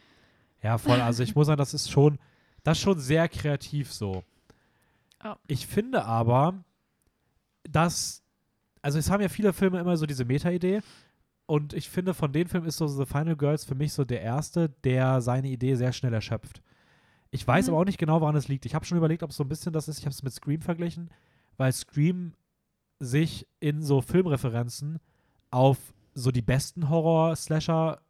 [0.62, 1.01] ja, voll.
[1.01, 2.18] Also ich muss sagen, das ist schon,
[2.62, 4.25] das ist schon sehr kreativ so.
[5.22, 5.39] Ja.
[5.47, 6.64] Ich finde aber,
[7.62, 8.22] dass,
[8.83, 10.81] also es haben ja viele Filme immer so diese Meta-Idee.
[11.47, 14.22] Und ich finde, von den Filmen ist so The Final Girls für mich so der
[14.22, 16.62] erste, der seine Idee sehr schnell erschöpft.
[17.31, 17.72] Ich weiß Mhm.
[17.75, 18.64] aber auch nicht genau, woran es liegt.
[18.66, 19.99] Ich habe schon überlegt, ob es so ein bisschen das ist.
[19.99, 21.11] Ich habe es mit Scream verglichen,
[21.57, 22.33] weil Scream
[23.01, 25.01] sich in so Filmreferenzen
[25.51, 25.78] auf
[26.14, 28.01] so die besten Horror-Slasher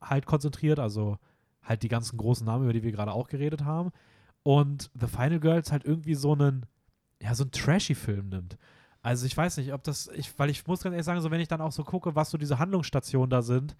[0.00, 0.78] halt konzentriert.
[0.78, 1.18] Also
[1.62, 3.90] halt die ganzen großen Namen, über die wir gerade auch geredet haben.
[4.42, 6.66] Und The Final Girls halt irgendwie so einen,
[7.20, 8.56] ja, so einen trashy Film nimmt.
[9.02, 11.40] Also ich weiß nicht, ob das, ich, weil ich muss ganz ehrlich sagen, so wenn
[11.40, 13.76] ich dann auch so gucke, was so diese Handlungsstationen da sind,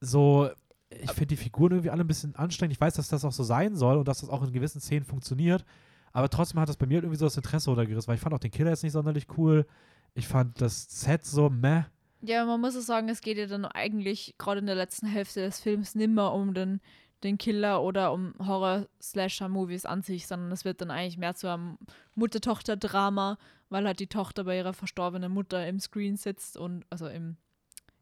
[0.00, 0.50] so,
[0.90, 2.74] ich finde die Figuren irgendwie alle ein bisschen anstrengend.
[2.74, 5.04] Ich weiß, dass das auch so sein soll und dass das auch in gewissen Szenen
[5.04, 5.64] funktioniert.
[6.12, 8.38] Aber trotzdem hat das bei mir irgendwie so das Interesse runtergerissen, weil ich fand auch
[8.38, 9.66] den Killer jetzt nicht sonderlich cool.
[10.14, 11.84] Ich fand das Set so meh.
[12.20, 15.40] Ja, man muss es sagen, es geht ja dann eigentlich gerade in der letzten Hälfte
[15.40, 16.80] des Films nimmer um den,
[17.24, 21.78] den Killer oder um Horror-Slasher-Movies an sich, sondern es wird dann eigentlich mehr zu einem
[22.14, 23.38] Mutter-Tochter-Drama,
[23.70, 27.36] weil halt die Tochter bei ihrer verstorbenen Mutter im Screen sitzt und also im,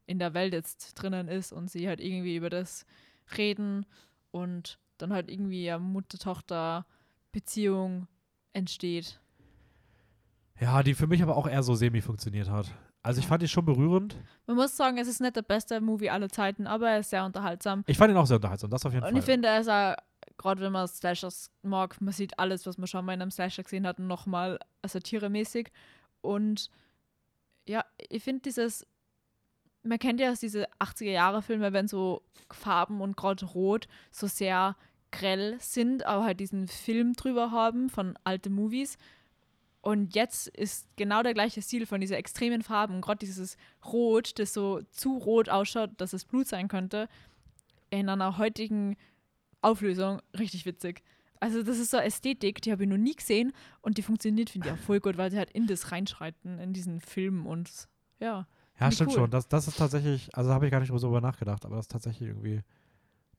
[0.07, 2.85] in der Welt jetzt drinnen ist und sie halt irgendwie über das
[3.39, 3.87] reden
[4.33, 6.85] und dann halt irgendwie ja Mutter-Tochter
[7.33, 8.07] Beziehung
[8.53, 9.20] entsteht.
[10.61, 12.70] Ja, die für mich aber auch eher so semi funktioniert hat.
[13.03, 14.16] Also ich fand die schon berührend.
[14.47, 17.24] Man muss sagen, es ist nicht der beste Movie aller Zeiten, aber er ist sehr
[17.24, 17.83] unterhaltsam.
[17.87, 19.18] Ich fand ihn auch sehr unterhaltsam, das auf jeden Und Fall.
[19.20, 19.95] ich finde, er ist auch,
[20.37, 23.62] gerade wenn man Slashers mag, man sieht alles, was man schon mal in einem Slasher
[23.62, 25.72] gesehen hat, nochmal satiremäßig.
[26.20, 26.68] Und
[27.66, 28.87] ja, ich finde dieses,
[29.83, 32.22] man kennt ja diese 80er-Jahre-Filme, wenn so
[32.53, 34.76] Farben und gerade Rot so sehr
[35.13, 38.97] grell sind, aber halt diesen Film drüber haben von alten Movies.
[39.83, 44.53] Und jetzt ist genau der gleiche Stil von dieser extremen Farben, gerade dieses Rot, das
[44.53, 47.09] so zu rot ausschaut, dass es Blut sein könnte,
[47.89, 48.97] in einer heutigen
[49.63, 51.03] Auflösung richtig witzig.
[51.41, 54.51] Also das ist so eine Ästhetik, die habe ich noch nie gesehen und die funktioniert,
[54.51, 57.89] finde ich, auch voll gut, weil sie halt in das reinschreiten, in diesen Film und
[58.19, 58.47] ja.
[58.79, 59.17] ja, stimmt cool.
[59.17, 59.31] schon.
[59.31, 61.93] Das, das ist tatsächlich, also habe ich gar nicht so drüber nachgedacht, aber das ist
[61.93, 62.61] tatsächlich irgendwie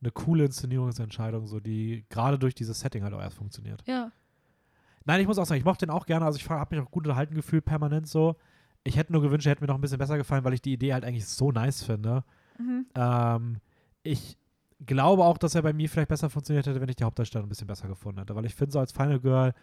[0.01, 3.83] eine coole Inszenierungsentscheidung, so die gerade durch dieses Setting halt auch erst funktioniert.
[3.87, 4.11] Ja,
[5.05, 6.25] Nein, ich muss auch sagen, ich mochte den auch gerne.
[6.25, 8.35] Also ich habe mich auch gut unterhalten gefühlt, permanent so.
[8.83, 10.73] Ich hätte nur gewünscht, er hätte mir noch ein bisschen besser gefallen, weil ich die
[10.73, 12.23] Idee halt eigentlich so nice finde.
[12.57, 12.85] mhm.
[12.95, 13.57] Ähm,
[14.03, 14.37] ich
[14.83, 17.49] glaube auch, dass er bei mir vielleicht besser funktioniert hätte, wenn ich die Hauptdarstellerin ein
[17.49, 18.35] bisschen besser gefunden hätte.
[18.35, 19.53] Weil ich finde so als Final Girl,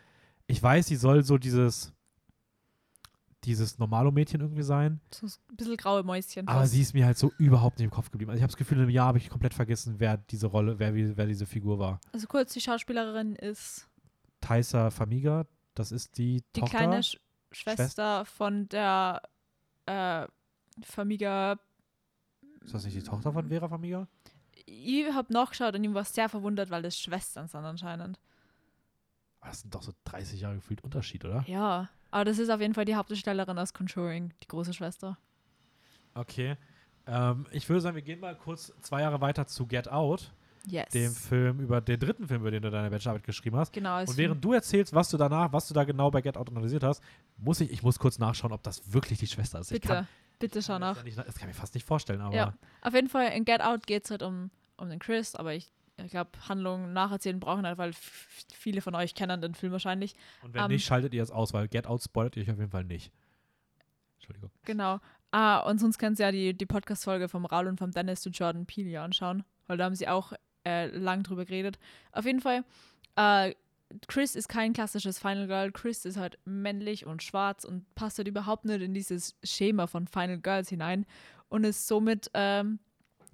[0.47, 1.93] ich weiß, sie soll so dieses
[3.45, 6.49] dieses Normalo-Mädchen irgendwie sein, so ein bisschen graue Mäuschen.
[6.49, 8.31] aber sie ist mir halt so überhaupt nicht im Kopf geblieben.
[8.31, 10.79] Also ich habe das Gefühl, in einem Jahr habe ich komplett vergessen, wer diese Rolle,
[10.79, 12.01] wer, wer diese Figur war.
[12.13, 13.89] Also kurz, die Schauspielerin ist
[14.41, 16.79] Thaisa Famiga, das ist die, die Tochter.
[16.79, 17.19] kleine Sch
[17.51, 19.23] Schwester von der
[19.87, 20.27] äh,
[20.83, 21.59] Famiga.
[22.63, 24.07] Ist das nicht die Tochter von Vera Famiga?
[24.67, 28.19] Ich habe nachgeschaut und ich war sehr verwundert, weil das Schwestern sind anscheinend.
[29.41, 31.43] Das sind doch so 30 Jahre gefühlt Unterschied, oder?
[31.47, 35.19] Ja, aber das ist auf jeden Fall die Hauptdarstellerin aus Conjuring, die große Schwester.
[36.15, 36.57] Okay.
[37.07, 40.33] Ähm, ich würde sagen, wir gehen mal kurz zwei Jahre weiter zu Get Out,
[40.67, 40.91] Yes.
[40.91, 43.73] dem Film über den dritten Film, über den du deine Bachelorarbeit geschrieben hast.
[43.73, 44.01] genau.
[44.01, 46.83] Und während du erzählst, was du danach, was du da genau bei Get Out analysiert
[46.83, 47.03] hast,
[47.39, 49.71] muss ich, ich muss kurz nachschauen, ob das wirklich die Schwester ist.
[49.71, 50.89] Bitte, kann, bitte schau nach.
[50.97, 52.55] Das, ja nicht, das kann ich mir fast nicht vorstellen, aber Ja.
[52.83, 55.73] Auf jeden Fall in Get Out geht es halt um, um den Chris, aber ich,
[56.05, 57.93] ich glaube, Handlungen nacherzählen brauchen halt, weil
[58.53, 60.15] viele von euch kennen den Film wahrscheinlich.
[60.43, 62.59] und wenn ähm, nicht, schaltet ihr es aus, weil Get Out spoilert ihr euch auf
[62.59, 63.13] jeden Fall nicht.
[64.17, 64.51] Entschuldigung.
[64.65, 65.01] Genau.
[65.31, 68.31] Ah, und sonst kannst du ja die, die Podcast-Folge vom Raul und vom Dennis zu
[68.31, 70.33] Jordan Peele anschauen, weil da haben sie auch
[70.65, 71.79] äh, lang drüber geredet.
[72.13, 72.65] Auf jeden Fall,
[73.17, 73.55] äh,
[74.07, 75.73] Chris ist kein klassisches Final Girl.
[75.73, 80.07] Chris ist halt männlich und schwarz und passt halt überhaupt nicht in dieses Schema von
[80.07, 81.07] Final Girls hinein
[81.49, 82.79] und ist somit, ähm,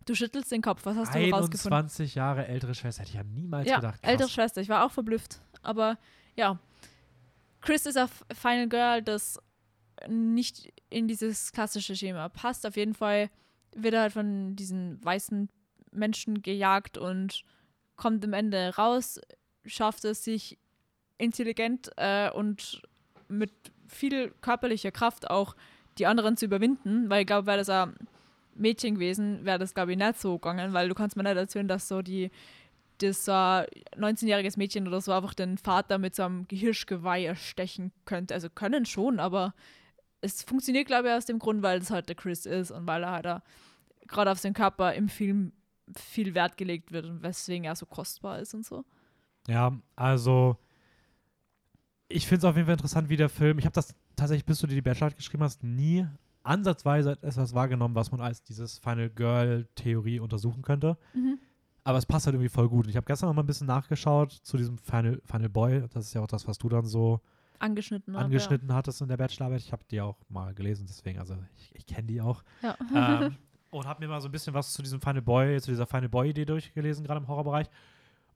[0.07, 0.85] du schüttelst den Kopf.
[0.85, 1.73] Was hast du rausgefunden?
[1.79, 4.03] 21 Jahre ältere Schwester, hätte ich ja niemals Ja, gedacht.
[4.03, 4.11] Krass.
[4.11, 4.61] ältere Schwester.
[4.61, 5.41] Ich war auch verblüfft.
[5.63, 5.99] Aber
[6.37, 6.59] ja,
[7.61, 9.39] Chris ist auf Final Girl, das
[10.09, 12.67] nicht in dieses klassische Schema passt.
[12.67, 13.31] Auf jeden Fall
[13.75, 15.49] wird er halt von diesen weißen
[15.93, 17.43] Menschen gejagt und
[17.97, 19.21] kommt am Ende raus,
[19.65, 20.59] schafft es sich
[21.17, 22.83] intelligent äh, und
[23.29, 23.53] mit
[23.87, 25.55] viel körperlicher Kraft auch
[25.99, 27.95] die anderen zu überwinden, weil ich glaube, wäre das ein
[28.55, 31.69] Mädchen gewesen, wäre das glaube ich nicht so gegangen, weil du kannst mir nicht erzählen,
[31.69, 32.31] dass so die
[32.99, 37.93] das so ein 19-jähriges Mädchen oder so einfach den Vater mit so einem Gehirschgeweih erstechen
[38.05, 38.35] könnte.
[38.35, 39.55] Also können schon, aber
[40.21, 43.03] es funktioniert, glaube ich, aus dem Grund, weil es halt der Chris ist und weil
[43.03, 43.43] er halt
[44.07, 45.53] gerade auf seinen Körper im Film
[45.97, 48.85] viel Wert gelegt wird und weswegen er so kostbar ist und so.
[49.49, 50.57] Ja, also
[52.09, 54.61] ich finde es auf jeden Fall interessant, wie der Film, ich habe das tatsächlich, bis
[54.61, 56.07] du dir die Bachelorarbeit geschrieben hast, nie
[56.45, 60.97] ansatzweise etwas wahrgenommen, was man als dieses Final Girl-Theorie untersuchen könnte.
[61.15, 61.39] Mhm.
[61.83, 62.87] Aber es passt halt irgendwie voll gut.
[62.87, 65.85] Und ich habe gestern noch mal ein bisschen nachgeschaut zu diesem Final, Final Boy.
[65.93, 67.21] Das ist ja auch das, was du dann so
[67.59, 68.17] Angeschnitten.
[68.17, 69.61] angeschnitten hattest in der Bachelorarbeit.
[69.61, 72.43] Ich habe die auch mal gelesen, deswegen, also ich, ich kenne die auch.
[72.63, 72.77] Ja.
[72.95, 73.37] ähm,
[73.71, 76.09] und habe mir mal so ein bisschen was zu diesem Final Boy, zu dieser Final
[76.09, 77.69] Boy-Idee durchgelesen, gerade im Horrorbereich.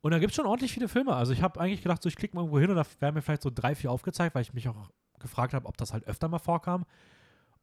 [0.01, 1.15] Und da gibt es schon ordentlich viele Filme.
[1.15, 3.23] Also ich habe eigentlich gedacht, so ich klicke mal irgendwo hin und da werden mir
[3.23, 6.29] vielleicht so drei, vier aufgezeigt, weil ich mich auch gefragt habe, ob das halt öfter
[6.29, 6.85] mal vorkam.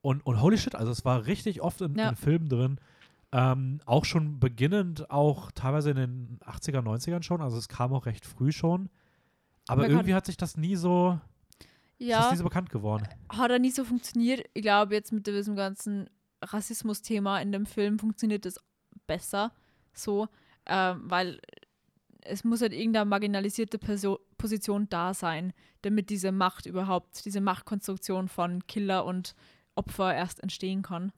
[0.06, 2.10] Und, und holy shit, also es war richtig oft in, Ja.
[2.10, 2.80] in Filmen drin.
[3.32, 7.42] Ähm, auch schon beginnend, auch teilweise in den 80er, 90ern schon.
[7.42, 8.90] Also es kam auch recht früh schon.
[9.68, 11.20] Aber Man irgendwie hat sich das nie so,
[11.98, 13.08] ist das ja, nie so bekannt geworden.
[13.30, 14.46] hat er nicht so funktioniert.
[14.54, 16.08] Ich glaube, jetzt mit diesem ganzen
[16.44, 18.60] Rassismus-Thema in dem Film funktioniert das
[19.08, 19.52] besser
[19.94, 20.28] so,
[20.68, 21.40] ähm, weil
[22.22, 25.52] es muss halt irgendeine marginalisierte Perso Position da sein,
[25.82, 29.34] damit diese Macht überhaupt, diese Machtkonstruktion von Killer und
[29.76, 31.12] Opfer erst entstehen kann.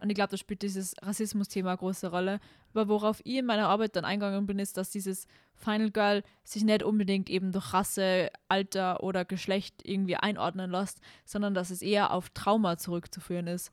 [0.00, 2.40] Und ich glaube, da spielt dieses Rassismus-Thema eine große Rolle.
[2.74, 6.64] Aber worauf ich in meiner Arbeit dann eingegangen bin, ist, dass dieses Final Girl sich
[6.64, 12.12] nicht unbedingt eben durch Rasse, Alter oder Geschlecht irgendwie einordnen lässt, sondern dass es eher
[12.12, 13.72] auf Trauma zurückzuführen ist.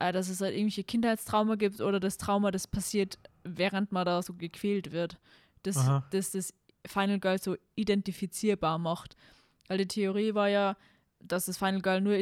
[0.00, 4.22] Äh, dass es halt irgendwelche Kindheitstrauma gibt oder das Trauma, das passiert, während man da
[4.22, 5.18] so gequält wird.
[5.64, 6.06] Das, Aha.
[6.10, 6.54] das, das
[6.86, 9.16] Final Girl so identifizierbar macht.
[9.68, 10.76] Weil die Theorie war ja,
[11.26, 12.16] dass das Final Girl nur,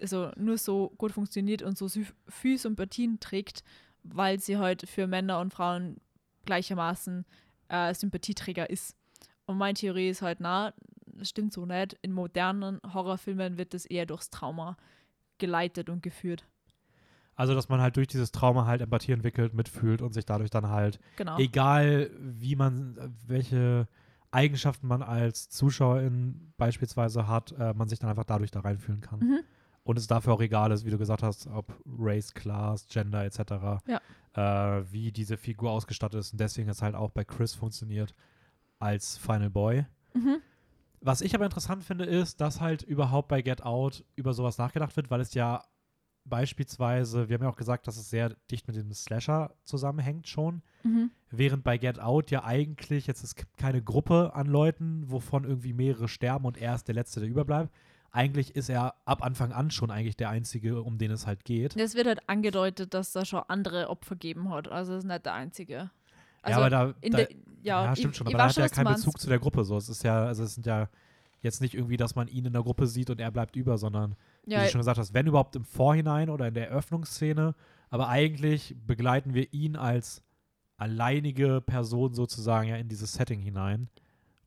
[0.00, 1.88] also nur so gut funktioniert und so
[2.28, 3.62] viel Sympathien trägt,
[4.02, 5.96] weil sie halt für Männer und Frauen
[6.46, 7.24] gleichermaßen
[7.68, 8.96] äh, Sympathieträger ist.
[9.46, 10.72] Und meine Theorie ist halt, na,
[11.06, 11.96] das stimmt so nicht.
[12.02, 14.76] In modernen Horrorfilmen wird das eher durchs Trauma
[15.38, 16.46] geleitet und geführt.
[17.34, 20.68] Also, dass man halt durch dieses Trauma halt Empathie entwickelt, mitfühlt und sich dadurch dann
[20.68, 21.38] halt, genau.
[21.38, 23.88] egal wie man, welche
[24.30, 29.20] Eigenschaften man als Zuschauerin beispielsweise hat, äh, man sich dann einfach dadurch da reinfühlen kann.
[29.20, 29.40] Mhm.
[29.82, 33.40] Und es dafür auch egal ist, wie du gesagt hast, ob Race, Class, Gender etc.,
[33.86, 34.00] ja.
[34.34, 36.32] äh, wie diese Figur ausgestattet ist.
[36.32, 38.14] Und deswegen es halt auch bei Chris funktioniert
[38.78, 39.86] als Final Boy.
[40.14, 40.40] Mhm.
[41.00, 44.94] Was ich aber interessant finde, ist, dass halt überhaupt bei Get Out über sowas nachgedacht
[44.96, 45.64] wird, weil es ja
[46.24, 50.62] beispielsweise, wir haben ja auch gesagt, dass es sehr dicht mit dem Slasher zusammenhängt schon.
[50.82, 51.10] Mhm.
[51.30, 55.72] Während bei Get Out ja eigentlich, jetzt es gibt keine Gruppe an Leuten, wovon irgendwie
[55.72, 57.72] mehrere sterben und er ist der Letzte, der überbleibt.
[58.12, 61.76] Eigentlich ist er ab Anfang an schon eigentlich der Einzige, um den es halt geht.
[61.76, 64.66] Es wird halt angedeutet, dass da schon andere Opfer gegeben hat.
[64.66, 65.90] Also ist nicht der Einzige.
[66.42, 67.28] Also ja, aber da, da der,
[67.62, 68.94] ja, ja, stimmt ich, schon, aber da hat er ja keinen.
[68.94, 69.64] Bezug zu der Gruppe.
[69.64, 69.76] So.
[69.76, 70.88] Es ist ja, also es sind ja
[71.42, 74.14] jetzt nicht irgendwie, dass man ihn in der Gruppe sieht und er bleibt über, sondern
[74.44, 77.54] wie Ja, du schon gesagt hast, wenn überhaupt im Vorhinein oder in der Eröffnungsszene,
[77.88, 80.22] aber eigentlich begleiten wir ihn als
[80.76, 83.88] alleinige Person sozusagen ja in dieses Setting hinein.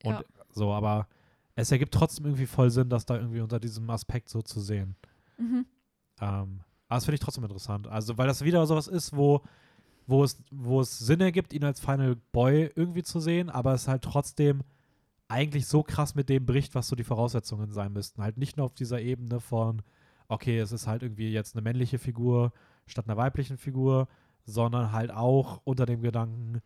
[0.03, 0.23] Und Ja.
[0.49, 1.07] so, aber
[1.55, 4.95] es ergibt trotzdem irgendwie voll Sinn, das da irgendwie unter diesem Aspekt so zu sehen.
[5.37, 5.65] mhm.
[6.21, 7.87] Ähm, aber das finde ich trotzdem interessant.
[7.87, 9.41] Also, weil das wieder sowas ist, wo,
[10.05, 13.87] wo, es, wo es Sinn ergibt, ihn als Final Boy irgendwie zu sehen, aber es
[13.87, 14.61] halt trotzdem
[15.27, 18.21] eigentlich so krass mit dem bricht, was so die Voraussetzungen sein müssten.
[18.21, 19.81] Halt nicht nur auf dieser Ebene von,
[20.27, 22.53] okay, es ist halt irgendwie jetzt eine männliche Figur
[22.85, 24.07] statt einer weiblichen Figur,
[24.45, 26.61] sondern halt auch unter dem Gedanken,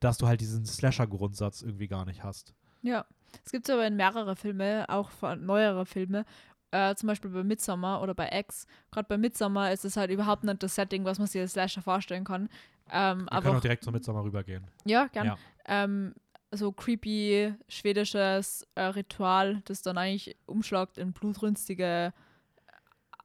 [0.00, 2.54] dass du halt diesen Slasher-Grundsatz irgendwie gar nicht hast.
[2.82, 3.04] Ja,
[3.44, 6.24] es gibt aber in mehrere Filme, auch neuere Filme,
[6.72, 8.66] äh, zum Beispiel bei Midsommar oder bei X.
[8.90, 11.82] Gerade bei Midsommar ist es halt überhaupt nicht das Setting, was man sich als Slasher
[11.82, 12.48] vorstellen kann.
[12.90, 14.66] Ähm, Wir aber können auch, auch direkt zum Midsommar rübergehen.
[14.84, 15.26] ja, gern.
[15.26, 15.36] Ja.
[15.66, 16.14] Ähm,
[16.52, 22.12] so creepy schwedisches äh, Ritual, das dann eigentlich umschlagt in blutrünstige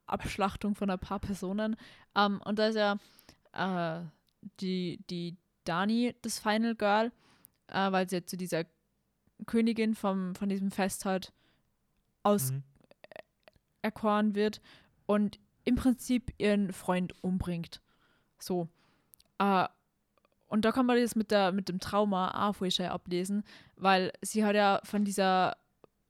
[0.06, 1.76] Abschlachtung von ein paar Personen.
[2.16, 2.98] Ähm, und da ist ja
[3.54, 4.04] äh,
[4.60, 7.12] die, die Dani das Final Girl,
[7.68, 8.66] äh, weil sie zu dieser
[9.48, 11.34] Königin vom, von diesem Fest halt
[12.24, 12.62] auserkoren
[14.30, 14.36] Mhm.
[14.36, 14.62] wird
[15.06, 17.82] und im Prinzip ihren Freund umbringt.
[18.38, 18.68] So.
[19.40, 19.68] Äh,
[20.48, 23.44] und da kann man das mit, der, mit dem Trauma auch voll schnell ablesen,
[23.76, 25.58] weil sie hat ja von dieser,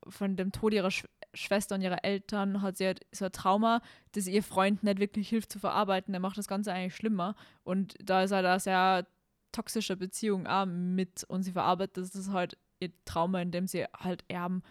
[0.07, 3.81] von dem Tod ihrer Sch Schwester und ihrer Eltern hat sie halt so ein Trauma,
[4.13, 6.13] das ihr Freund nicht wirklich hilft zu verarbeiten.
[6.13, 7.35] Der macht das Ganze eigentlich schlimmer.
[7.65, 9.05] Und da ist halt eine sehr
[9.51, 14.63] toxische Beziehung auch mit und sie verarbeitet das halt ihr Trauma, indem sie halt Erben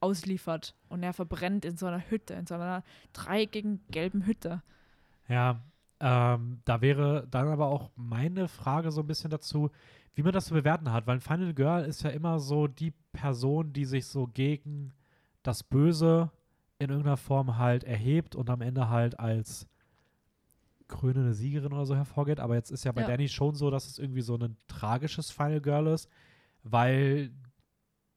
[0.00, 4.62] ausliefert und er verbrennt in so einer Hütte, in so einer dreieckigen gelben Hütte.
[5.28, 5.60] Ja,
[6.00, 9.70] ähm, da wäre dann aber auch meine Frage so ein bisschen dazu,
[10.14, 13.72] wie man das zu bewerten hat, weil Final Girl ist ja immer so die Person,
[13.72, 14.92] die sich so gegen
[15.42, 16.30] das Böse
[16.78, 19.66] in irgendeiner Form halt erhebt und am Ende halt als
[20.86, 22.40] krönende Siegerin oder so hervorgeht.
[22.40, 23.08] Aber jetzt ist ja bei Ja.
[23.08, 26.08] Danny schon so, dass es irgendwie so ein tragisches Final Girl ist,
[26.62, 27.30] weil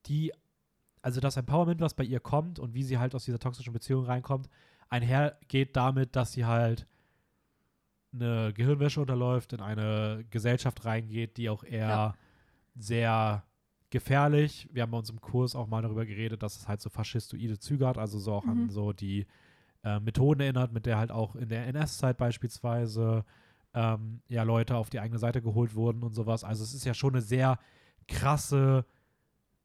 [0.05, 0.32] die,
[1.01, 4.05] also das Empowerment, was bei ihr kommt und wie sie halt aus dieser toxischen Beziehung
[4.05, 4.49] reinkommt,
[4.89, 6.88] einhergeht damit, dass sie halt
[8.14, 12.14] eine Gehirnwäsche unterläuft, in eine Gesellschaft reingeht, die auch eher Ja.
[12.76, 13.43] sehr
[13.89, 14.70] gefährlich.
[14.72, 17.59] Wir haben bei uns im Kurs auch mal darüber geredet, dass es halt so faschistoide
[17.59, 18.70] Züge hat, also so auch an Mhm.
[18.70, 19.26] so die
[19.84, 23.25] äh, Methoden erinnert, mit der halt auch in der NS-Zeit beispielsweise
[23.74, 26.43] ähm, ja Leute auf die eigene Seite geholt wurden und sowas.
[26.43, 27.58] Also es ist ja schon eine sehr
[28.08, 28.86] krasse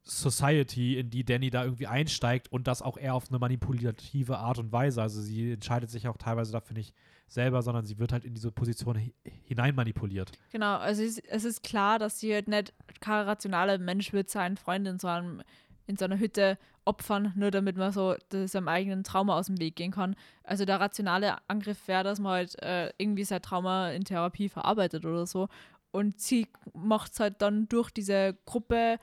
[0.03, 4.59] Society, in die Danny da irgendwie einsteigt und das auch eher auf eine manipulative Art
[4.59, 5.03] und Weise.
[5.03, 6.95] Also sie entscheidet sich auch teilweise dafür nicht
[7.27, 9.13] selber, sondern sie wird halt in diese Position hi
[9.45, 10.33] hinein manipuliert.
[10.53, 14.57] Genau, also es, es ist klar, dass sie halt nicht kein rationaler Mensch wird seinen
[14.57, 15.43] Freund in so, einem,
[15.87, 19.77] in so einer Hütte opfern, nur damit man so seinem eigenen Trauma aus dem Weg
[19.77, 20.15] gehen kann.
[20.45, 25.05] Also der rationale Angriff wäre, dass man halt äh, irgendwie sein Trauma in Therapie verarbeitet
[25.05, 25.49] oder so.
[25.91, 28.99] Und sie macht es halt dann durch diese Gruppe,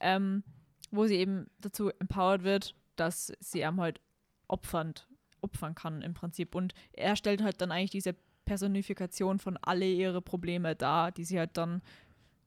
[0.00, 0.44] ähm,
[0.90, 4.00] wo sie eben dazu empowered wird, dass sie ihm halt
[4.48, 5.08] opfernd,
[5.46, 6.54] opfern kann im Prinzip.
[6.54, 8.14] Und er stellt halt dann eigentlich diese
[8.44, 11.82] Personifikation von alle ihre Probleme dar, die sie halt dann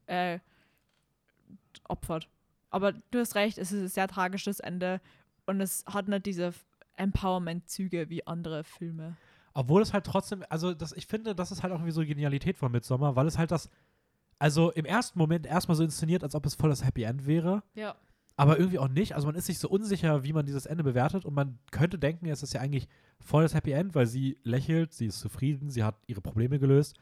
[0.06, 0.40] äh,
[1.86, 2.30] opfert.
[2.70, 5.02] Aber du hast recht, es ist ein sehr tragisches Ende
[5.46, 6.54] und es hat nicht diese
[6.96, 9.18] Empowerment-Züge wie andere Filme.
[9.54, 12.58] Obwohl es halt trotzdem, also das, ich finde, das ist halt auch irgendwie so Genialität
[12.58, 13.70] von Midsommar, weil es halt das
[14.40, 17.62] also im ersten Moment erstmal so inszeniert, als ob es voll das Happy End wäre,
[17.76, 17.96] Ja.
[18.40, 19.16] Aber irgendwie auch nicht.
[19.16, 22.26] Also man ist sich so unsicher, wie man dieses Ende bewertet und man könnte denken,
[22.28, 22.88] es ist ja eigentlich
[23.20, 26.96] voll das Happy End, weil sie lächelt, sie ist zufrieden, sie hat ihre Probleme gelöst.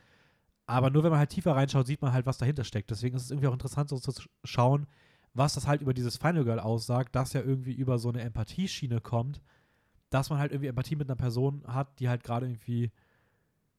[0.65, 2.89] Aber nur wenn man halt tiefer reinschaut, sieht man halt, was dahinter steckt.
[2.89, 4.87] Deswegen ist es irgendwie auch interessant, so zu sch- schauen,
[5.35, 8.99] was das halt über dieses Final Girl aussagt, das ja irgendwie über so eine Empathieschiene
[8.99, 9.39] kommt,
[10.09, 12.91] dass man halt irgendwie Empathie mit einer Person hat, die halt gerade irgendwie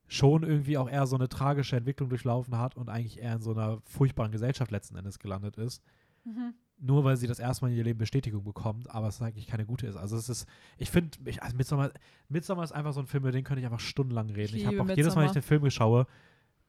[0.07, 3.51] schon irgendwie auch eher so eine tragische Entwicklung durchlaufen hat und eigentlich eher in so
[3.51, 5.83] einer furchtbaren Gesellschaft letzten Endes gelandet ist.
[6.25, 6.55] Mhm.
[6.81, 9.87] Nur weil sie das erstmal in ihr Leben Bestätigung bekommt, aber es eigentlich keine gute
[9.89, 9.97] ist.
[9.97, 10.47] Also es ist,
[10.77, 11.91] ich finde, also Midsommar,
[12.29, 14.55] Midsommar ist einfach so ein Film, über den könnte ich einfach stundenlang reden.
[14.55, 16.07] Ich Ich, habe auch jedes Mal, wenn ich den Film schaue,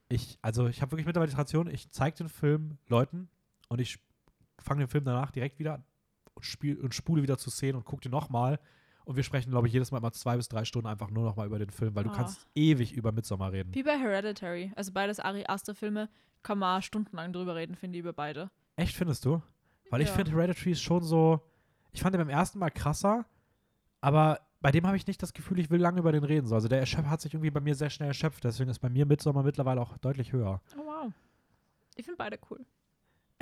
[0.08, 3.30] ich, also ich habe wirklich mittlerweile die Tradition, ich zeige den Film Leuten
[3.68, 4.00] und ich
[4.58, 5.84] fange den Film danach direkt wieder
[6.34, 8.60] und, spiel, und spule wieder zu Szenen und gucke den nochmal.
[9.06, 11.46] Und wir sprechen, glaube ich, jedes Mal immer zwei bis drei Stunden einfach nur nochmal
[11.48, 12.16] über den Film, weil du Ah.
[12.16, 13.74] kannst ewig über Midsommar reden.
[13.76, 14.72] Wie bei Hereditary.
[14.76, 16.10] Also beides Ari Aster-Filme.
[16.42, 18.50] Kann man stundenlang drüber reden, finde ich, über beide.
[18.76, 19.42] Echt, findest du?
[19.90, 20.16] Weil ich Ja.
[20.16, 21.42] finde, Hereditary ist schon so.
[21.92, 23.26] Ich fand den beim ersten Mal krasser,
[24.02, 26.46] aber bei dem habe ich nicht das Gefühl, ich will lange über den reden.
[26.48, 26.56] So.
[26.56, 28.44] Also der erschöpf- hat sich irgendwie bei mir sehr schnell erschöpft.
[28.44, 30.62] Deswegen ist bei mir Midsommar mittlerweile auch deutlich höher.
[30.78, 31.12] Oh, wow.
[31.96, 32.66] Ich finde beide cool.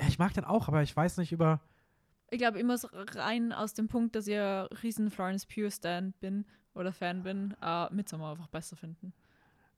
[0.06, 1.60] Ich mag den auch, aber ich weiß nicht über.
[2.30, 6.12] Ich glaube immer so rein aus dem Punkt, dass ich ein riesen Florence Pugh Stan
[6.20, 9.12] bin oder Fan bin, äh, Midsommar einfach besser finden.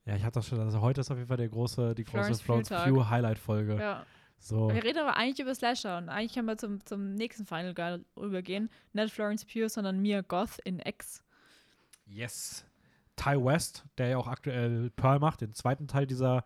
[0.05, 0.59] Ja, ich hatte das schon.
[0.59, 2.87] Also heute ist auf jeden Fall der große, die große Florence Florence Pugh-Tag.
[2.89, 3.75] Pugh Highlight-Folge.
[3.79, 4.05] Ja.
[4.43, 4.69] So.
[4.73, 8.03] Wir reden aber eigentlich über Slasher und eigentlich können wir zum, zum nächsten Final Girl
[8.17, 8.69] rübergehen.
[8.91, 11.23] Nicht Florence Pugh, sondern Mia Goth in X.
[12.07, 12.65] Yes.
[13.15, 16.43] Ty West, der ja auch aktuell Pearl macht, den zweiten Teil dieser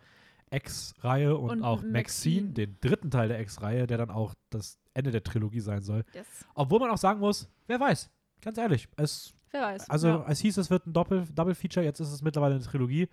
[0.52, 1.94] X-Reihe und, Und auch Maxine.
[1.94, 6.04] Maxine, den dritten Teil der X-Reihe, der dann auch das Ende der Trilogie sein soll.
[6.14, 6.28] Yes.
[6.54, 8.10] Obwohl man auch sagen muss, wer weiß,
[8.42, 9.90] ganz ehrlich, es, Wer weiß.
[9.90, 10.26] also ja.
[10.28, 13.08] es hieß, es wird ein Doppel, Double Feature, jetzt ist es mittlerweile eine Trilogie.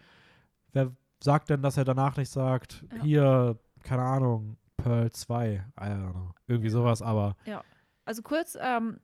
[0.72, 0.90] Wer
[1.22, 3.02] sagt denn, dass er danach nicht sagt, Ja.
[3.02, 7.36] hier, keine Ahnung, Pearl 2, I don't know, irgendwie sowas, aber
[8.04, 8.98] Also kurz, ähm,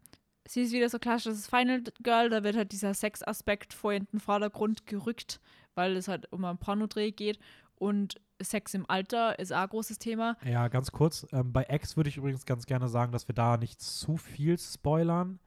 [0.46, 4.20] sie ist wieder so klassisches Final Girl, da wird halt dieser Sexaspekt vor in den
[4.20, 5.40] Vordergrund gerückt,
[5.74, 7.38] weil es halt um einen Pornodreh geht
[7.76, 10.36] und Sex im Alter ist auch ein großes Thema.
[10.44, 13.56] ja, ganz kurz, ähm, bei X würde ich übrigens ganz gerne sagen, dass wir da
[13.56, 15.38] nicht zu viel spoilern.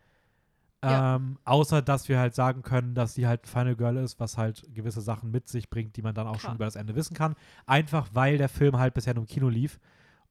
[0.83, 1.15] Ja.
[1.17, 4.63] Ähm, außer, dass wir halt sagen können, dass sie halt Final Girl ist, was halt
[4.73, 6.51] gewisse Sachen mit sich bringt, die man dann auch Klar.
[6.51, 7.35] schon über das Ende wissen kann.
[7.67, 9.79] Einfach, weil der Film halt bisher nur im Kino lief.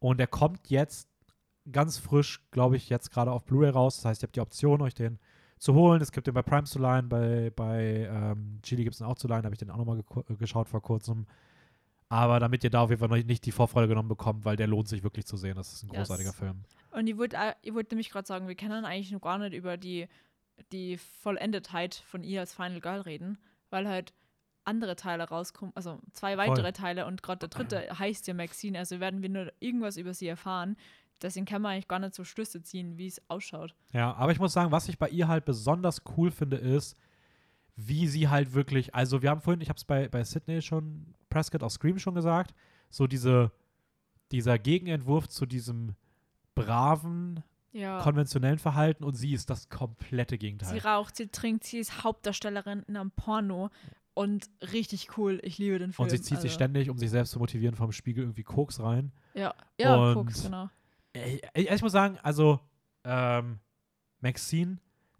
[0.01, 1.09] Und der kommt jetzt
[1.71, 3.97] ganz frisch, glaube ich, jetzt gerade auf Blu-ray raus.
[3.97, 5.19] Das heißt, ihr habt die Option, euch den
[5.59, 6.01] zu holen.
[6.01, 9.17] Es gibt den bei Prime zu leihen, bei, bei ähm, Chili gibt es den auch
[9.17, 9.43] zu leihen.
[9.43, 11.27] Da habe ich den auch nochmal ge geschaut vor kurzem.
[12.09, 14.67] Aber damit ihr da auf jeden Fall noch nicht die Vorfreude genommen bekommt, weil der
[14.67, 15.55] lohnt sich wirklich zu sehen.
[15.55, 16.09] Das ist ein Yes.
[16.09, 16.65] großartiger Film.
[16.91, 19.77] Und ich wollte ich wollte nämlich gerade sagen, wir können eigentlich noch gar nicht über
[19.77, 20.09] die,
[20.73, 24.13] die Vollendetheit von ihr als Final Girl reden, weil halt
[24.65, 29.01] andere Teile rauskommen, also zwei weitere Teile und gerade der dritte heißt ja Maxine, also
[29.01, 30.77] werden wir nur irgendwas über sie erfahren.
[31.23, 33.75] Deswegen kann man eigentlich gar nicht so Schlüsse ziehen, wie es ausschaut.
[33.93, 36.97] Ja, aber ich muss sagen, was ich bei ihr halt besonders cool finde, ist,
[37.77, 41.15] wie sie halt wirklich, also wir haben vorhin, ich habe es bei, bei Sydney schon,
[41.29, 42.55] Prescott aus Scream schon gesagt,
[42.91, 43.53] so diese,
[44.33, 45.95] dieser Gegenentwurf zu diesem
[46.55, 47.43] braven,
[47.73, 48.01] Ja.
[48.03, 50.79] konventionellen Verhalten und sie ist das komplette Sie Gegenteil.
[50.79, 53.71] raucht, sie trinkt, sie ist Hauptdarstellerin in einem Porno
[54.15, 55.41] und richtig cool.
[55.43, 56.05] Ich liebe den Film.
[56.05, 58.81] Und sie zieht sich also, ständig, um sich selbst zu motivieren, vom Spiegel irgendwie Koks
[58.81, 59.13] rein.
[59.35, 60.69] Ja, ja, Und- Koks, genau.
[61.13, 62.61] Ich, ich muss sagen, also
[63.05, 63.59] ähm,
[64.21, 64.79] Maxine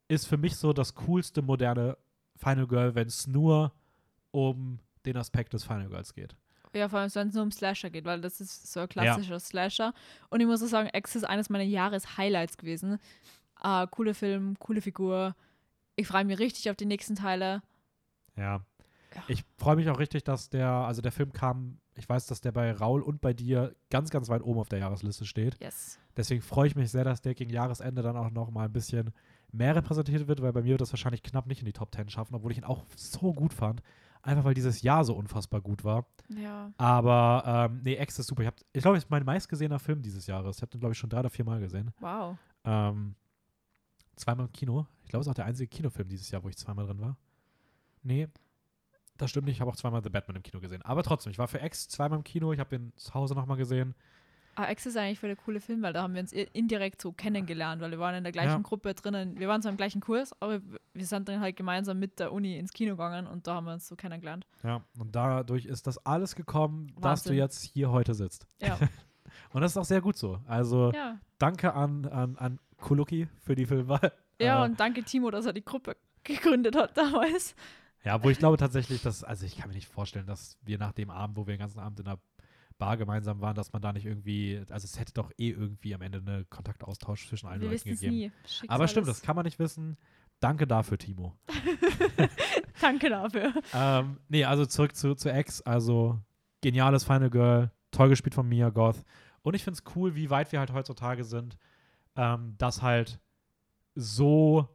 [0.09, 1.97] ist für mich so das coolste moderne
[2.37, 3.73] Final Girl, wenn es nur
[4.31, 6.37] um den Aspekt des Final Girls geht.
[6.75, 9.41] Ja, vor allem, wenn es nur um Slasher geht, weil das ist so ein klassischer
[9.41, 9.93] Slasher.
[10.29, 13.01] Und ich muss auch sagen, X ist eines meiner Jahreshighlights gewesen.
[13.63, 15.35] Äh, cooler Film, coole Figur.
[15.97, 17.63] Ich freue mich richtig auf die nächsten Teile.
[18.37, 18.65] Ja.
[19.15, 19.23] Ja.
[19.29, 22.53] Ich freue mich auch richtig, dass der, also der Film kam, ich weiß, dass der
[22.53, 25.57] bei Raul und bei dir ganz, ganz weit oben auf der Jahresliste steht.
[25.61, 25.99] Yes.
[26.17, 29.13] Deswegen freue ich mich sehr, dass der gegen Jahresende dann auch noch mal ein bisschen
[29.53, 32.09] mehr repräsentiert wird, weil bei mir wird das wahrscheinlich knapp nicht in die Top 10
[32.09, 33.83] schaffen, obwohl ich ihn auch so gut fand.
[34.23, 36.07] Einfach weil dieses Jahr so unfassbar gut war.
[36.29, 36.71] Ja.
[36.77, 38.53] Aber ähm, nee, X ist super.
[38.73, 40.57] Ich glaube, es ist mein meistgesehener Film dieses Jahres.
[40.57, 41.91] Ich habe den, glaube ich, schon drei oder vier Mal gesehen.
[42.01, 42.37] Wow.
[42.65, 43.15] Ähm,
[44.17, 44.87] zweimal im Kino.
[45.05, 47.17] Ich glaube, es ist auch der einzige Kinofilm dieses Jahr, wo ich zweimal drin war.
[48.03, 48.29] Nee,
[49.21, 49.57] das stimmt nicht.
[49.57, 50.83] Ich habe auch zweimal The Batman im Kino gesehen.
[50.83, 52.53] Aber trotzdem, ich war für X zweimal im Kino.
[52.53, 53.95] Ich habe ihn zu Hause nochmal gesehen.
[54.57, 57.13] Aber X ist eigentlich voll der coole Film, weil da haben wir uns indirekt so
[57.13, 58.59] kennengelernt, weil wir waren in der gleichen Ja.
[58.59, 59.39] Gruppe drinnen.
[59.39, 60.61] Wir waren zwar im gleichen Kurs, aber
[60.93, 63.73] wir sind dann halt gemeinsam mit der Uni ins Kino gegangen und da haben wir
[63.75, 64.47] uns so kennengelernt.
[64.63, 67.37] Ja, und dadurch ist das alles gekommen, dass du Wahnsinn.
[67.37, 68.47] jetzt hier heute sitzt.
[68.61, 68.79] Ja.
[69.53, 70.41] Und das ist auch sehr gut so.
[70.47, 71.19] Also ja.
[71.39, 74.13] danke an, an, an Kuluki für die Filmwahl.
[74.41, 77.55] Ja, Äh, und danke Timo, dass er die Gruppe gegründet hat damals.
[78.05, 80.93] Ja, wo ich glaube tatsächlich, dass, also ich kann mir nicht vorstellen, dass wir nach
[80.93, 82.19] dem Abend, wo wir den ganzen Abend in einer
[82.79, 86.01] Bar gemeinsam waren, dass man da nicht irgendwie, also es hätte doch eh irgendwie am
[86.01, 88.15] Ende einen Kontaktaustausch zwischen allen Wir Leuten gegeben.
[88.15, 88.33] nie.
[88.47, 89.99] Schicksal Aber stimmt, das kann man nicht wissen.
[90.41, 91.37] Danke dafür, Timo.
[92.81, 93.53] Danke dafür.
[93.75, 95.61] ähm, nee, also zurück zu, zu X.
[95.61, 96.19] Also
[96.63, 99.05] geniales Final Girl, toll gespielt von Mia Goth.
[99.43, 101.59] Und ich finde es cool, wie weit wir halt heutzutage sind,
[102.17, 103.21] ähm, dass halt
[103.95, 104.69] so,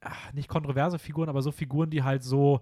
[0.00, 2.60] ach, nicht kontroverse Figuren, aber so Figuren, die halt so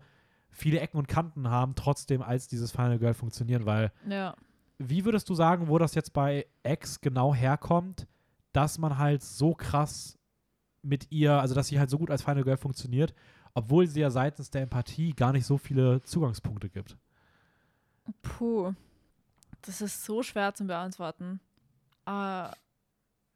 [0.51, 3.67] viele Ecken und Kanten haben, trotzdem als dieses Final Girl funktionieren.
[3.67, 4.35] Weil, Ja.
[4.79, 8.07] wie würdest du sagen, wo das jetzt bei X genau herkommt,
[8.53, 10.19] dass man halt so krass
[10.83, 13.13] mit ihr, also dass sie halt so gut als Final Girl funktioniert,
[13.55, 16.97] obwohl sie ja seitens der Empathie gar nicht so viele Zugangspunkte gibt.
[18.23, 18.73] Puh.
[19.63, 21.41] Das ist so schwer zu beantworten.
[22.07, 22.11] Äh,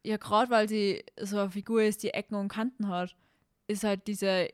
[0.03, 3.17] ja, gerade weil sie so eine Figur ist, die Ecken und Kanten hat,
[3.71, 4.47] ist halt dieser,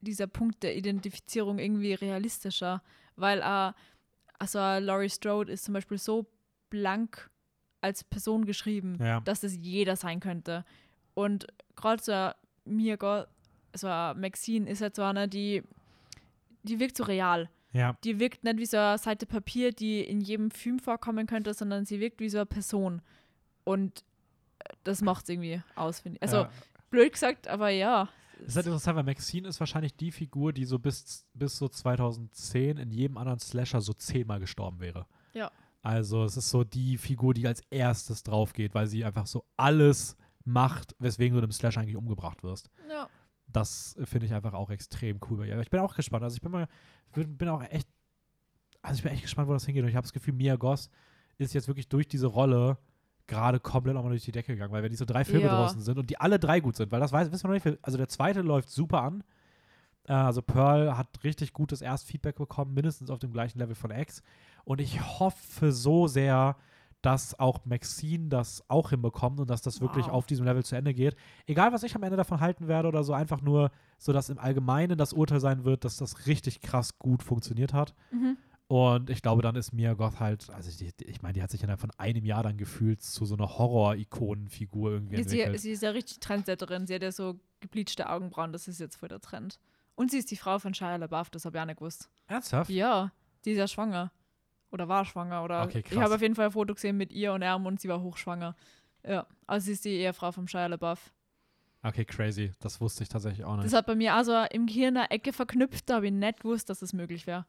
[0.00, 2.82] dieser Punkt der Identifizierung irgendwie realistischer.
[3.16, 3.72] Weil äh,
[4.38, 6.26] also äh, Laurie Strode ist zum Beispiel so
[6.70, 7.30] blank
[7.80, 9.20] als Person geschrieben, Ja.
[9.20, 10.64] dass das jeder sein könnte.
[11.14, 11.46] Und
[11.76, 12.30] gerade so
[12.64, 13.24] mir, Go-
[13.74, 15.62] so eine Maxine ist halt so eine, die,
[16.62, 17.96] die wirkt so real Ja.
[18.04, 21.84] die wirkt nicht wie so eine Seite Papier, die in jedem Film vorkommen könnte, sondern
[21.84, 23.02] sie wirkt wie so eine Person.
[23.64, 24.00] Und
[24.60, 26.22] äh, das macht es irgendwie aus, finde ich.
[26.22, 26.50] Also, ja.
[26.90, 28.08] blöd gesagt, aber ja.
[28.40, 31.68] Das ist halt interessant, weil Maxine ist wahrscheinlich die Figur, die so bis, bis so
[31.68, 35.06] 2010 in jedem anderen Slasher so zehnmal gestorben wäre.
[35.32, 35.50] Ja.
[35.82, 39.44] Also es ist so die Figur, die als erstes drauf geht, weil sie einfach so
[39.56, 42.70] alles macht, weswegen du in einem Slasher eigentlich umgebracht wirst.
[42.88, 43.08] ja.
[43.46, 45.52] Das finde ich einfach auch extrem cool bei ihr.
[45.52, 46.24] Aber ich bin auch gespannt.
[46.24, 46.66] Also ich bin mal,
[47.12, 47.86] bin auch echt,
[48.82, 49.84] also ich bin echt gespannt, wo das hingeht.
[49.84, 50.90] Und ich habe das Gefühl, Mia Goss
[51.38, 52.78] ist jetzt wirklich durch diese Rolle
[53.26, 55.54] gerade komplett nochmal durch die Decke gegangen, weil wenn diese drei Filme Ja.
[55.56, 57.78] draußen sind und die alle drei gut sind, weil das weiß, wissen wir noch nicht,
[57.82, 59.24] also der zweite läuft super an.
[60.06, 64.22] Äh, Also Pearl hat richtig gutes Erstfeedback bekommen, mindestens auf dem gleichen Level von X.
[64.64, 66.56] Und ich hoffe so sehr,
[67.00, 70.14] dass auch Maxine das auch hinbekommt und dass das wirklich Wow.
[70.14, 71.16] auf diesem Level zu Ende geht.
[71.46, 74.38] Egal, was ich am Ende davon halten werde oder so, einfach nur, so dass im
[74.38, 77.94] Allgemeinen das Urteil sein wird, dass das richtig krass gut funktioniert hat.
[78.10, 78.36] Mhm.
[78.66, 81.50] Und ich glaube, dann ist Mia Goth halt, also die, die- ich meine, die hat
[81.50, 85.60] sich innerhalb von einem Jahr dann gefühlt zu so einer Horror-Ikonenfigur irgendwie Sie, entwickelt.
[85.60, 86.86] sie ist ja richtig Trendsetterin.
[86.86, 89.58] Sie hat ja so gebleachte Augenbrauen, das ist jetzt voll der Trend.
[89.94, 92.08] Und sie ist die Frau von Shia LaBeouf, das habe ich auch nicht gewusst.
[92.26, 92.70] Ernsthaft?
[92.70, 93.12] Ja,
[93.44, 94.10] die ist ja schwanger.
[94.70, 95.44] Oder war schwanger.
[95.44, 97.80] Oder Okay, ich habe auf jeden Fall ein Foto gesehen mit ihr und er und
[97.80, 98.56] sie war hochschwanger.
[99.06, 101.12] Ja, also sie ist die Ehefrau von Shia LaBeouf.
[101.82, 102.50] Okay, crazy.
[102.60, 103.66] Das wusste ich tatsächlich auch nicht.
[103.66, 106.70] Das hat bei mir also im Gehirn eine Ecke verknüpft, da habe ich nicht gewusst,
[106.70, 107.44] dass es möglich wäre.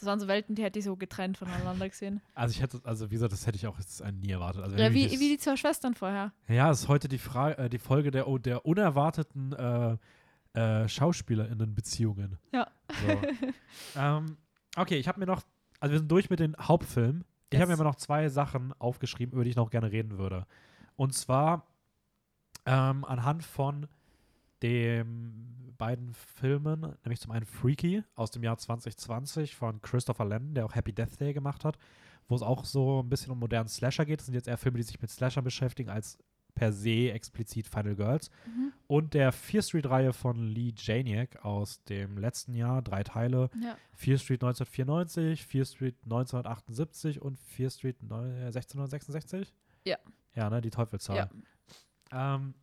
[0.00, 2.22] Das waren so Welten, die hätte ich so getrennt voneinander gesehen.
[2.34, 4.62] Also ich hätte, also wie gesagt, das hätte ich auch jetzt nie erwartet.
[4.62, 6.32] Also Ja, wie, mich wie die zwei Schwestern vorher.
[6.48, 9.96] ja, es ist heute die Frage, äh, die Folge der, der unerwarteten äh,
[10.58, 12.38] äh, SchauspielerInnen-Beziehungen.
[12.52, 12.66] Ja.
[13.06, 13.20] So.
[14.00, 14.36] ähm,
[14.76, 15.42] okay, ich habe mir noch,
[15.80, 17.24] also wir sind durch mit den Hauptfilmen.
[17.52, 17.80] Ich habe mir Yes.
[17.80, 20.46] aber noch zwei Sachen aufgeschrieben, über die ich noch gerne reden würde.
[20.96, 21.66] Und zwar
[22.64, 23.86] ähm, anhand von
[24.62, 30.66] den beiden Filmen, nämlich zum einen Freaky aus dem Jahr 2020 von Christopher Landon, der
[30.66, 31.78] auch Happy Death Day gemacht hat,
[32.28, 34.20] wo es auch so ein bisschen um modernen Slasher geht.
[34.20, 36.18] Das sind jetzt eher Filme, die sich mit Slasher beschäftigen, als
[36.54, 38.30] per se explizit Final Girls.
[38.46, 38.72] Mhm.
[38.88, 43.48] Und der Fear Street-Reihe von Lee Janiak aus dem letzten Jahr, drei Teile.
[43.62, 43.76] Ja.
[43.94, 49.54] Fear Street 1994, Fear Street 1978 und Fear Street neu- äh, 1666?
[49.84, 49.96] Ja.
[50.34, 51.16] Ja, ne, die Teufelszahl.
[52.12, 52.34] ja.
[52.34, 52.54] Ähm,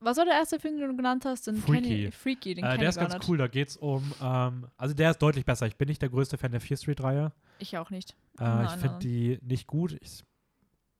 [0.00, 1.46] Was war der erste Film, den du genannt hast?
[1.46, 1.82] Den Freaky.
[1.82, 5.10] Kenn ich, Freaky, den äh, der ist ganz cool, da geht's um, ähm, also der
[5.12, 5.66] ist deutlich besser.
[5.66, 7.32] Ich bin nicht der größte Fan der Fear Street-Reihe.
[7.58, 8.14] Ich auch nicht.
[8.38, 9.96] Äh, ich finde die nicht gut.
[10.02, 10.22] Ich,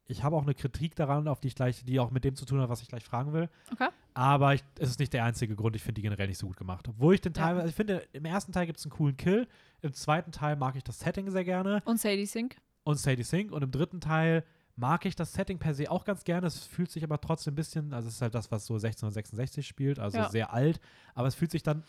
[0.07, 2.45] ich habe auch eine Kritik daran, auf die ich gleich, die auch mit dem zu
[2.47, 3.49] tun hat, was ich gleich fragen will.
[3.73, 3.89] Okay.
[4.15, 5.77] Aber ich, es ist nicht der einzige Grund.
[5.77, 6.87] Ich finde die generell nicht so gut gemacht.
[6.89, 7.43] Obwohl ich den Ja.
[7.43, 9.49] Teil, also ich finde, im ersten Teil gibt es einen coolen Kill.
[9.83, 11.83] Im zweiten Teil mag ich das Setting sehr gerne.
[11.85, 12.57] Und Sadie Sink.
[12.85, 13.51] und Sadie Sink.
[13.53, 14.45] Und im dritten Teil
[14.77, 16.47] mag ich das Setting per se auch ganz gerne.
[16.47, 19.67] Es fühlt sich aber trotzdem ein bisschen, also es ist halt das, was so 1666
[19.67, 20.29] spielt, also Ja.
[20.31, 20.81] sehr alt.
[21.15, 21.85] Aber es fühlt sich dann,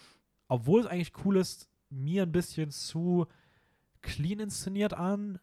[0.48, 3.26] obwohl es eigentlich cool ist, mir ein bisschen zu
[4.02, 5.40] clean inszeniert an.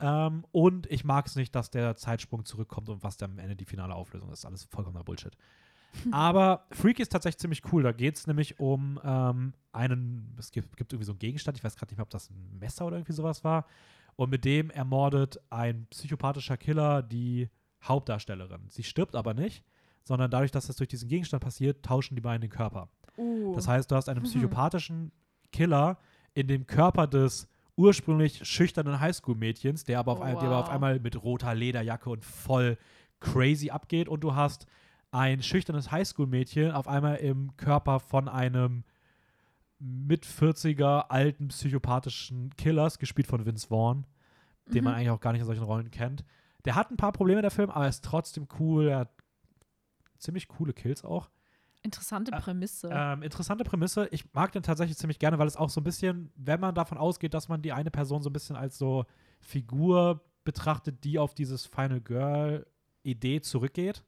[0.00, 3.54] Ähm, und ich mag es nicht, dass der Zeitsprung zurückkommt und was dann am Ende
[3.54, 4.44] die finale Auflösung ist.
[4.44, 5.36] Alles vollkommener Bullshit.
[6.10, 7.84] Aber Freak ist tatsächlich ziemlich cool.
[7.84, 11.62] Da geht es nämlich um ähm, einen, es gibt, gibt irgendwie so einen Gegenstand, ich
[11.62, 13.66] weiß gerade nicht mehr, ob das ein Messer oder irgendwie sowas war.
[14.16, 17.48] Und mit dem ermordet ein psychopathischer Killer die
[17.82, 18.68] Hauptdarstellerin.
[18.68, 19.64] Sie stirbt aber nicht,
[20.04, 22.88] sondern dadurch, dass das durch diesen Gegenstand passiert, tauschen die beiden den Körper.
[23.16, 23.54] Uh.
[23.54, 24.24] Das heißt, du hast einen Mhm.
[24.24, 25.12] psychopathischen
[25.52, 25.98] Killer
[26.34, 30.74] in dem Körper des ursprünglich schüchternen Highschool-Mädchens, der aber auf, ein, der aber auf wow.
[30.74, 32.78] einmal mit roter Lederjacke und voll
[33.20, 34.08] crazy abgeht.
[34.08, 34.66] Und du hast
[35.10, 38.84] ein schüchternes Highschool-Mädchen auf einmal im Körper von einem
[39.86, 44.06] mit 40er alten psychopathischen Killers, gespielt von Vince Vaughn,
[44.66, 44.84] den Mhm.
[44.84, 46.24] man eigentlich auch gar nicht in solchen Rollen kennt.
[46.64, 48.88] Der hat ein paar Probleme, der Film, aber er ist trotzdem cool.
[48.88, 49.10] Er hat
[50.18, 51.28] ziemlich coole Kills auch.
[51.82, 52.88] Interessante Ä- Prämisse.
[52.90, 54.08] Ähm, interessante Prämisse.
[54.10, 56.96] Ich mag den tatsächlich ziemlich gerne, weil es auch so ein bisschen, wenn man davon
[56.96, 59.04] ausgeht, dass man die eine Person so ein bisschen als so
[59.40, 64.02] Figur betrachtet, die auf dieses Final Girl-Idee zurückgeht,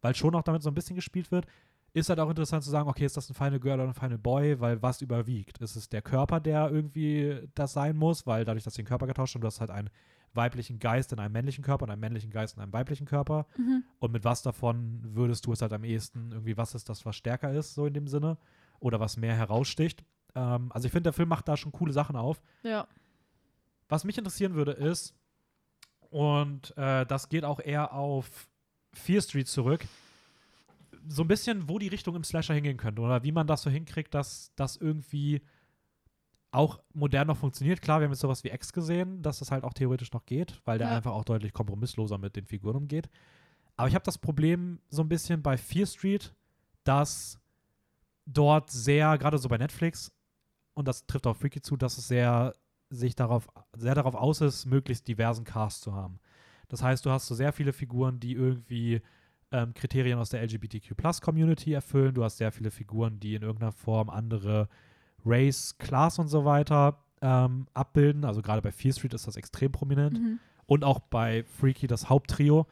[0.00, 1.46] weil schon auch damit so ein bisschen gespielt wird,
[1.94, 4.18] ist halt auch interessant zu sagen, okay, ist das ein Final Girl oder ein Final
[4.18, 5.58] Boy, weil was überwiegt?
[5.58, 9.06] Ist es der Körper, der irgendwie das sein muss, weil dadurch, dass sie den Körper
[9.06, 9.90] getauscht haben, du hast halt einen
[10.34, 13.46] weiblichen Geist in einem männlichen Körper und einen männlichen Geist in einem weiblichen Körper.
[13.56, 13.84] mhm.
[13.98, 17.16] Und mit was davon würdest du es halt am ehesten irgendwie, was ist das, was
[17.16, 18.38] stärker ist, so in dem Sinne?
[18.80, 20.02] Oder was mehr heraussticht?
[20.34, 22.42] Ähm, also ich finde, der Film macht da schon coole Sachen auf.
[22.62, 22.86] Ja.
[23.88, 25.14] Was mich interessieren würde, ist,
[26.08, 28.48] und äh, das geht auch eher auf
[28.92, 29.86] Fear Street zurück,
[31.08, 33.70] so ein bisschen, wo die Richtung im Slasher hingehen könnte oder wie man das so
[33.70, 35.42] hinkriegt, dass das irgendwie
[36.50, 37.80] auch modern noch funktioniert.
[37.80, 40.60] Klar, wir haben jetzt sowas wie X gesehen, dass das halt auch theoretisch noch geht,
[40.64, 40.96] weil der Ja.
[40.96, 43.08] einfach auch deutlich kompromissloser mit den Figuren umgeht.
[43.76, 46.34] Aber ich habe das Problem so ein bisschen bei Fear Street,
[46.84, 47.38] dass
[48.26, 50.12] dort sehr, gerade so bei Netflix,
[50.74, 52.52] und das trifft auch Freaky zu, dass es sehr
[52.90, 56.20] sich darauf, sehr darauf aus ist, möglichst diversen Cast zu haben.
[56.68, 59.00] Das heißt, du hast so sehr viele Figuren, die irgendwie
[59.52, 62.14] ähm, Kriterien aus der LGBTQ-Plus-Community erfüllen.
[62.14, 64.68] Du hast sehr viele Figuren, die in irgendeiner Form andere
[65.24, 68.24] Race, Class und so weiter ähm, abbilden.
[68.24, 70.38] Also gerade bei Fear Street ist das extrem prominent Mhm.
[70.66, 72.66] und auch bei Freaky das Haupttrio.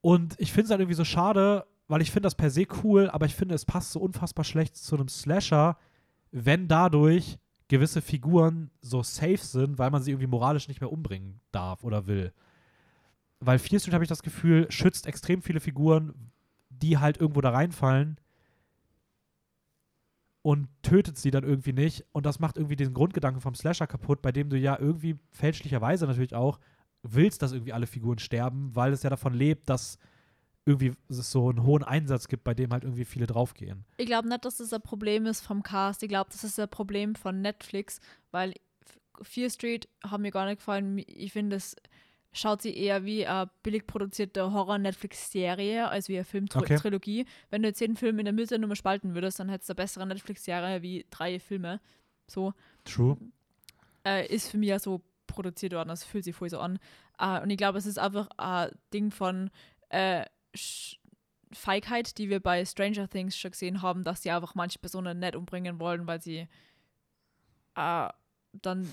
[0.00, 3.08] Und ich finde es halt irgendwie so schade, weil ich finde das per se cool,
[3.10, 5.76] aber ich finde, es passt so unfassbar schlecht zu einem Slasher,
[6.30, 7.38] wenn dadurch
[7.68, 12.06] gewisse Figuren so safe sind, weil man sie irgendwie moralisch nicht mehr umbringen darf oder
[12.06, 12.32] will.
[13.40, 16.30] Weil Fear Street, habe ich das Gefühl, schützt extrem viele Figuren,
[16.68, 18.18] die halt irgendwo da reinfallen
[20.42, 22.04] und tötet sie dann irgendwie nicht.
[22.12, 26.06] Und das macht irgendwie den Grundgedanken vom Slasher kaputt, bei dem du ja irgendwie fälschlicherweise
[26.06, 26.58] natürlich auch
[27.02, 29.98] willst, dass irgendwie alle Figuren sterben, weil es ja davon lebt, dass
[30.66, 33.84] irgendwie es so einen hohen Einsatz gibt, bei dem halt irgendwie viele draufgehen.
[33.96, 36.02] Ich glaube nicht, dass das ein Problem ist vom Cast.
[36.02, 38.00] Ich glaube, das ist ein Problem von Netflix,
[38.30, 38.54] weil
[39.22, 40.98] Fear Street hat mir gar nicht gefallen.
[41.06, 41.74] Ich finde, es
[42.32, 47.22] schaut sie eher wie eine billig produzierte Horror-Netflix-Serie als wie eine Film-Trilogie.
[47.22, 47.30] Okay.
[47.50, 49.72] Wenn du jetzt jeden Film in der Mitte nur mal spalten würdest, dann hättest du
[49.72, 51.80] eine bessere Netflix-Serie wie drei Filme.
[52.26, 52.54] So
[52.84, 53.16] True.
[54.06, 55.88] äh, ist für mich ja so produziert worden.
[55.88, 56.78] Das fühlt sich voll so an.
[57.18, 59.50] Äh, und ich glaube, es ist einfach ein Ding von
[59.88, 60.24] äh,
[61.52, 65.34] Feigheit, die wir bei Stranger Things schon gesehen haben, dass sie einfach manche Personen nicht
[65.34, 66.48] umbringen wollen, weil sie
[67.74, 68.08] äh,
[68.52, 68.88] dann,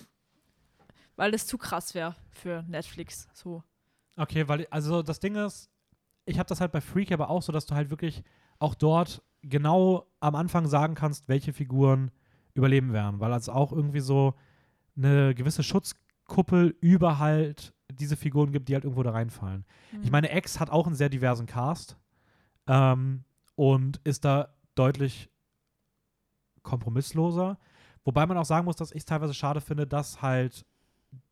[1.17, 3.27] weil das zu krass wäre für Netflix.
[3.33, 3.63] So.
[4.15, 5.69] Okay, weil, also das Ding ist,
[6.25, 8.23] ich habe das halt bei Freak aber auch so, dass du halt wirklich
[8.59, 12.11] auch dort genau am Anfang sagen kannst, welche Figuren
[12.53, 14.33] überleben werden, weil es auch irgendwie so
[14.95, 19.65] eine gewisse Schutzkuppel über halt diese Figuren gibt, die halt irgendwo da reinfallen.
[20.01, 21.97] Ich meine, X hat auch einen sehr diversen Cast
[22.67, 23.23] ähm,
[23.55, 25.29] und ist da deutlich
[26.63, 27.57] kompromissloser.
[28.03, 30.65] Wobei man auch sagen muss, dass ich es teilweise schade finde, dass halt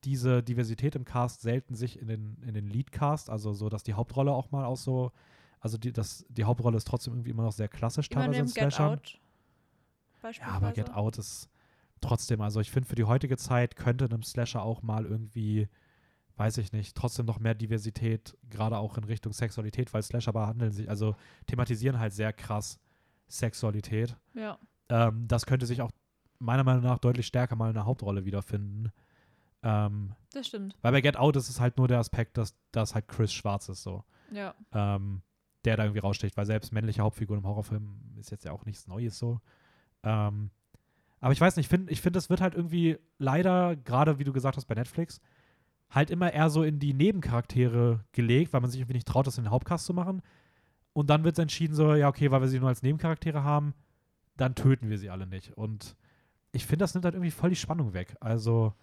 [0.05, 3.95] diese Diversität im Cast selten sich in den, in den Lead-Cast, also so, dass die
[3.95, 5.11] Hauptrolle auch mal auch so,
[5.59, 8.47] also die, das, die Hauptrolle ist trotzdem irgendwie immer noch sehr klassisch meine, teilweise in
[8.47, 8.93] Slashern.
[8.93, 9.19] Out.
[10.23, 10.91] Ja, aber Get.
[10.91, 11.49] Out ist
[12.01, 15.67] trotzdem, also ich finde für die heutige Zeit könnte einem Slasher auch mal irgendwie,
[16.37, 20.71] weiß ich nicht, trotzdem noch mehr Diversität, gerade auch in Richtung Sexualität, weil Slasher behandeln
[20.71, 21.15] sich, also
[21.47, 22.79] thematisieren halt sehr krass
[23.27, 24.15] Sexualität.
[24.33, 24.57] Ja.
[24.89, 25.91] Ähm, das könnte sich auch
[26.39, 28.91] meiner Meinung nach deutlich stärker mal in der Hauptrolle wiederfinden.
[29.65, 30.77] Ähm, Das stimmt.
[30.81, 33.67] weil bei Get Out ist es halt nur der Aspekt, dass, dass halt Chris schwarz
[33.67, 34.03] ist, so.
[34.31, 34.53] Ja.
[34.71, 35.21] Ähm,
[35.65, 38.87] der da irgendwie raussticht, weil selbst männliche Hauptfiguren im Horrorfilm ist jetzt ja auch nichts
[38.87, 39.41] Neues so.
[40.03, 40.51] Ähm,
[41.19, 44.23] aber ich weiß nicht, ich finde, ich find, das wird halt irgendwie leider, gerade wie
[44.23, 45.19] du gesagt hast bei Netflix,
[45.89, 49.37] halt immer eher so in die Nebencharaktere gelegt, weil man sich irgendwie nicht traut, das
[49.39, 50.21] in den Hauptcast zu machen.
[50.93, 53.73] Und dann wird entschieden so, ja, okay, weil wir sie nur als Nebencharaktere haben,
[54.37, 55.57] dann töten wir sie alle nicht.
[55.57, 55.95] Und
[56.51, 58.15] ich finde, das nimmt halt irgendwie voll die Spannung weg.
[58.19, 58.73] Also,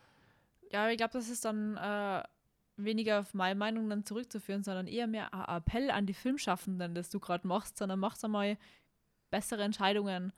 [0.73, 2.23] Ja, ich glaube, das ist dann äh,
[2.77, 7.11] weniger auf meine Meinung dann zurückzuführen, sondern eher mehr ein Appell an die Filmschaffenden, das
[7.11, 8.57] du gerade machst, sondern machst einmal
[9.31, 10.32] bessere Entscheidungen.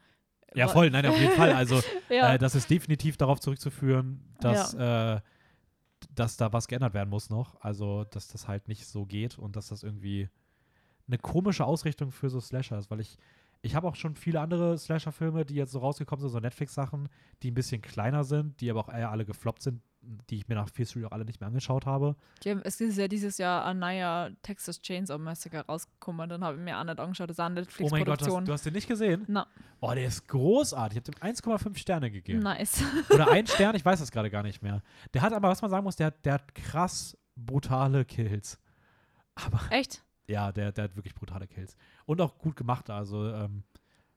[0.54, 1.52] ja, voll, nein, auf jeden Fall.
[1.52, 5.20] Also, Ja, Äh, das ist definitiv darauf zurückzuführen, dass, äh,
[6.14, 7.60] dass da was geändert werden muss noch.
[7.60, 10.28] Also, dass das halt nicht so geht und dass das irgendwie
[11.06, 13.18] eine komische Ausrichtung für so Slasher ist, weil ich,
[13.62, 17.08] ich habe auch schon viele andere Slasher-Filme, die jetzt so rausgekommen sind, so Netflix-Sachen,
[17.42, 19.80] die ein bisschen kleiner sind, die aber auch eher alle gefloppt sind,
[20.30, 22.16] die ich mir nach Fear Street auch alle nicht mehr angeschaut habe.
[22.46, 26.28] Haben, es ist ja dieses Jahr ein neuer Texas Chainsaw Massacre rausgekommen.
[26.28, 27.30] Dann habe ich mir nicht angeschaut.
[27.30, 28.40] Das ist eine Oh mein Gott, du Netflix-Produktion.
[28.42, 29.24] hast, du hast den nicht gesehen?
[29.28, 29.46] Na,
[29.80, 30.98] Oh, der ist großartig.
[30.98, 32.40] Ich habe dem 1,5 Sterne gegeben.
[32.40, 32.82] nice.
[33.10, 34.82] Oder ein Stern, ich weiß das gerade gar nicht mehr.
[35.12, 38.58] Der hat aber, was man sagen muss, der, hat- der hat krass brutale Kills.
[39.34, 40.02] Aber Echt?
[40.26, 41.76] ja, der, der hat wirklich brutale Kills.
[42.06, 42.88] Und auch gut gemacht.
[42.90, 43.64] Also ähm,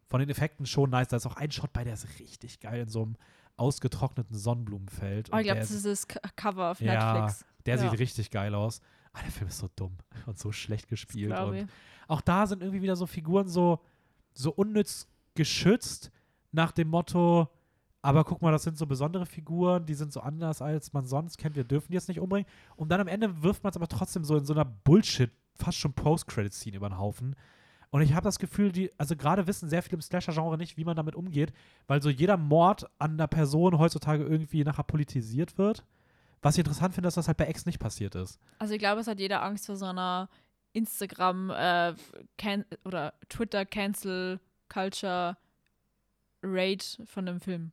[0.05, 1.09] von den Effekten schon nice.
[1.09, 3.15] Da ist auch ein Shot bei, der ist richtig geil in so einem
[3.57, 5.29] ausgetrockneten Sonnenblumenfeld.
[5.33, 7.45] Oh, ich glaube, das ist- das C- Cover auf Ja, Netflix.
[7.65, 7.89] Der Ja.
[7.89, 8.79] sieht richtig geil aus.
[9.13, 9.97] Aber der Film ist so dumm
[10.27, 11.37] und so schlecht gespielt.
[11.37, 11.67] Und
[12.07, 13.79] auch da sind irgendwie wieder so Figuren so,
[14.33, 16.11] so unnütz geschützt
[16.51, 17.49] nach dem Motto,
[18.01, 21.37] aber guck mal, das sind so besondere Figuren, die sind so anders, als man sonst
[21.37, 22.47] kennt, wir dürfen die jetzt nicht umbringen.
[22.75, 25.77] Und dann am Ende wirft man es aber trotzdem so in so einer Bullshit, fast
[25.79, 27.35] schon Post-Credit-Scene über den Haufen.
[27.89, 30.83] Und ich habe das Gefühl, die, also gerade wissen sehr viele im Slasher-Genre nicht, wie
[30.83, 31.53] man damit umgeht,
[31.87, 35.83] weil so jeder Mord an einer Person heutzutage irgendwie nachher politisiert wird.
[36.41, 38.39] Was ich interessant finde, dass das halt bei Ex nicht passiert ist.
[38.59, 40.29] Also ich glaube, es hat jeder Angst vor so einer
[40.73, 41.95] Instagram äh,
[42.83, 44.39] oder Twitter Cancel
[44.69, 45.37] Culture
[46.43, 47.71] Raid von dem Film.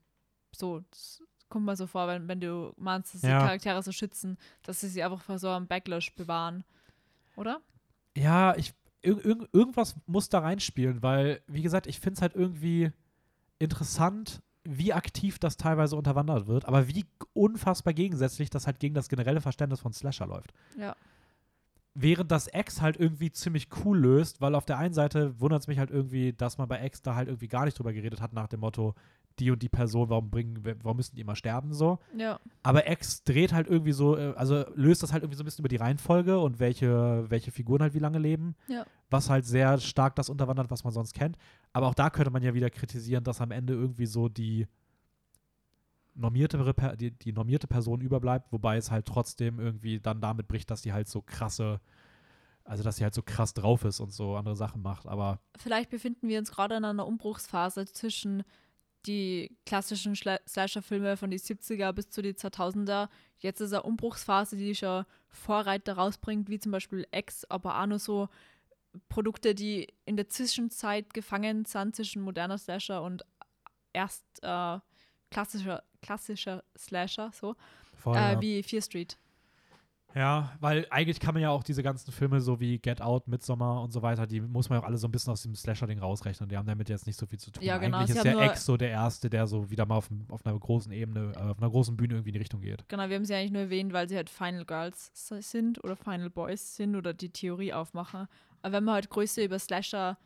[0.53, 3.39] So, das kommt mir so vor, wenn, wenn du meinst, dass Ja.
[3.41, 6.65] die Charaktere so schützen, dass sie sie einfach vor so einem Backlash bewahren.
[7.37, 7.61] Oder?
[8.17, 8.73] Ja, ich,
[9.05, 12.93] irg irg irgendwas muss da reinspielen, weil, wie gesagt, ich finde es halt irgendwie
[13.59, 17.05] interessant, wie aktiv das teilweise unterwandert wird, aber wie
[17.35, 20.53] unfassbar gegensätzlich das halt gegen das generelle Verständnis von Slasher läuft.
[20.79, 20.97] Ja.
[21.95, 25.69] Während das X halt irgendwie ziemlich cool löst, weil auf der einen Seite wundert es
[25.69, 28.33] mich halt irgendwie, dass man bei X da halt irgendwie gar nicht drüber geredet hat
[28.33, 28.95] nach dem Motto,
[29.39, 31.99] die und die Person, warum bringen, warum müssen die immer sterben so.
[32.17, 32.39] Ja.
[32.63, 35.63] Aber X dreht halt irgendwie so, äh, also löst das halt irgendwie so ein bisschen
[35.63, 38.55] über die Reihenfolge und welche, welche Figuren halt wie lange leben.
[38.69, 38.87] Ja.
[39.11, 41.37] Was halt sehr stark das unterwandert, was man sonst kennt.
[41.73, 44.67] Aber auch da könnte man ja wieder kritisieren, dass am Ende irgendwie so die
[46.15, 50.83] normierte, die, die normierte Person überbleibt, wobei es halt trotzdem irgendwie dann damit bricht, dass
[50.83, 51.81] die halt so krasse,
[52.65, 55.07] also dass sie halt so krass drauf ist und so andere Sachen macht.
[55.07, 58.45] Aber Vielleicht befinden wir uns gerade in einer Umbruchsphase zwischen
[59.07, 63.09] die klassischen Slasher-Filme von die 70er bis zu die 2000er.
[63.39, 67.99] Jetzt ist eine Umbruchsphase, die schon Vorreiter rausbringt, wie zum Beispiel X, aber auch nur
[67.99, 68.29] so
[69.09, 73.25] Produkte, die in der Zwischenzeit gefangen sind zwischen moderner Slasher und
[73.93, 74.79] erst äh,
[75.31, 77.57] klassischer, klassischer Slasher, so
[77.97, 78.41] voll, äh, ja.
[78.41, 79.19] wie Fear Street.
[80.15, 83.83] Ja, weil eigentlich kann man ja auch diese ganzen Filme so wie Get Out, Midsommar
[83.83, 85.99] und so weiter, die muss man ja auch alle so ein bisschen aus dem Slasher-Ding
[85.99, 86.49] rausrechnen.
[86.49, 87.65] Die haben damit jetzt nicht so viel zu tun.
[87.65, 90.47] Ja, genau, Eigentlich ist der Ex so der Erste, der so wieder mal auf, auf
[90.47, 92.89] einer großen Ebene, äh, auf einer großen Bühne irgendwie in die Richtung geht.
[92.89, 96.31] Genau, wir haben sie eigentlich nur erwähnt, weil sie halt Final Girls sind oder Final
[96.31, 98.29] Boys sind oder die Theorie aufmachen.
[98.63, 100.17] Aber wenn man halt größer über Slasher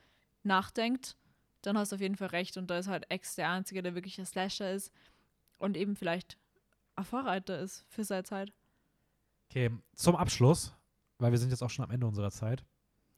[0.43, 1.16] nachdenkt,
[1.62, 2.59] dann hast du auf jeden Fall recht.
[2.59, 4.93] Und da ist halt X der Einzige, der wirklich ein Slasher ist
[5.56, 6.36] und eben vielleicht
[6.94, 8.52] ein Vorreiter ist für seine Zeit.
[9.59, 10.72] Okay, zum Abschluss,
[11.18, 12.64] weil wir sind jetzt auch schon am Ende unserer Zeit,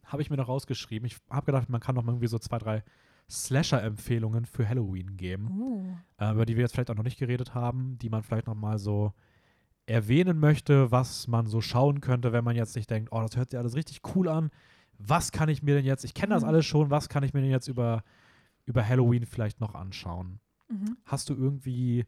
[0.05, 1.05] habe ich mir noch rausgeschrieben.
[1.07, 2.83] Ich habe gedacht, man kann noch mal irgendwie so zwei, drei
[3.29, 5.51] Slasher-Empfehlungen für Halloween geben.
[5.51, 5.97] Uh.
[6.17, 8.55] äh, über die wir jetzt vielleicht auch noch nicht geredet haben, die man vielleicht noch
[8.55, 9.13] mal so
[9.85, 13.51] erwähnen möchte, was man so schauen könnte, wenn man jetzt nicht denkt, oh, das hört
[13.51, 14.51] sich alles richtig cool an.
[14.97, 16.49] Was kann ich mir denn jetzt, ich kenne das Mhm.
[16.49, 18.03] alles schon, was kann ich mir denn jetzt über,
[18.65, 20.41] über Halloween vielleicht noch anschauen?
[20.71, 20.97] Mhm.
[21.05, 22.07] Hast du irgendwie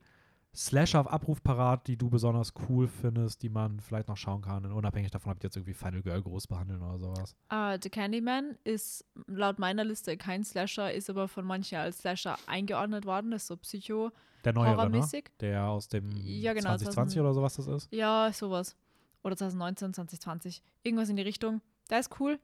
[0.55, 4.71] Slasher auf Abruf parat, die du besonders cool findest, die man vielleicht noch schauen kann,
[4.71, 7.35] unabhängig davon, ob die jetzt irgendwie Final Girl groß behandeln oder sowas?
[7.51, 12.37] Uh, The Candyman ist laut meiner Liste kein Slasher, ist aber von manchen als Slasher
[12.47, 13.31] eingeordnet worden.
[13.31, 14.11] Das ist so psycho
[14.45, 15.09] Der neuere, ne?
[15.41, 17.89] Der aus dem Ja, genau, 2020 oder sowas das ist?
[17.91, 18.77] Ja, sowas.
[19.25, 20.63] Oder 2019, 2020.
[20.83, 21.63] Irgendwas in die Richtung.
[21.89, 22.39] Der ist cool.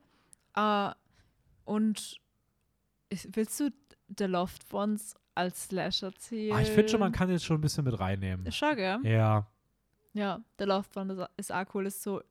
[0.55, 0.91] Äh,
[1.65, 2.19] und
[3.33, 3.69] willst du
[4.17, 6.55] The Lost Ones als Slasher zählen?
[6.55, 8.51] Ah, ich finde schon, man kann jetzt schon ein bisschen mit reinnehmen.
[8.51, 8.99] Schon, gell?
[9.03, 9.47] Ja,
[10.13, 11.85] Ja, Lost One ist, ist auch cool.
[11.85, 12.21] Ist so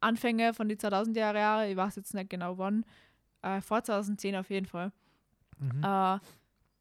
[0.00, 1.70] Anfänge von die 2000er Jahre.
[1.70, 2.84] Ich weiß jetzt nicht genau wann.
[3.42, 4.92] Äh, vor 2010 auf jeden Fall.
[5.58, 5.82] Mhm.
[5.82, 6.18] Äh,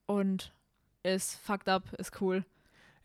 [0.07, 0.53] und
[1.03, 2.43] ist fucked up, ist cool.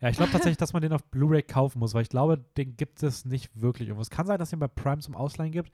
[0.01, 2.77] Ja, ich glaube tatsächlich, dass man den auf Blu-ray kaufen muss, weil ich glaube, den
[2.77, 4.01] gibt es nicht wirklich irgendwo.
[4.01, 5.71] Es kann sein, dass es den bei Prime zum Ausleihen gibt.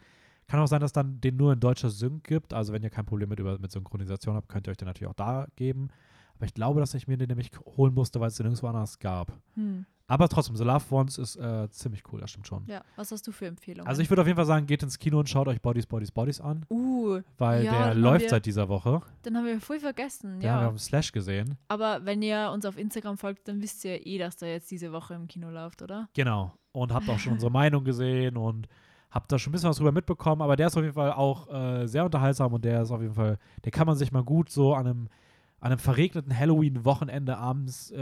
[0.47, 2.53] Kann auch sein, dass dann den nur in deutscher Sync gibt.
[2.53, 5.09] Also wenn ihr kein Problem mit, über, mit Synchronisation habt, könnt ihr euch den natürlich
[5.09, 5.89] auch da geben.
[6.35, 8.99] Aber ich glaube, dass ich mir den nämlich holen musste, weil es den nirgendwo anders
[8.99, 9.31] gab.
[9.55, 9.85] Hm.
[10.07, 12.63] Aber trotzdem, The Love Ones ist äh, ziemlich cool, das stimmt schon.
[12.67, 13.87] Ja, was hast du für Empfehlungen?
[13.87, 16.11] Also ich würde auf jeden Fall sagen, geht ins Kino und schaut euch Bodies, Bodies,
[16.11, 19.01] Bodies an, uh, weil Ja, der haben läuft wir- seit dieser Woche.
[19.25, 20.33] den haben wir voll vergessen.
[20.33, 20.67] Haben wir Ja.
[20.67, 21.57] auf dem Slash gesehen.
[21.69, 24.91] Aber wenn ihr uns auf Instagram folgt, dann wisst ihr eh, dass der jetzt diese
[24.91, 26.07] Woche im Kino läuft, oder?
[26.13, 26.53] Genau.
[26.71, 28.67] Und habt auch schon unsere Meinung gesehen und
[29.09, 30.43] habt da schon ein bisschen was drüber mitbekommen.
[30.43, 33.15] Aber der ist auf jeden Fall auch äh, sehr unterhaltsam und der ist auf jeden
[33.15, 35.09] Fall, den kann man sich mal gut so an einem,
[35.65, 37.95] an einem verregneten Halloween-Wochenende abends äh,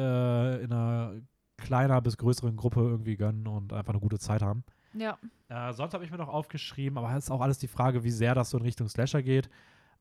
[0.63, 1.13] in einer
[1.57, 4.65] kleiner bis größeren Gruppe irgendwie gönnen und einfach eine gute Zeit haben.
[4.93, 5.17] Ja.
[5.47, 8.11] Äh, sonst habe ich mir noch aufgeschrieben, aber es ist auch alles die Frage, wie
[8.11, 9.49] sehr das so in Richtung Slasher geht.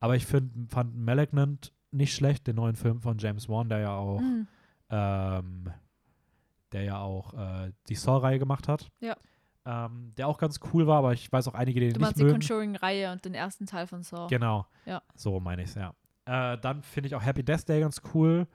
[0.00, 3.94] Aber ich find, fand Malignant nicht schlecht, den neuen Film von James Wan, der ja
[3.94, 4.48] auch, Mhm.
[4.90, 5.70] ähm,
[6.72, 8.90] der ja auch äh, die Saw-Reihe gemacht hat.
[8.98, 9.16] Ja.
[9.64, 12.06] Ähm, der auch ganz cool war, aber ich weiß auch einige, die den Du nicht
[12.08, 12.40] meinst die mögen.
[12.40, 14.26] Conjuring-Reihe und den ersten Teil von Saw.
[14.28, 14.66] Genau.
[14.84, 15.00] Ja.
[15.14, 15.94] So meine ich es, ja.
[16.24, 18.46] Äh, dann finde ich auch Happy Death Day ganz cool.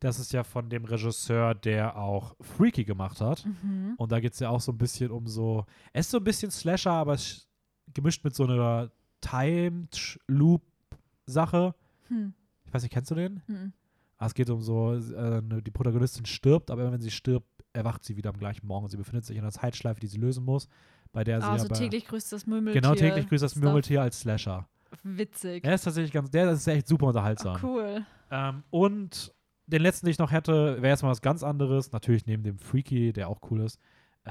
[0.00, 3.46] Das ist ja von dem Regisseur, der auch Freaky gemacht hat.
[3.46, 3.94] Mhm.
[3.96, 5.64] Und da geht es ja auch so ein bisschen um so.
[5.92, 7.48] Es ist so ein bisschen Slasher, aber es ist
[7.94, 8.90] gemischt mit so einer
[9.20, 11.74] Timed Loop-Sache.
[12.08, 12.34] Hm.
[12.64, 13.42] Ich weiß nicht, kennst du den?
[13.46, 13.72] Hm.
[14.18, 18.04] Ah, es geht um so, äh, die Protagonistin stirbt, aber immer wenn sie stirbt, erwacht
[18.04, 18.88] sie wieder am gleichen Morgen.
[18.88, 20.68] Sie befindet sich in einer Zeitschleife, die sie lösen muss,
[21.12, 22.80] bei der sie Also täglich grüßt das Murmeltier.
[22.80, 23.62] genau täglich grüßt das Stuff.
[23.62, 24.68] Murmeltier als Slasher.
[25.02, 25.62] Witzig.
[25.62, 27.56] Der ist tatsächlich ganz, der ist echt super unterhaltsam.
[27.58, 28.06] Ach, cool.
[28.30, 29.32] Ähm, und
[29.66, 31.92] den letzten, den ich noch hätte, wäre jetzt mal was ganz anderes.
[31.92, 33.78] Natürlich neben dem Freaky, der auch cool ist.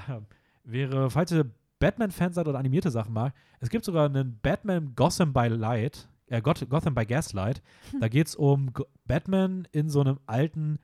[0.08, 0.26] Ähm,
[0.64, 5.34] wäre, falls ihr Batman-Fans seid oder animierte Sachen mag, es gibt sogar einen Batman Gotham
[5.34, 7.62] by Light, äh, Goth Gotham by Gaslight.
[8.00, 10.80] Da geht es um Go Batman in so einem alten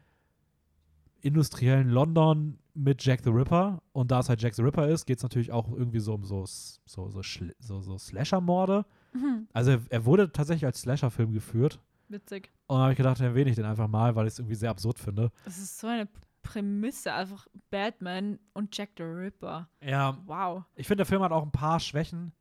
[1.21, 3.81] industriellen London mit Jack the Ripper.
[3.93, 6.23] Und da es halt Jack the Ripper ist, geht es natürlich auch irgendwie so um
[6.23, 7.21] so, so, so,
[7.59, 8.85] so, so Slasher-Morde.
[9.17, 9.47] Mhm.
[9.53, 11.79] Also er, er wurde tatsächlich als Slasher-Film geführt.
[12.09, 12.51] Witzig.
[12.67, 14.55] Und da habe ich gedacht, dann erwähne ich den einfach mal, weil ich es irgendwie
[14.55, 15.31] sehr absurd finde.
[15.45, 16.07] Das ist so eine
[16.41, 19.69] Prämisse, einfach Batman und Jack the Ripper.
[19.81, 20.63] Ja, Wow.
[20.75, 22.31] ich finde, der Film hat auch ein paar Schwächen,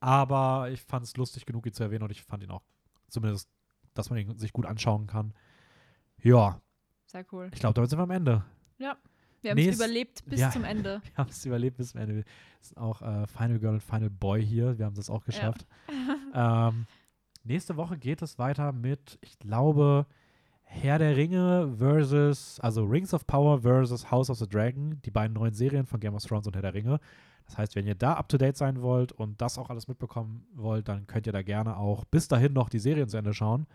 [0.00, 2.62] aber ich fand es lustig genug, ihn zu erwähnen und ich fand ihn auch
[3.08, 3.48] zumindest,
[3.94, 5.32] dass man ihn sich gut anschauen kann.
[6.22, 6.60] Ja,
[7.06, 7.48] Sehr cool.
[7.52, 8.44] ich glaube, damit sind wir am Ende.
[9.46, 10.50] Wir haben es Nächst- überlebt bis ja.
[10.50, 11.00] zum Ende.
[11.04, 12.16] Wir haben es überlebt bis zum Ende.
[12.16, 12.24] Wir
[12.60, 14.76] sind auch äh, Final Girl und Final Boy hier.
[14.78, 15.66] Wir haben das auch geschafft.
[16.34, 16.86] ähm,
[17.44, 20.06] nächste Woche geht es weiter mit, ich glaube,
[20.62, 25.34] Herr der Ringe versus, also Rings of Power versus House of the Dragon, die beiden
[25.34, 26.98] neuen Serien von Game of Thrones und Herr der Ringe.
[27.46, 30.44] Das heißt, wenn ihr da up to date sein wollt und das auch alles mitbekommen
[30.54, 33.68] wollt, dann könnt ihr da gerne auch bis dahin noch die Serien zu Ende schauen.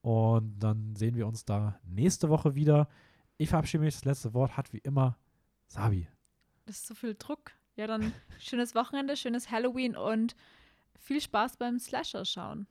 [0.00, 2.88] Und dann sehen wir uns da nächste Woche wieder.
[3.36, 3.94] Ich verabschiede mich.
[3.94, 5.18] Das letzte Wort hat wie immer
[5.66, 6.08] Sabi.
[6.66, 7.52] Das ist so viel Druck.
[7.76, 10.36] Ja, dann schönes Wochenende, schönes Halloween und
[10.98, 12.66] viel Spaß beim Slasher schauen.